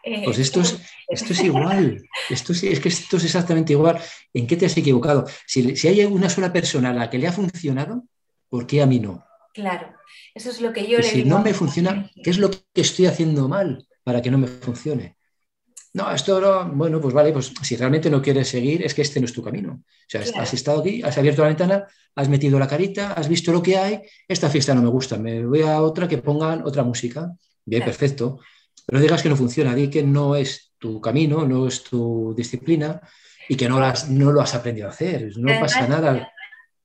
Eh, 0.02 0.22
pues 0.24 0.38
esto 0.38 0.62
es, 0.62 0.80
esto 1.08 1.32
es 1.34 1.40
igual, 1.42 2.00
esto 2.30 2.52
es, 2.52 2.62
es, 2.62 2.80
que 2.80 2.88
esto 2.88 3.18
es 3.18 3.24
exactamente 3.24 3.74
igual. 3.74 4.00
¿En 4.32 4.46
qué 4.46 4.56
te 4.56 4.64
has 4.64 4.76
equivocado? 4.78 5.26
Si, 5.46 5.76
si, 5.76 5.88
hay 5.88 6.04
una 6.04 6.30
sola 6.30 6.50
persona 6.50 6.90
a 6.90 6.94
la 6.94 7.10
que 7.10 7.18
le 7.18 7.26
ha 7.26 7.32
funcionado, 7.32 8.04
¿por 8.48 8.66
qué 8.66 8.80
a 8.80 8.86
mí 8.86 8.98
no? 8.98 9.26
Claro, 9.52 9.94
eso 10.34 10.48
es 10.48 10.62
lo 10.62 10.72
que 10.72 10.86
yo 10.88 10.98
le 10.98 11.04
si 11.04 11.24
no 11.24 11.42
me 11.42 11.52
funciona, 11.52 12.10
¿qué 12.22 12.30
es 12.30 12.38
lo 12.38 12.50
que 12.50 12.80
estoy 12.80 13.06
haciendo 13.06 13.46
mal 13.46 13.86
para 14.04 14.22
que 14.22 14.30
no 14.30 14.38
me 14.38 14.46
funcione? 14.46 15.15
No, 15.96 16.12
esto 16.12 16.38
no, 16.42 16.68
bueno, 16.76 17.00
pues 17.00 17.14
vale, 17.14 17.32
pues 17.32 17.54
si 17.62 17.74
realmente 17.74 18.10
no 18.10 18.20
quieres 18.20 18.48
seguir, 18.48 18.84
es 18.84 18.92
que 18.92 19.00
este 19.00 19.18
no 19.18 19.24
es 19.24 19.32
tu 19.32 19.42
camino. 19.42 19.80
O 19.82 20.06
sea, 20.06 20.20
has 20.20 20.52
estado 20.52 20.80
aquí, 20.80 21.02
has 21.02 21.16
abierto 21.16 21.40
la 21.40 21.48
ventana, 21.48 21.86
has 22.14 22.28
metido 22.28 22.58
la 22.58 22.68
carita, 22.68 23.14
has 23.14 23.30
visto 23.30 23.50
lo 23.50 23.62
que 23.62 23.78
hay, 23.78 24.02
esta 24.28 24.50
fiesta 24.50 24.74
no 24.74 24.82
me 24.82 24.90
gusta, 24.90 25.16
me 25.16 25.46
voy 25.46 25.62
a 25.62 25.80
otra 25.80 26.06
que 26.06 26.18
pongan 26.18 26.66
otra 26.66 26.82
música. 26.82 27.32
Bien, 27.64 27.82
perfecto. 27.82 28.40
Pero 28.84 29.00
digas 29.00 29.22
que 29.22 29.30
no 29.30 29.36
funciona, 29.36 29.74
di 29.74 29.88
que 29.88 30.02
no 30.02 30.36
es 30.36 30.74
tu 30.76 31.00
camino, 31.00 31.48
no 31.48 31.66
es 31.66 31.82
tu 31.82 32.34
disciplina 32.36 33.00
y 33.48 33.56
que 33.56 33.66
no, 33.66 33.80
las, 33.80 34.10
no 34.10 34.32
lo 34.32 34.42
has 34.42 34.54
aprendido 34.54 34.88
a 34.88 34.90
hacer, 34.90 35.32
no 35.38 35.58
pasa 35.58 35.88
nada. 35.88 36.30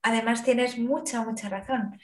Además, 0.04 0.46
tienes 0.46 0.78
mucha, 0.78 1.22
mucha 1.26 1.50
razón. 1.50 2.00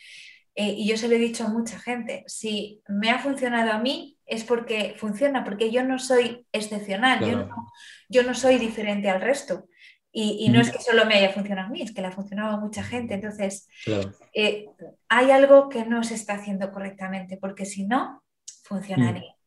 Eh, 0.55 0.73
y 0.77 0.89
yo 0.89 0.97
se 0.97 1.07
lo 1.07 1.15
he 1.15 1.19
dicho 1.19 1.45
a 1.45 1.47
mucha 1.47 1.79
gente, 1.79 2.25
si 2.27 2.81
me 2.89 3.11
ha 3.11 3.19
funcionado 3.19 3.71
a 3.71 3.79
mí 3.79 4.16
es 4.28 4.43
porque 4.43 4.95
funciona, 4.97 5.43
porque 5.43 5.71
yo 5.71 5.84
no 5.84 5.97
soy 5.97 6.45
excepcional, 6.51 7.49
yo, 8.09 8.23
no, 8.23 8.36
soy 8.36 8.57
diferente 8.57 9.09
al 9.09 9.21
resto. 9.21 9.67
Y, 10.11 10.49
no 10.49 10.59
es 10.59 10.71
que 10.71 10.82
solo 10.82 11.05
me 11.05 11.13
haya 11.13 11.30
funcionado 11.30 11.67
a 11.67 11.71
mí, 11.71 11.82
es 11.82 11.93
que 11.93 12.01
le 12.01 12.07
ha 12.07 12.11
funcionado 12.11 12.55
a 12.55 12.59
mucha 12.59 12.84
gente. 12.84 13.13
Entonces, 13.13 13.67
eh, 14.34 14.65
hay 15.07 15.32
algo 15.32 15.69
que 15.69 15.86
no 15.86 16.03
se 16.03 16.15
está 16.15 16.34
haciendo 16.34 16.71
correctamente, 16.71 17.38
porque 17.38 17.65
si 17.65 17.86
no, 17.86 18.23
funcionaría. 18.63 19.32
Mm. 19.32 19.38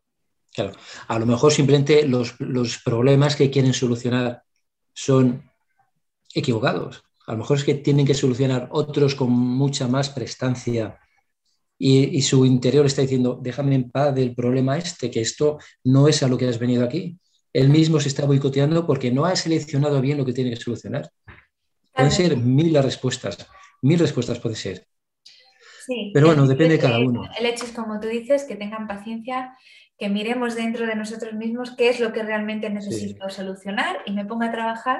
Claro, 0.53 0.72
a 1.09 1.18
lo 1.18 1.26
mejor 1.26 1.53
simplemente 1.53 2.07
los, 2.07 2.39
los 2.41 2.78
problemas 2.78 3.37
que 3.37 3.51
quieren 3.51 3.74
solucionar 3.74 4.43
son 4.95 5.51
equivocados. 6.35 7.05
A 7.26 7.33
lo 7.33 7.39
mejor 7.39 7.59
es 7.59 7.64
que 7.64 7.74
tienen 7.74 8.07
que 8.07 8.14
solucionar 8.14 8.68
otros 8.72 9.14
con 9.14 9.31
mucha 9.31 9.87
más 9.89 10.09
prestancia 10.09 10.99
y, 11.83 12.20
su 12.20 12.45
interior 12.45 12.85
está 12.85 13.01
diciendo, 13.01 13.39
déjame 13.41 13.74
en 13.74 13.91
paz 13.91 14.14
del 14.14 14.35
problema 14.35 14.76
este, 14.76 15.11
que 15.11 15.22
esto 15.22 15.59
no 15.83 16.09
es 16.09 16.22
a 16.22 16.28
lo 16.28 16.37
que 16.37 16.47
has 16.47 16.59
venido 16.59 16.85
aquí. 16.85 17.18
Él 17.55 17.70
mismo 17.70 17.99
se 17.99 18.09
está 18.09 18.26
boicoteando 18.26 18.87
porque 18.87 19.11
no 19.11 19.24
ha 19.24 19.35
seleccionado 19.35 20.03
bien 20.03 20.18
lo 20.18 20.26
que 20.26 20.35
tiene 20.35 20.51
que 20.51 20.57
solucionar. 20.57 21.11
Pueden 21.95 22.12
ser 22.12 22.37
mil 22.37 22.74
las 22.74 22.85
respuestas, 22.85 23.49
mil 23.81 23.99
respuestas 23.99 24.39
puede 24.41 24.57
ser. 24.57 24.87
Pero 26.12 26.26
bueno, 26.26 26.47
depende 26.47 26.74
de 26.74 26.81
cada 26.81 26.99
uno. 26.99 27.22
El 27.39 27.47
hecho 27.47 27.64
es, 27.64 27.72
como 27.72 27.99
tú 27.99 28.09
dices, 28.09 28.45
que 28.45 28.57
tengan 28.57 28.87
paciencia, 28.87 29.57
que 29.99 30.11
miremos 30.11 30.57
dentro 30.57 30.87
de 30.87 30.95
nosotros 30.95 31.33
mismos 31.33 31.74
qué 31.78 31.89
es 31.89 31.99
lo 31.99 32.12
que 32.12 32.22
realmente 32.22 32.68
necesito 32.68 33.31
solucionar 33.31 34.01
y 34.05 34.12
me 34.12 34.26
ponga 34.26 34.49
a 34.49 34.53
trabajar 34.53 34.99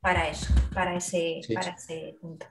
para 0.00 0.30
eso, 0.30 0.52
para 0.72 0.96
ese, 0.96 1.42
para 1.54 1.72
ese 1.72 2.16
punto. 2.22 2.46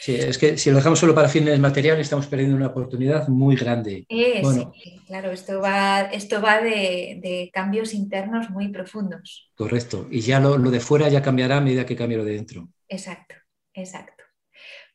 Sí, 0.00 0.14
es 0.14 0.38
que 0.38 0.56
si 0.56 0.70
lo 0.70 0.76
dejamos 0.76 0.98
solo 0.98 1.14
para 1.14 1.28
fines 1.28 1.58
materiales 1.58 2.02
estamos 2.02 2.26
perdiendo 2.26 2.56
una 2.56 2.68
oportunidad 2.68 3.26
muy 3.28 3.56
grande. 3.56 4.06
bueno, 4.42 4.72
claro, 5.06 5.32
esto 5.32 5.60
va, 5.60 6.02
esto 6.02 6.40
va 6.40 6.60
de, 6.60 7.50
cambios 7.52 7.94
internos 7.94 8.50
muy 8.50 8.68
profundos. 8.68 9.50
Correcto, 9.54 10.06
y 10.10 10.20
ya 10.20 10.40
lo, 10.40 10.58
de 10.58 10.80
fuera 10.80 11.08
ya 11.08 11.22
cambiará 11.22 11.56
a 11.56 11.60
medida 11.60 11.84
que 11.84 11.96
cambie 11.96 12.16
lo 12.16 12.24
de 12.24 12.34
dentro. 12.34 12.68
Exacto, 12.88 13.34
exacto. 13.74 14.22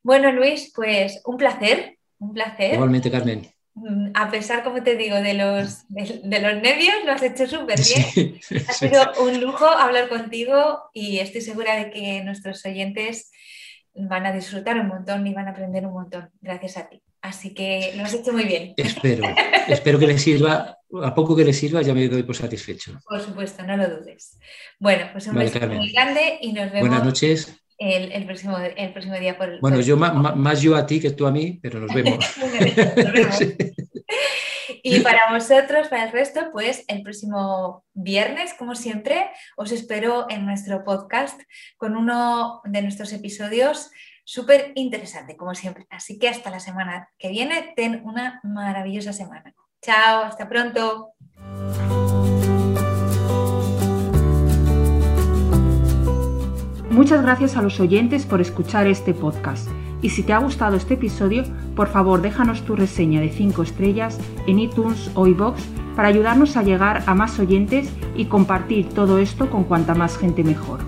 Bueno, 0.02 0.32
Luis, 0.32 0.72
pues 0.74 1.22
un 1.26 1.38
placer, 1.38 1.98
un 2.20 2.34
placer. 2.34 2.74
Igualmente, 2.74 3.12
Carmen. 3.12 3.48
Mm, 3.76 4.12
a 4.14 4.30
pesar, 4.30 4.64
como 4.64 4.84
te 4.84 4.96
digo, 4.96 5.16
de 5.16 5.34
los, 5.34 5.86
de, 5.90 6.40
los 6.40 6.62
nervios, 6.62 6.96
lo 7.06 7.12
has 7.12 7.24
hecho 7.24 7.48
súper 7.48 7.80
bien. 7.80 8.40
ha 8.68 8.74
sido 8.74 9.02
un 9.22 9.42
lujo 9.42 9.66
hablar 9.66 10.10
contigo 10.10 10.90
y 10.94 11.20
estoy 11.20 11.42
segura 11.42 11.76
de 11.76 11.90
que 11.90 12.24
nuestros 12.24 12.66
oyentes 12.66 13.32
van 13.96 14.26
a 14.26 14.32
disfrutar 14.32 14.80
un 14.80 14.88
montón 14.88 15.26
y 15.28 15.34
van 15.34 15.48
a 15.48 15.52
aprender 15.52 15.86
un 15.86 15.94
montón 15.94 16.30
gracias 16.42 16.78
a 16.78 16.90
ti. 16.90 17.02
Así 17.22 17.54
que 17.54 17.94
lo 17.96 18.04
has 18.04 18.14
hecho 18.14 18.34
muy 18.34 18.44
bien. 18.44 18.74
Espero, 18.76 19.24
espero 19.68 19.98
que 19.98 20.08
les 20.08 20.22
sirva, 20.22 20.78
a 21.04 21.16
poco 21.16 21.36
que 21.36 21.46
les 21.46 21.58
sirva 21.58 21.82
ya 21.82 21.94
me 21.94 22.08
doy 22.10 22.24
por 22.24 22.36
satisfecho. 22.36 23.00
Por 23.08 23.22
supuesto, 23.22 23.64
no 23.64 23.78
lo 23.78 23.88
dudes. 23.88 24.38
Bueno, 24.80 25.06
pues 25.12 25.28
un 25.28 25.36
beso 25.36 25.60
muy 25.68 25.92
grande 25.92 26.40
y 26.42 26.52
nos 26.52 26.72
vemos. 26.72 26.82
Buenas 26.82 27.06
noches. 27.06 27.60
El, 27.78 28.26
próximo, 28.26 28.58
el 28.58 28.94
próximo 28.94 29.16
día 29.16 29.38
por 29.38 29.60
Bueno, 29.60 29.82
yo 29.82 29.98
más, 29.98 30.62
yo 30.62 30.76
a 30.76 30.86
ti 30.86 31.00
que 31.00 31.12
tú 31.12 31.26
a 31.26 31.32
mí, 31.32 31.60
pero 31.62 31.80
nos 31.80 31.94
vemos. 31.96 32.24
Y 34.86 35.00
para 35.00 35.32
vosotros, 35.32 35.88
para 35.88 36.04
el 36.04 36.12
resto, 36.12 36.52
pues 36.52 36.84
el 36.90 37.04
próximo 37.04 37.86
viernes, 37.94 38.54
como 38.54 38.76
siempre, 38.76 39.30
os 39.56 39.72
espero 39.72 40.26
en 40.30 40.46
nuestro 40.46 40.84
podcast 40.84 41.40
con 41.78 41.96
uno 41.96 42.62
de 42.66 42.82
nuestros 42.82 43.14
episodios 43.14 43.92
súper 44.26 44.74
interesante, 44.76 45.38
como 45.38 45.56
siempre. 45.56 45.88
Así 45.90 46.20
que 46.20 46.28
hasta 46.28 46.50
la 46.50 46.60
semana 46.60 47.10
que 47.18 47.30
viene, 47.30 47.72
ten 47.78 48.02
una 48.04 48.42
maravillosa 48.44 49.14
semana. 49.14 49.54
Chao, 49.82 50.24
hasta 50.24 50.50
pronto. 50.50 51.14
Muchas 56.90 57.24
gracias 57.24 57.56
a 57.56 57.62
los 57.62 57.80
oyentes 57.80 58.26
por 58.26 58.42
escuchar 58.42 58.88
este 58.88 59.14
podcast. 59.14 59.70
Y 60.04 60.10
si 60.10 60.22
te 60.22 60.34
ha 60.34 60.38
gustado 60.38 60.76
este 60.76 60.96
episodio, 60.96 61.44
por 61.76 61.88
favor 61.88 62.22
déjanos 62.22 62.62
tu 62.64 62.76
reseña 62.76 63.22
de 63.22 63.30
5 63.30 63.64
estrellas 63.64 64.20
en 64.46 64.60
iTunes 64.60 65.10
o 65.16 65.26
iBox 65.26 65.64
para 65.96 66.10
ayudarnos 66.10 66.58
a 66.58 66.62
llegar 66.62 67.04
a 67.08 67.16
más 67.16 67.40
oyentes 67.40 67.90
y 68.16 68.26
compartir 68.26 68.90
todo 68.90 69.18
esto 69.18 69.50
con 69.50 69.64
cuanta 69.64 69.96
más 69.96 70.18
gente 70.18 70.44
mejor. 70.44 70.82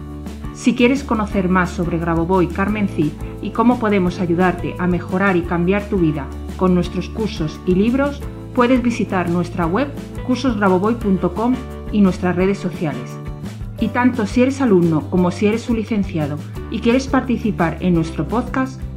Si 0.53 0.76
quieres 0.76 1.03
conocer 1.03 1.47
más 1.47 1.70
sobre 1.70 1.97
Grabovoi 1.97 2.47
Carmen 2.47 2.89
Cid 2.89 3.13
y 3.41 3.51
cómo 3.51 3.80
podemos 3.80 4.20
ayudarte 4.20 4.76
a 4.80 4.88
mejorar 4.88 5.38
y 5.38 5.43
cambiar 5.43 5.86
tu 5.86 5.97
vida 5.97 6.28
con 6.57 6.76
nuestros 6.76 7.09
cursos 7.09 7.59
y 7.66 7.74
libros, 7.74 8.22
puedes 8.53 8.82
visitar 8.82 9.30
nuestra 9.30 9.66
web 9.66 9.88
cursosgrabovoy.com 10.28 11.55
y 11.91 12.01
nuestras 12.01 12.36
redes 12.36 12.57
sociales. 12.57 13.16
Y 13.80 13.89
tanto 13.89 14.26
si 14.26 14.41
eres 14.41 14.61
alumno 14.61 15.09
como 15.09 15.32
si 15.32 15.47
eres 15.47 15.70
un 15.70 15.78
licenciado 15.78 16.38
y 16.72 16.80
quieres 16.80 17.07
participar 17.07 17.78
en 17.82 17.93
nuestro 17.93 18.28
podcast, 18.28 18.82